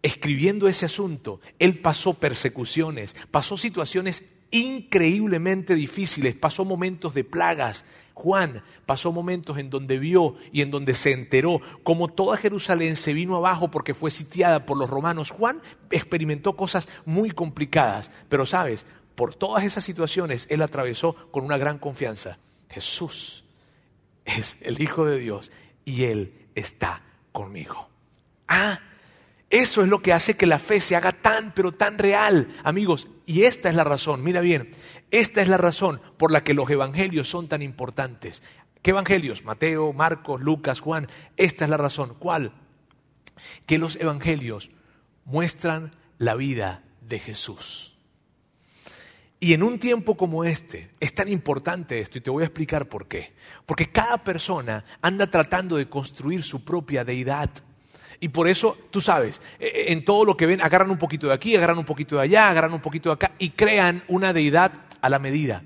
escribiendo 0.02 0.68
ese 0.68 0.86
asunto, 0.86 1.40
él 1.58 1.78
pasó 1.78 2.14
persecuciones, 2.14 3.16
pasó 3.30 3.56
situaciones 3.56 4.24
increíblemente 4.52 5.74
difíciles, 5.74 6.34
pasó 6.36 6.64
momentos 6.64 7.14
de 7.14 7.24
plagas. 7.24 7.84
Juan 8.14 8.62
pasó 8.86 9.10
momentos 9.10 9.58
en 9.58 9.70
donde 9.70 9.98
vio 9.98 10.36
y 10.52 10.60
en 10.60 10.70
donde 10.70 10.94
se 10.94 11.12
enteró 11.12 11.60
como 11.82 12.08
toda 12.08 12.36
Jerusalén 12.36 12.94
se 12.94 13.14
vino 13.14 13.36
abajo 13.36 13.70
porque 13.70 13.94
fue 13.94 14.10
sitiada 14.10 14.64
por 14.66 14.76
los 14.76 14.88
romanos. 14.88 15.30
Juan 15.30 15.60
experimentó 15.90 16.54
cosas 16.54 16.88
muy 17.04 17.30
complicadas, 17.30 18.10
pero 18.28 18.46
sabes, 18.46 18.86
por 19.14 19.34
todas 19.34 19.64
esas 19.64 19.82
situaciones 19.82 20.46
él 20.50 20.62
atravesó 20.62 21.14
con 21.30 21.44
una 21.44 21.56
gran 21.58 21.78
confianza. 21.78 22.38
Jesús 22.68 23.44
es 24.24 24.56
el 24.60 24.80
Hijo 24.80 25.04
de 25.04 25.18
Dios 25.18 25.50
y 25.84 26.04
Él 26.04 26.48
está 26.54 27.02
conmigo. 27.32 27.88
Ah, 28.48 28.80
eso 29.52 29.82
es 29.82 29.88
lo 29.88 30.00
que 30.00 30.14
hace 30.14 30.34
que 30.34 30.46
la 30.46 30.58
fe 30.58 30.80
se 30.80 30.96
haga 30.96 31.12
tan, 31.12 31.52
pero 31.52 31.72
tan 31.72 31.98
real, 31.98 32.48
amigos. 32.64 33.08
Y 33.26 33.42
esta 33.42 33.68
es 33.68 33.74
la 33.74 33.84
razón, 33.84 34.24
mira 34.24 34.40
bien, 34.40 34.72
esta 35.10 35.42
es 35.42 35.48
la 35.48 35.58
razón 35.58 36.00
por 36.16 36.32
la 36.32 36.42
que 36.42 36.54
los 36.54 36.70
evangelios 36.70 37.28
son 37.28 37.48
tan 37.48 37.60
importantes. 37.60 38.42
¿Qué 38.80 38.92
evangelios? 38.92 39.44
Mateo, 39.44 39.92
Marcos, 39.92 40.40
Lucas, 40.40 40.80
Juan. 40.80 41.06
Esta 41.36 41.64
es 41.64 41.70
la 41.70 41.76
razón. 41.76 42.16
¿Cuál? 42.18 42.54
Que 43.66 43.76
los 43.76 43.96
evangelios 43.96 44.70
muestran 45.26 45.94
la 46.16 46.34
vida 46.34 46.82
de 47.02 47.18
Jesús. 47.18 47.98
Y 49.38 49.52
en 49.52 49.62
un 49.62 49.78
tiempo 49.78 50.16
como 50.16 50.44
este 50.44 50.92
es 50.98 51.14
tan 51.14 51.28
importante 51.28 52.00
esto 52.00 52.16
y 52.16 52.22
te 52.22 52.30
voy 52.30 52.42
a 52.42 52.46
explicar 52.46 52.88
por 52.88 53.06
qué. 53.06 53.34
Porque 53.66 53.92
cada 53.92 54.24
persona 54.24 54.86
anda 55.02 55.26
tratando 55.26 55.76
de 55.76 55.90
construir 55.90 56.42
su 56.42 56.64
propia 56.64 57.04
deidad. 57.04 57.50
Y 58.22 58.28
por 58.28 58.46
eso, 58.46 58.78
tú 58.92 59.00
sabes, 59.00 59.42
e, 59.58 59.66
e, 59.66 59.92
en 59.92 60.04
todo 60.04 60.24
lo 60.24 60.36
que 60.36 60.46
ven, 60.46 60.60
agarran 60.60 60.92
un 60.92 60.96
poquito 60.96 61.26
de 61.26 61.34
aquí, 61.34 61.56
agarran 61.56 61.78
un 61.78 61.84
poquito 61.84 62.14
de 62.14 62.22
allá, 62.22 62.48
agarran 62.48 62.72
un 62.72 62.80
poquito 62.80 63.08
de 63.08 63.14
acá 63.14 63.32
y 63.36 63.50
crean 63.50 64.04
una 64.06 64.32
deidad 64.32 64.74
a 65.00 65.08
la 65.08 65.18
medida. 65.18 65.64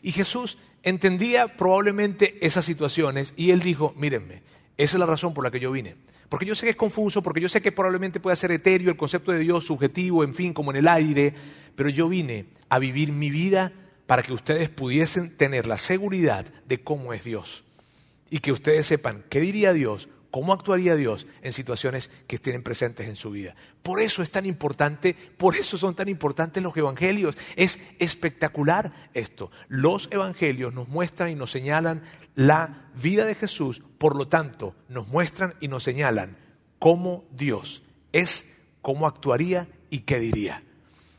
Y 0.00 0.12
Jesús 0.12 0.56
entendía 0.82 1.58
probablemente 1.58 2.38
esas 2.40 2.64
situaciones 2.64 3.34
y 3.36 3.50
él 3.50 3.60
dijo, 3.60 3.92
mírenme, 3.98 4.42
esa 4.78 4.96
es 4.96 4.98
la 4.98 5.04
razón 5.04 5.34
por 5.34 5.44
la 5.44 5.50
que 5.50 5.60
yo 5.60 5.70
vine. 5.72 5.94
Porque 6.30 6.46
yo 6.46 6.54
sé 6.54 6.64
que 6.64 6.70
es 6.70 6.76
confuso, 6.76 7.22
porque 7.22 7.42
yo 7.42 7.50
sé 7.50 7.60
que 7.60 7.70
probablemente 7.70 8.18
puede 8.18 8.36
ser 8.36 8.50
etéreo 8.50 8.88
el 8.88 8.96
concepto 8.96 9.32
de 9.32 9.40
Dios, 9.40 9.66
subjetivo, 9.66 10.24
en 10.24 10.32
fin, 10.32 10.54
como 10.54 10.70
en 10.70 10.78
el 10.78 10.88
aire, 10.88 11.34
pero 11.76 11.90
yo 11.90 12.08
vine 12.08 12.46
a 12.70 12.78
vivir 12.78 13.12
mi 13.12 13.28
vida 13.28 13.72
para 14.06 14.22
que 14.22 14.32
ustedes 14.32 14.70
pudiesen 14.70 15.36
tener 15.36 15.66
la 15.66 15.76
seguridad 15.76 16.46
de 16.66 16.80
cómo 16.80 17.12
es 17.12 17.24
Dios. 17.24 17.62
Y 18.30 18.38
que 18.38 18.52
ustedes 18.52 18.86
sepan 18.86 19.22
qué 19.28 19.40
diría 19.40 19.74
Dios 19.74 20.08
¿Cómo 20.30 20.52
actuaría 20.52 20.94
Dios 20.94 21.26
en 21.42 21.52
situaciones 21.52 22.10
que 22.28 22.36
estén 22.36 22.62
presentes 22.62 23.08
en 23.08 23.16
su 23.16 23.30
vida? 23.32 23.56
Por 23.82 24.00
eso 24.00 24.22
es 24.22 24.30
tan 24.30 24.46
importante, 24.46 25.16
por 25.36 25.56
eso 25.56 25.76
son 25.76 25.96
tan 25.96 26.08
importantes 26.08 26.62
los 26.62 26.76
evangelios. 26.76 27.36
Es 27.56 27.80
espectacular 27.98 28.92
esto. 29.12 29.50
Los 29.68 30.08
evangelios 30.12 30.72
nos 30.72 30.88
muestran 30.88 31.30
y 31.30 31.34
nos 31.34 31.50
señalan 31.50 32.02
la 32.36 32.90
vida 32.94 33.24
de 33.24 33.34
Jesús, 33.34 33.82
por 33.98 34.14
lo 34.14 34.28
tanto, 34.28 34.76
nos 34.88 35.08
muestran 35.08 35.54
y 35.60 35.66
nos 35.66 35.82
señalan 35.82 36.36
cómo 36.78 37.24
Dios 37.32 37.82
es, 38.12 38.46
cómo 38.82 39.08
actuaría 39.08 39.68
y 39.90 40.00
qué 40.00 40.20
diría. 40.20 40.62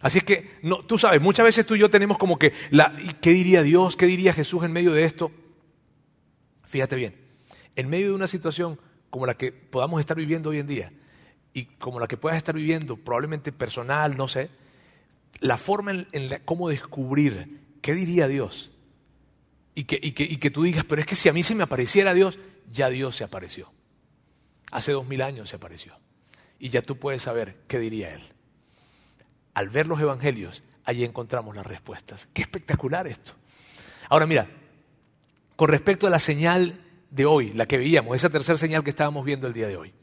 Así 0.02 0.22
que, 0.22 0.58
no, 0.64 0.84
tú 0.86 0.98
sabes, 0.98 1.22
muchas 1.22 1.46
veces 1.46 1.66
tú 1.66 1.76
y 1.76 1.80
yo 1.80 1.92
tenemos 1.92 2.18
como 2.18 2.40
que, 2.40 2.54
¿qué 3.22 3.32
diría 3.32 3.62
Dios? 3.62 3.98
¿Qué 3.98 4.08
diría 4.08 4.34
Jesús 4.34 4.64
en 4.64 4.72
medio 4.72 4.94
de 4.94 5.04
esto? 5.04 5.32
Fíjate 6.64 6.96
bien, 6.96 7.16
en 7.76 7.90
medio 7.90 8.08
de 8.08 8.14
una 8.14 8.28
situación 8.28 8.80
como 9.12 9.28
la 9.28 9.36
que 9.38 9.52
podamos 9.52 10.00
estar 10.00 10.18
viviendo 10.18 10.50
hoy 10.50 10.58
en 10.58 10.68
día 10.68 10.92
y 11.54 11.66
como 11.66 12.00
la 12.00 12.08
que 12.08 12.18
puedas 12.18 12.38
estar 12.38 12.56
viviendo, 12.56 12.98
probablemente 12.98 13.52
personal, 13.52 14.18
no 14.18 14.28
sé, 14.28 14.50
la 15.40 15.58
forma 15.58 15.92
en, 15.92 16.30
la, 16.30 16.40
cómo 16.40 16.70
descubrir 16.70 17.62
qué 17.82 17.94
diría 17.94 18.28
Dios 18.28 18.72
y 19.76 19.84
que, 19.84 20.00
y, 20.02 20.14
que, 20.14 20.24
y 20.24 20.38
que 20.38 20.50
tú 20.50 20.64
digas, 20.64 20.86
pero 20.88 21.02
es 21.02 21.08
que 21.08 21.16
si 21.16 21.30
a 21.30 21.34
mí 21.34 21.44
se 21.44 21.54
me 21.54 21.64
apareciera 21.64 22.14
Dios, 22.14 22.40
ya 22.72 22.90
Dios 22.90 23.16
se 23.16 23.24
apareció. 23.24 23.72
Hace 24.72 24.94
dos 24.94 25.06
mil 25.06 25.22
años 25.22 25.50
se 25.50 25.58
apareció. 25.58 26.00
Y 26.58 26.70
ya 26.70 26.82
tú 26.82 26.98
puedes 26.98 27.22
saber 27.22 27.58
qué 27.68 27.80
diría 27.80 28.14
Él. 28.14 28.22
Al 29.54 29.70
ver 29.70 29.88
los 29.88 30.00
evangelios, 30.00 30.64
allí 30.86 31.04
encontramos 31.04 31.56
las 31.56 31.66
respuestas. 31.66 32.30
Qué 32.34 32.42
espectacular 32.42 33.08
esto. 33.08 33.34
Ahora 34.10 34.26
mira, 34.26 34.48
con 35.58 35.70
respecto 35.70 36.08
a 36.08 36.10
la 36.10 36.20
señal 36.20 36.80
de 37.12 37.26
hoy, 37.26 37.54
la 37.54 37.68
que 37.68 37.78
veíamos, 37.78 38.16
esa 38.16 38.30
tercera 38.30 38.58
señal 38.58 38.84
que 38.84 38.90
estábamos 38.90 39.24
viendo 39.24 39.46
el 39.46 39.54
día 39.54 39.68
de 39.68 39.78
hoy. 39.78 39.94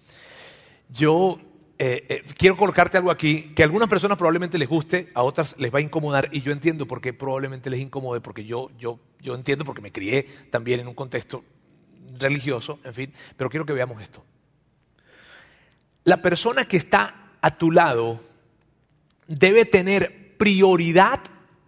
Yo 0.90 1.40
eh, 1.78 2.04
eh, 2.08 2.22
quiero 2.36 2.56
colocarte 2.56 2.98
algo 2.98 3.10
aquí 3.10 3.54
que 3.54 3.62
a 3.62 3.66
algunas 3.66 3.88
personas 3.88 4.18
probablemente 4.18 4.58
les 4.58 4.68
guste, 4.68 5.10
a 5.14 5.22
otras 5.22 5.56
les 5.58 5.72
va 5.72 5.78
a 5.78 5.82
incomodar 5.82 6.28
y 6.32 6.42
yo 6.42 6.52
entiendo 6.52 6.86
por 6.86 7.00
qué 7.00 7.12
probablemente 7.12 7.70
les 7.70 7.80
incomode, 7.80 8.20
porque 8.20 8.44
yo, 8.44 8.70
yo, 8.78 9.00
yo 9.20 9.34
entiendo 9.34 9.64
porque 9.64 9.80
me 9.80 9.90
crié 9.90 10.24
también 10.50 10.80
en 10.80 10.88
un 10.88 10.94
contexto 10.94 11.44
religioso, 12.18 12.78
en 12.84 12.94
fin, 12.94 13.12
pero 13.36 13.48
quiero 13.48 13.64
que 13.64 13.72
veamos 13.72 14.02
esto. 14.02 14.24
La 16.04 16.20
persona 16.20 16.66
que 16.66 16.76
está 16.76 17.32
a 17.40 17.56
tu 17.56 17.70
lado 17.70 18.20
debe 19.26 19.64
tener 19.64 20.36
prioridad 20.36 21.20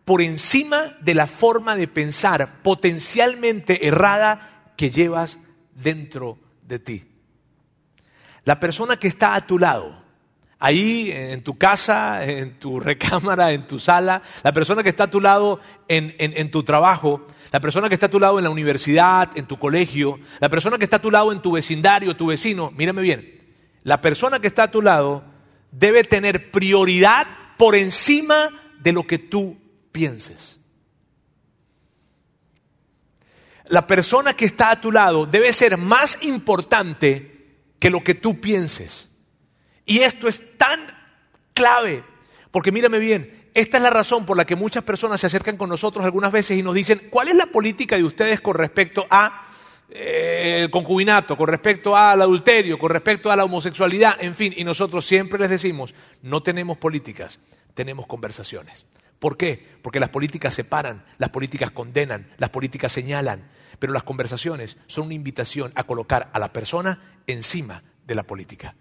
por 0.05 0.23
encima 0.23 0.97
de 1.01 1.15
la 1.15 1.27
forma 1.27 1.77
de 1.77 1.87
pensar 1.87 2.63
potencialmente 2.63 3.87
errada 3.87 4.50
que 4.81 4.89
llevas 4.89 5.39
dentro 5.75 6.39
de 6.63 6.79
ti. 6.79 7.05
La 8.45 8.59
persona 8.59 8.97
que 8.97 9.09
está 9.09 9.35
a 9.35 9.47
tu 9.47 9.59
lado, 9.59 9.95
ahí 10.59 11.13
en 11.13 11.45
tu 11.45 11.59
casa, 11.59 12.25
en 12.25 12.59
tu 12.59 12.81
recámara, 12.91 13.53
en 13.53 13.67
tu 13.67 13.79
sala, 13.79 14.23
la 14.43 14.55
persona 14.55 14.83
que 14.83 14.89
está 14.89 15.05
a 15.05 15.11
tu 15.11 15.21
lado 15.21 15.61
en, 15.87 16.15
en, 16.19 16.51
tu 16.51 16.63
trabajo, 16.63 17.27
la 17.53 17.61
persona 17.61 17.89
que 17.89 17.95
está 17.95 18.07
a 18.07 18.11
tu 18.11 18.19
lado 18.19 18.39
en 18.39 18.45
la 18.45 18.49
universidad, 18.49 19.37
en 19.37 19.45
tu 19.45 19.59
colegio, 19.59 20.19
la 20.39 20.49
persona 20.49 20.79
que 20.79 20.85
está 20.85 20.97
a 20.97 21.03
tu 21.03 21.11
lado 21.11 21.31
en 21.31 21.43
tu 21.43 21.53
vecindario, 21.53 22.17
tu 22.17 22.29
vecino, 22.29 22.71
mírame 22.71 23.03
bien, 23.03 23.39
la 23.83 24.01
persona 24.01 24.39
que 24.39 24.47
está 24.47 24.63
a 24.63 24.71
tu 24.71 24.81
lado 24.81 25.25
debe 25.73 26.05
tener 26.05 26.51
prioridad 26.51 27.27
por 27.59 27.77
encima 27.77 28.49
de 28.79 28.93
lo 28.93 29.07
que 29.07 29.19
tú 29.19 29.59
pienses 29.93 30.61
la 33.71 33.87
persona 33.87 34.35
que 34.35 34.45
está 34.45 34.71
a 34.71 34.81
tu 34.81 34.91
lado 34.91 35.27
debe 35.27 35.53
ser 35.53 35.77
más 35.79 36.19
importante 36.23 37.55
que 37.79 37.89
lo 37.89 38.03
que 38.03 38.15
tú 38.15 38.41
pienses. 38.41 39.09
Y 39.87 40.01
esto 40.01 40.29
es 40.29 40.59
tan 40.59 40.81
clave, 41.55 42.05
porque 42.51 42.73
mírame 42.73 42.99
bien, 42.99 43.49
esta 43.55 43.77
es 43.77 43.83
la 43.83 43.91
razón 43.91 44.27
por 44.27 44.37
la 44.37 44.45
que 44.45 44.57
muchas 44.57 44.83
personas 44.83 45.21
se 45.21 45.29
acercan 45.29 45.57
con 45.57 45.69
nosotros 45.69 46.05
algunas 46.05 46.33
veces 46.33 46.59
y 46.59 46.63
nos 46.65 46.75
dicen, 46.75 47.09
¿cuál 47.11 47.29
es 47.29 47.37
la 47.37 47.47
política 47.47 47.97
de 47.97 48.05
ustedes 48.05 48.41
con 48.41 48.57
respecto 48.57 49.07
a 49.09 49.47
eh, 49.89 50.59
el 50.63 50.71
concubinato, 50.71 51.37
con 51.37 51.49
respecto 51.49 51.97
al 51.97 52.21
adulterio, 52.23 52.77
con 52.77 52.91
respecto 52.91 53.31
a 53.31 53.37
la 53.37 53.45
homosexualidad, 53.45 54.17
en 54.21 54.35
fin? 54.35 54.53
Y 54.57 54.65
nosotros 54.65 55.07
siempre 55.07 55.39
les 55.39 55.51
decimos, 55.51 55.95
no 56.23 56.43
tenemos 56.43 56.77
políticas, 56.77 57.39
tenemos 57.75 58.09
conversaciones. 58.09 58.85
¿Por 59.21 59.37
qué? 59.37 59.65
Porque 59.81 60.01
las 60.01 60.09
políticas 60.09 60.55
separan, 60.55 61.05
las 61.19 61.31
políticas 61.31 61.71
condenan, 61.71 62.27
las 62.39 62.51
políticas 62.51 62.91
señalan, 62.91 63.49
pero 63.81 63.93
las 63.93 64.05
conversaciones 64.05 64.77
son 64.87 65.07
una 65.07 65.15
invitación 65.15 65.73
a 65.75 65.85
colocar 65.85 66.31
a 66.33 66.39
la 66.39 66.53
persona 66.53 67.21
encima 67.27 67.83
de 68.07 68.15
la 68.15 68.23
política. 68.23 68.77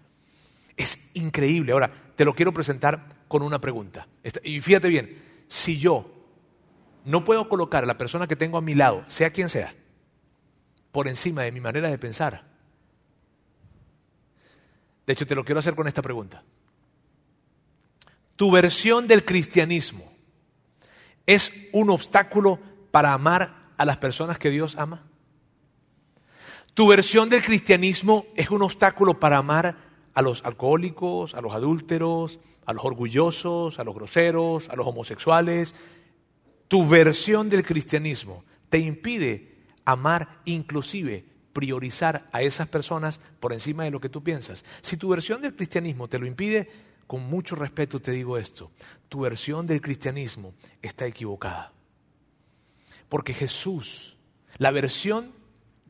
Es 0.76 1.10
increíble. 1.14 1.72
Ahora, 1.72 2.12
te 2.14 2.24
lo 2.24 2.34
quiero 2.34 2.52
presentar 2.52 3.24
con 3.26 3.42
una 3.42 3.60
pregunta. 3.60 4.06
Y 4.44 4.60
fíjate 4.60 4.88
bien, 4.88 5.44
si 5.48 5.78
yo 5.78 6.14
no 7.04 7.24
puedo 7.24 7.48
colocar 7.48 7.82
a 7.82 7.86
la 7.86 7.98
persona 7.98 8.26
que 8.26 8.36
tengo 8.36 8.58
a 8.58 8.62
mi 8.62 8.74
lado, 8.74 9.02
sea 9.08 9.30
quien 9.30 9.48
sea, 9.48 9.74
por 10.92 11.08
encima 11.08 11.42
de 11.42 11.52
mi 11.52 11.60
manera 11.60 11.90
de 11.90 11.98
pensar, 11.98 12.44
de 15.06 15.12
hecho 15.14 15.26
te 15.26 15.34
lo 15.34 15.44
quiero 15.44 15.60
hacer 15.60 15.74
con 15.74 15.88
esta 15.88 16.02
pregunta. 16.02 16.44
tu 18.36 18.50
versión 18.50 19.06
del 19.06 19.24
cristianismo 19.24 20.10
es 21.26 21.52
un 21.72 21.90
obstáculo 21.90 22.58
para 22.90 23.12
amar 23.12 23.59
a 23.80 23.86
las 23.86 23.96
personas 23.96 24.36
que 24.36 24.50
Dios 24.50 24.76
ama. 24.76 25.06
Tu 26.74 26.86
versión 26.86 27.30
del 27.30 27.42
cristianismo 27.42 28.26
es 28.36 28.50
un 28.50 28.60
obstáculo 28.60 29.18
para 29.18 29.38
amar 29.38 29.74
a 30.12 30.20
los 30.20 30.44
alcohólicos, 30.44 31.34
a 31.34 31.40
los 31.40 31.54
adúlteros, 31.54 32.40
a 32.66 32.74
los 32.74 32.84
orgullosos, 32.84 33.78
a 33.78 33.84
los 33.84 33.94
groseros, 33.94 34.68
a 34.68 34.76
los 34.76 34.86
homosexuales. 34.86 35.74
Tu 36.68 36.86
versión 36.86 37.48
del 37.48 37.64
cristianismo 37.64 38.44
te 38.68 38.80
impide 38.80 39.56
amar, 39.86 40.40
inclusive 40.44 41.24
priorizar 41.54 42.28
a 42.32 42.42
esas 42.42 42.68
personas 42.68 43.18
por 43.40 43.54
encima 43.54 43.84
de 43.84 43.92
lo 43.92 44.00
que 44.02 44.10
tú 44.10 44.22
piensas. 44.22 44.62
Si 44.82 44.98
tu 44.98 45.08
versión 45.08 45.40
del 45.40 45.56
cristianismo 45.56 46.06
te 46.06 46.18
lo 46.18 46.26
impide, 46.26 46.68
con 47.06 47.22
mucho 47.22 47.56
respeto 47.56 47.98
te 47.98 48.10
digo 48.10 48.36
esto, 48.36 48.70
tu 49.08 49.20
versión 49.20 49.66
del 49.66 49.80
cristianismo 49.80 50.52
está 50.82 51.06
equivocada. 51.06 51.72
Porque 53.10 53.34
Jesús, 53.34 54.16
la 54.56 54.70
versión 54.70 55.34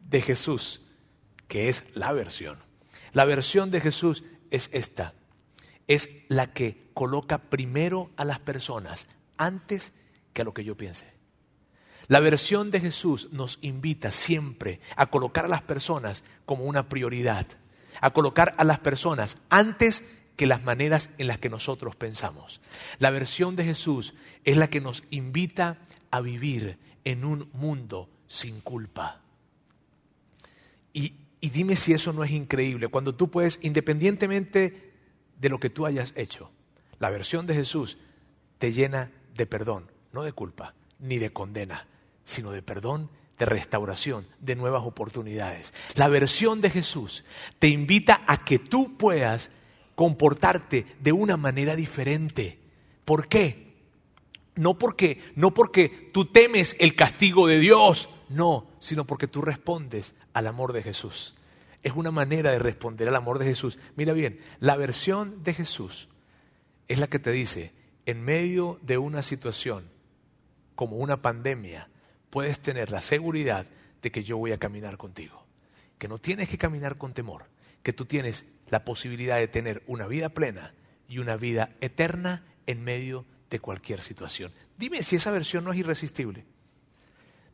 de 0.09 0.21
Jesús, 0.21 0.83
que 1.47 1.69
es 1.69 1.85
la 1.95 2.11
versión, 2.13 2.59
la 3.13 3.25
versión 3.25 3.71
de 3.71 3.81
Jesús 3.81 4.25
es 4.51 4.69
esta, 4.73 5.15
es 5.87 6.11
la 6.29 6.53
que 6.53 6.91
coloca 6.95 7.39
primero 7.39 8.11
a 8.17 8.25
las 8.25 8.41
personas 8.41 9.07
antes 9.37 9.93
que 10.33 10.43
a 10.43 10.45
lo 10.45 10.55
que 10.55 10.65
yo 10.65 10.77
piense. 10.77 11.13
La 12.09 12.21
versión 12.21 12.71
de 12.71 12.81
Jesús 12.81 13.29
nos 13.31 13.59
invita 13.61 14.11
siempre 14.11 14.81
a 14.97 15.11
colocar 15.11 15.45
a 15.45 15.49
las 15.49 15.63
personas 15.63 16.25
como 16.47 16.65
una 16.65 16.89
prioridad, 16.89 17.47
a 18.01 18.13
colocar 18.13 18.55
a 18.57 18.65
las 18.65 18.81
personas 18.81 19.37
antes 19.49 20.03
que 20.37 20.47
las 20.47 20.63
maneras 20.63 21.11
en 21.19 21.27
las 21.27 21.39
que 21.39 21.51
nosotros 21.51 21.97
pensamos. 21.97 22.61
La 22.99 23.11
versión 23.11 23.57
de 23.57 23.65
Jesús 23.65 24.15
es 24.45 24.57
la 24.57 24.71
que 24.71 24.81
nos 24.81 25.05
invita 25.11 25.79
a 26.11 26.21
vivir 26.21 26.79
en 27.05 27.25
un 27.25 27.49
mundo 27.53 28.09
sin 28.27 28.61
culpa. 28.61 29.21
Y, 30.93 31.15
y, 31.41 31.51
dime 31.51 31.77
si 31.77 31.93
eso 31.93 32.13
no 32.13 32.25
es 32.25 32.31
increíble, 32.33 32.89
cuando 32.89 33.15
tú 33.15 33.31
puedes, 33.31 33.59
independientemente 33.63 34.93
de 35.39 35.49
lo 35.49 35.61
que 35.61 35.71
tú 35.71 35.87
hayas 35.87 36.13
hecho, 36.17 36.51
la 36.99 37.11
versión 37.11 37.47
de 37.47 37.55
Jesús 37.55 37.99
te 38.59 38.73
llena 38.73 39.11
de 39.35 39.47
perdón, 39.47 39.91
no 40.13 40.23
de 40.23 40.33
culpa, 40.33 40.75
ni 40.99 41.19
de 41.19 41.33
condena, 41.33 41.87
sino 42.25 42.51
de 42.51 42.63
perdón, 42.63 43.11
de 43.39 43.47
restauración, 43.47 44.27
de 44.39 44.55
nuevas 44.55 44.83
oportunidades. 44.85 45.73
La 45.95 46.09
versión 46.09 46.61
de 46.61 46.69
Jesús 46.69 47.25
te 47.59 47.69
invita 47.69 48.23
a 48.27 48.45
que 48.45 48.59
tú 48.59 48.99
puedas 48.99 49.51
comportarte 49.95 50.85
de 51.01 51.13
una 51.13 51.39
manera 51.39 51.75
diferente. 51.75 52.59
¿Por 53.07 53.29
qué? 53.29 53.70
No 54.61 54.77
porque, 54.77 55.23
no 55.37 55.55
porque 55.55 56.11
tú 56.13 56.27
temes 56.27 56.77
el 56.79 56.95
castigo 56.95 57.47
de 57.47 57.59
Dios, 57.59 58.11
no, 58.29 58.69
sino 58.79 59.07
porque 59.07 59.27
tú 59.27 59.41
respondes 59.41 60.15
al 60.35 60.47
amor 60.47 60.75
de 60.75 60.83
Jesús. 60.83 61.35
Es 61.83 61.95
una 61.95 62.11
manera 62.11 62.51
de 62.51 62.59
responder 62.59 63.09
al 63.09 63.17
amor 63.17 63.39
de 63.39 63.47
Jesús. 63.47 63.79
Mira 63.97 64.13
bien, 64.13 64.39
la 64.59 64.77
versión 64.77 65.43
de 65.43 65.55
Jesús 65.55 66.11
es 66.89 66.99
la 66.99 67.07
que 67.07 67.19
te 67.19 67.31
dice, 67.31 67.73
en 68.05 68.23
medio 68.23 68.79
de 68.83 68.99
una 68.99 69.23
situación 69.23 69.89
como 70.75 70.99
una 70.99 71.23
pandemia, 71.23 71.89
puedes 72.29 72.61
tener 72.61 72.91
la 72.91 73.01
seguridad 73.01 73.65
de 74.03 74.11
que 74.11 74.25
yo 74.25 74.37
voy 74.37 74.53
a 74.53 74.59
caminar 74.59 74.99
contigo. 74.99 75.47
Que 75.97 76.07
no 76.07 76.19
tienes 76.19 76.51
que 76.51 76.59
caminar 76.59 76.99
con 76.99 77.15
temor, 77.15 77.45
que 77.83 77.95
tú 77.95 78.05
tienes 78.05 78.45
la 78.69 78.85
posibilidad 78.85 79.39
de 79.39 79.49
tener 79.49 79.83
una 79.87 80.07
vida 80.07 80.29
plena 80.29 80.75
y 81.09 81.17
una 81.17 81.39
vida 81.39 81.71
eterna 81.81 82.45
en 82.67 82.85
medio 82.85 83.23
de 83.23 83.40
cualquier 83.59 84.03
situación. 84.03 84.53
Dime 84.79 85.03
si 85.03 85.17
esa 85.17 85.31
versión 85.31 85.65
no 85.65 85.73
es 85.73 85.79
irresistible. 85.79 86.45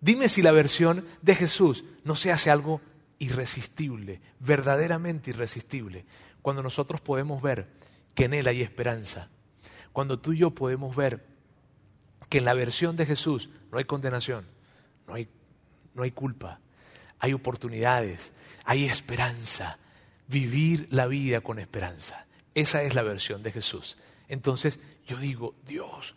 Dime 0.01 0.29
si 0.29 0.43
la 0.43 0.53
versión 0.53 1.07
de 1.23 1.35
Jesús 1.35 1.85
no 2.05 2.17
se 2.17 2.31
hace 2.31 2.51
algo 2.51 2.81
irresistible, 3.19 4.21
verdaderamente 4.41 5.31
irresistible, 5.31 6.05
cuando 6.43 6.63
nosotros 6.63 7.01
podemos 7.01 7.41
ver 7.41 7.69
que 8.15 8.25
en 8.27 8.35
Él 8.35 8.47
hay 8.47 8.63
esperanza, 8.63 9.31
cuando 9.93 10.19
tú 10.19 10.33
y 10.33 10.39
yo 10.39 10.51
podemos 10.51 10.95
ver 10.95 11.25
que 12.29 12.39
en 12.39 12.45
la 12.45 12.55
versión 12.55 12.97
de 12.97 13.07
Jesús 13.07 13.49
no 13.73 13.79
hay 13.79 13.85
condenación, 13.85 14.47
no 15.07 15.15
hay, 15.15 15.29
no 15.95 16.03
hay 16.03 16.11
culpa, 16.11 16.61
hay 17.19 17.33
oportunidades, 17.33 18.33
hay 18.65 18.85
esperanza. 18.85 19.79
Vivir 20.29 20.89
la 20.91 21.07
vida 21.07 21.41
con 21.41 21.61
esperanza. 21.61 22.27
Esa 22.55 22.83
es 22.83 22.95
la 22.95 23.03
versión 23.03 23.43
de 23.45 23.53
Jesús. 23.53 23.97
Entonces 24.29 24.81
yo 25.07 25.19
digo, 25.19 25.55
Dios, 25.67 26.15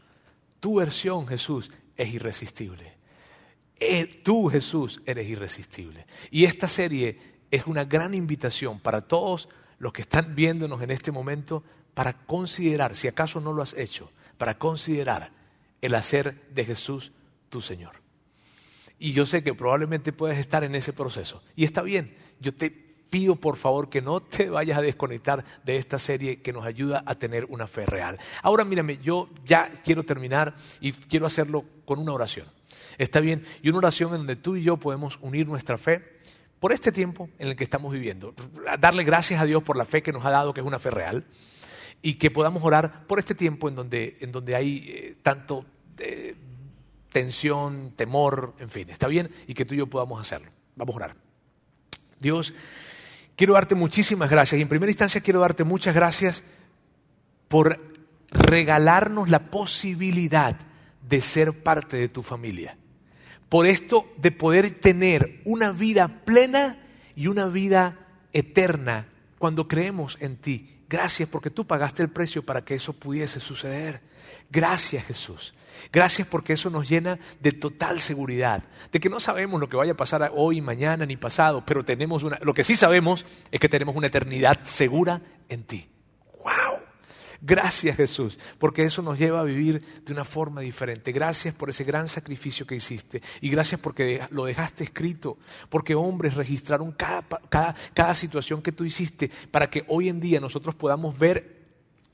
tu 0.60 0.76
versión, 0.76 1.28
Jesús, 1.28 1.72
es 1.96 2.14
irresistible. 2.14 2.94
Eh, 3.80 4.22
tú, 4.24 4.48
Jesús, 4.50 5.02
eres 5.06 5.28
irresistible. 5.28 6.06
Y 6.32 6.46
esta 6.46 6.68
serie 6.68 7.18
es 7.52 7.66
una 7.66 7.86
gran 7.86 8.14
invitación 8.14 8.80
para 8.80 9.02
todos 9.02 9.50
los 9.78 9.94
que 9.94 10.02
están 10.02 10.36
viéndonos 10.36 10.82
en 10.82 10.92
este 10.92 11.12
momento 11.12 11.64
para 11.94 12.14
considerar, 12.14 12.96
si 12.96 13.08
acaso 13.08 13.40
no 13.40 13.54
lo 13.54 13.62
has 13.62 13.74
hecho, 13.74 14.12
para 14.38 14.58
considerar 14.58 15.32
el 15.82 15.96
hacer 15.96 16.48
de 16.52 16.66
Jesús 16.66 17.12
tu 17.50 17.62
Señor. 17.62 18.02
Y 19.00 19.14
yo 19.14 19.26
sé 19.26 19.44
que 19.44 19.54
probablemente 19.54 20.12
puedes 20.12 20.38
estar 20.38 20.64
en 20.64 20.76
ese 20.76 20.92
proceso. 20.92 21.42
Y 21.56 21.64
está 21.64 21.82
bien, 21.82 22.16
yo 22.40 22.54
te 22.54 22.89
pido 23.10 23.36
por 23.36 23.58
favor 23.58 23.90
que 23.90 24.02
no 24.02 24.22
te 24.22 24.50
vayas 24.50 24.78
a 24.78 24.82
desconectar 24.82 25.44
de 25.64 25.78
esta 25.78 26.00
serie 26.00 26.42
que 26.42 26.54
nos 26.54 26.66
ayuda 26.66 27.04
a 27.06 27.16
tener 27.16 27.46
una 27.46 27.68
fe 27.68 27.86
real. 27.86 28.20
Ahora 28.42 28.66
mírame, 28.66 28.98
yo 28.98 29.30
ya 29.46 29.82
quiero 29.84 30.04
terminar 30.04 30.56
y 30.80 30.92
quiero 30.94 31.26
hacerlo 31.26 31.66
con 31.86 32.00
una 32.00 32.14
oración. 32.14 32.48
Está 32.98 33.20
bien, 33.20 33.46
y 33.62 33.70
una 33.70 33.80
oración 33.80 34.12
en 34.12 34.20
donde 34.20 34.36
tú 34.36 34.56
y 34.56 34.64
yo 34.64 34.78
podemos 34.78 35.18
unir 35.22 35.48
nuestra 35.48 35.78
fe 35.78 36.20
por 36.60 36.72
este 36.74 36.92
tiempo 36.92 37.30
en 37.40 37.48
el 37.48 37.56
que 37.56 37.64
estamos 37.64 37.94
viviendo. 37.94 38.34
Darle 38.80 39.04
gracias 39.04 39.42
a 39.42 39.46
Dios 39.46 39.64
por 39.64 39.78
la 39.78 39.86
fe 39.86 40.04
que 40.04 40.12
nos 40.12 40.26
ha 40.26 40.30
dado, 40.30 40.54
que 40.54 40.62
es 40.62 40.68
una 40.68 40.80
fe 40.80 40.92
real, 40.92 41.26
y 42.02 42.16
que 42.16 42.32
podamos 42.32 42.64
orar 42.64 43.08
por 43.08 43.20
este 43.20 43.36
tiempo 43.36 43.70
en 43.70 43.76
donde, 43.76 44.18
en 44.22 44.32
donde 44.32 44.56
hay 44.56 44.86
eh, 44.88 45.18
tanto... 45.22 45.66
Eh, 45.98 46.36
tensión, 47.12 47.94
temor, 47.96 48.54
en 48.60 48.70
fin, 48.70 48.90
está 48.90 49.08
bien 49.08 49.30
y 49.48 49.54
que 49.54 49.66
tú 49.66 49.74
y 49.74 49.78
yo 49.78 49.88
podamos 49.88 50.22
hacerlo. 50.22 50.52
Vamos 50.76 50.94
a 50.94 50.98
orar. 50.98 51.16
Dios, 52.20 52.54
quiero 53.40 53.54
darte 53.54 53.74
muchísimas 53.74 54.30
gracias 54.30 54.60
y 54.60 54.62
en 54.64 54.68
primera 54.68 54.92
instancia 54.92 55.22
quiero 55.22 55.40
darte 55.40 55.64
muchas 55.64 55.96
gracias 55.96 56.44
por 57.48 57.80
regalarnos 58.32 59.30
la 59.30 59.50
posibilidad 59.50 60.58
de 61.08 61.22
ser 61.22 61.64
parte 61.64 61.96
de 61.96 62.10
tu 62.10 62.22
familia. 62.22 62.76
Por 63.48 63.66
esto 63.66 64.12
de 64.18 64.32
poder 64.32 64.82
tener 64.82 65.40
una 65.46 65.72
vida 65.72 66.26
plena 66.26 66.86
y 67.16 67.28
una 67.28 67.48
vida 67.48 68.08
eterna 68.34 69.08
cuando 69.38 69.70
creemos 69.70 70.18
en 70.20 70.36
ti. 70.36 70.82
Gracias 70.90 71.30
porque 71.30 71.50
tú 71.50 71.66
pagaste 71.66 72.04
el 72.04 72.10
precio 72.10 72.46
para 72.46 72.66
que 72.66 72.76
eso 72.76 72.92
pudiese 72.92 73.40
suceder. 73.40 74.02
Gracias 74.52 75.06
Jesús. 75.06 75.54
Gracias 75.92 76.28
porque 76.28 76.54
eso 76.54 76.70
nos 76.70 76.90
llena 76.90 77.20
de 77.40 77.52
total 77.52 78.00
seguridad, 78.00 78.64
de 78.92 79.00
que 79.00 79.10
no 79.10 79.20
sabemos 79.20 79.60
lo 79.60 79.70
que 79.70 79.78
vaya 79.78 79.94
a 79.94 79.98
pasar 79.98 80.32
hoy, 80.36 80.62
mañana 80.62 81.06
ni 81.06 81.18
pasado, 81.18 81.64
pero 81.66 81.84
tenemos 81.84 82.24
una, 82.24 82.40
lo 82.42 82.54
que 82.54 82.64
sí 82.64 82.76
sabemos 82.76 83.26
es 83.52 83.60
que 83.60 83.70
tenemos 83.70 83.96
una 83.96 84.08
eternidad 84.08 84.60
segura 84.64 85.22
en 85.48 85.64
ti. 85.64 85.90
¡Wow! 86.44 86.80
Gracias 87.42 87.96
Jesús, 87.96 88.38
porque 88.58 88.84
eso 88.84 89.02
nos 89.02 89.18
lleva 89.18 89.40
a 89.40 89.44
vivir 89.44 89.82
de 90.04 90.12
una 90.12 90.26
forma 90.26 90.60
diferente. 90.60 91.14
Gracias 91.14 91.56
por 91.56 91.70
ese 91.70 91.86
gran 91.86 92.10
sacrificio 92.10 92.68
que 92.68 92.76
hiciste 92.76 93.22
y 93.40 93.50
gracias 93.50 93.80
porque 93.80 94.22
lo 94.32 94.44
dejaste 94.44 94.84
escrito, 94.84 95.38
porque 95.70 95.96
hombres 95.96 96.36
registraron 96.36 96.92
cada, 96.92 97.24
cada, 97.48 97.76
cada 97.94 98.14
situación 98.14 98.62
que 98.62 98.74
tú 98.74 98.84
hiciste 98.84 99.32
para 99.52 99.70
que 99.70 99.86
hoy 99.88 100.10
en 100.10 100.20
día 100.20 100.42
nosotros 100.42 100.76
podamos 100.76 101.18
ver 101.18 101.59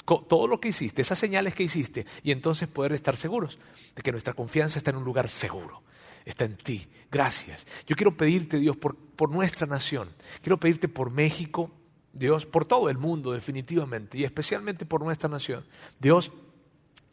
todo 0.06 0.48
lo 0.48 0.60
que 0.60 0.70
hiciste, 0.70 1.02
esas 1.02 1.20
señales 1.20 1.56
que 1.56 1.64
hiciste, 1.64 2.06
y 2.24 2.32
entonces 2.32 2.68
poder 2.68 2.94
estar 2.94 3.18
seguros 3.18 3.58
de 3.96 4.02
que 4.02 4.12
nuestra 4.12 4.34
confianza 4.34 4.78
está 4.78 4.92
en 4.92 4.98
un 4.98 5.04
lugar 5.04 5.30
seguro, 5.30 5.82
está 6.26 6.46
en 6.46 6.58
ti. 6.58 6.88
Gracias. 7.12 7.66
Yo 7.88 7.96
quiero 7.96 8.16
pedirte, 8.16 8.60
Dios, 8.60 8.78
por, 8.78 8.96
nuestra 9.32 9.66
nación, 9.66 10.10
quiero 10.42 10.60
pedirte 10.60 10.88
por 10.88 11.10
México, 11.10 11.72
Dios, 12.14 12.46
por 12.46 12.66
todo 12.66 12.90
el 12.90 12.98
mundo 12.98 13.32
definitivamente, 13.32 14.18
y 14.18 14.24
especialmente 14.24 14.86
por 14.86 15.04
nuestra 15.04 15.28
nación. 15.28 15.66
Dios, 16.00 16.32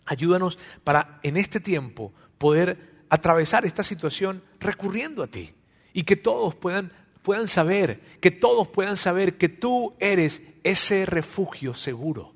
ayúdanos 0.04 0.58
para 0.84 1.18
en 1.22 1.36
este 1.36 1.60
tiempo 1.60 2.12
poder 2.38 3.04
atravesar 3.08 3.64
esta 3.64 3.82
situación 3.82 4.42
recurriendo 4.60 5.22
a 5.22 5.26
ti 5.26 5.54
y 5.92 6.02
que 6.02 6.16
todos 6.16 6.54
puedan 6.54 6.92
puedan 7.22 7.46
saber, 7.46 8.00
que 8.20 8.32
todos 8.32 8.66
puedan 8.66 8.96
saber 8.96 9.38
que 9.38 9.48
tú 9.48 9.94
eres 10.00 10.42
ese 10.64 11.06
refugio 11.06 11.72
seguro 11.72 12.31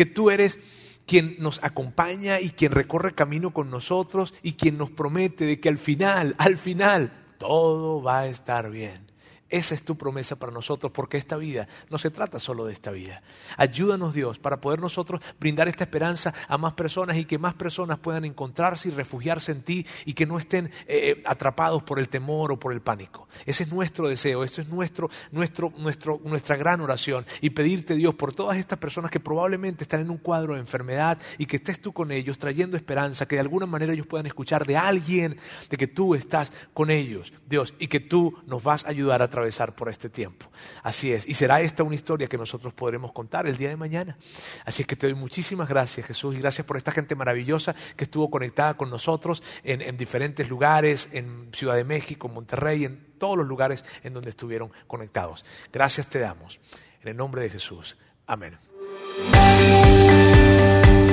que 0.00 0.06
tú 0.06 0.30
eres 0.30 0.58
quien 1.04 1.36
nos 1.40 1.62
acompaña 1.62 2.40
y 2.40 2.48
quien 2.48 2.72
recorre 2.72 3.14
camino 3.14 3.52
con 3.52 3.68
nosotros 3.68 4.32
y 4.42 4.54
quien 4.54 4.78
nos 4.78 4.90
promete 4.90 5.44
de 5.44 5.60
que 5.60 5.68
al 5.68 5.76
final, 5.76 6.34
al 6.38 6.56
final, 6.56 7.12
todo 7.36 8.02
va 8.02 8.20
a 8.20 8.26
estar 8.28 8.70
bien. 8.70 9.09
Esa 9.50 9.74
es 9.74 9.82
tu 9.82 9.98
promesa 9.98 10.36
para 10.36 10.52
nosotros, 10.52 10.92
porque 10.92 11.16
esta 11.16 11.36
vida 11.36 11.68
no 11.90 11.98
se 11.98 12.10
trata 12.10 12.38
solo 12.38 12.64
de 12.64 12.72
esta 12.72 12.90
vida. 12.90 13.22
Ayúdanos, 13.56 14.14
Dios, 14.14 14.38
para 14.38 14.60
poder 14.60 14.80
nosotros 14.80 15.20
brindar 15.38 15.68
esta 15.68 15.84
esperanza 15.84 16.32
a 16.48 16.56
más 16.56 16.74
personas 16.74 17.16
y 17.16 17.24
que 17.24 17.38
más 17.38 17.54
personas 17.54 17.98
puedan 17.98 18.24
encontrarse 18.24 18.88
y 18.88 18.92
refugiarse 18.92 19.52
en 19.52 19.62
ti 19.62 19.86
y 20.04 20.14
que 20.14 20.26
no 20.26 20.38
estén 20.38 20.66
eh, 20.86 21.10
eh, 21.10 21.22
atrapados 21.26 21.82
por 21.82 21.98
el 21.98 22.08
temor 22.08 22.52
o 22.52 22.60
por 22.60 22.72
el 22.72 22.80
pánico. 22.80 23.28
Ese 23.44 23.64
es 23.64 23.72
nuestro 23.72 24.08
deseo, 24.08 24.44
esto 24.44 24.60
es 24.60 24.68
nuestro, 24.68 25.10
nuestro, 25.32 25.72
nuestro, 25.76 26.20
nuestra 26.24 26.56
gran 26.56 26.80
oración. 26.80 27.26
Y 27.40 27.50
pedirte, 27.50 27.94
Dios, 27.94 28.14
por 28.14 28.32
todas 28.32 28.56
estas 28.56 28.78
personas 28.78 29.10
que 29.10 29.18
probablemente 29.18 29.84
están 29.84 30.00
en 30.00 30.10
un 30.10 30.18
cuadro 30.18 30.54
de 30.54 30.60
enfermedad 30.60 31.18
y 31.38 31.46
que 31.46 31.56
estés 31.56 31.80
tú 31.80 31.92
con 31.92 32.12
ellos, 32.12 32.38
trayendo 32.38 32.76
esperanza, 32.76 33.26
que 33.26 33.36
de 33.36 33.40
alguna 33.40 33.66
manera 33.66 33.92
ellos 33.92 34.06
puedan 34.06 34.26
escuchar 34.26 34.66
de 34.66 34.76
alguien 34.76 35.36
de 35.68 35.76
que 35.76 35.86
tú 35.86 36.14
estás 36.14 36.52
con 36.72 36.90
ellos, 36.90 37.32
Dios, 37.48 37.74
y 37.78 37.88
que 37.88 38.00
tú 38.00 38.36
nos 38.46 38.62
vas 38.62 38.84
a 38.84 38.90
ayudar 38.90 39.22
a 39.22 39.30
atravesar 39.40 39.74
por 39.74 39.88
este 39.88 40.10
tiempo. 40.10 40.46
Así 40.82 41.12
es. 41.12 41.26
Y 41.26 41.34
será 41.34 41.60
esta 41.60 41.82
una 41.82 41.94
historia 41.94 42.26
que 42.26 42.36
nosotros 42.36 42.74
podremos 42.74 43.12
contar 43.12 43.46
el 43.46 43.56
día 43.56 43.70
de 43.70 43.76
mañana. 43.76 44.16
Así 44.64 44.82
es 44.82 44.86
que 44.86 44.96
te 44.96 45.06
doy 45.06 45.14
muchísimas 45.14 45.68
gracias, 45.68 46.06
Jesús, 46.06 46.34
y 46.34 46.38
gracias 46.38 46.66
por 46.66 46.76
esta 46.76 46.92
gente 46.92 47.14
maravillosa 47.14 47.74
que 47.96 48.04
estuvo 48.04 48.30
conectada 48.30 48.74
con 48.74 48.90
nosotros 48.90 49.42
en, 49.64 49.80
en 49.80 49.96
diferentes 49.96 50.48
lugares, 50.48 51.08
en 51.12 51.48
Ciudad 51.52 51.76
de 51.76 51.84
México, 51.84 52.28
en 52.28 52.34
Monterrey, 52.34 52.84
en 52.84 53.14
todos 53.18 53.36
los 53.38 53.46
lugares 53.46 53.84
en 54.02 54.12
donde 54.12 54.30
estuvieron 54.30 54.70
conectados. 54.86 55.44
Gracias 55.72 56.08
te 56.08 56.18
damos. 56.18 56.60
En 57.02 57.08
el 57.08 57.16
nombre 57.16 57.42
de 57.42 57.50
Jesús. 57.50 57.96
Amén. 58.26 58.58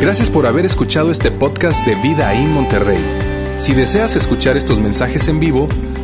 Gracias 0.02 0.30
por 0.30 0.46
haber 0.46 0.66
escuchado 0.66 1.12
este 1.12 1.32
podcast 1.32 1.86
de 1.86 1.96
Vida 1.96 2.34
en 2.34 2.54
Monterrey. 2.54 3.04
Si 3.58 3.74
deseas 3.74 4.16
escuchar 4.16 4.56
estos 4.56 4.80
mensajes 4.80 5.28
en 5.28 5.40
vivo, 5.40 5.68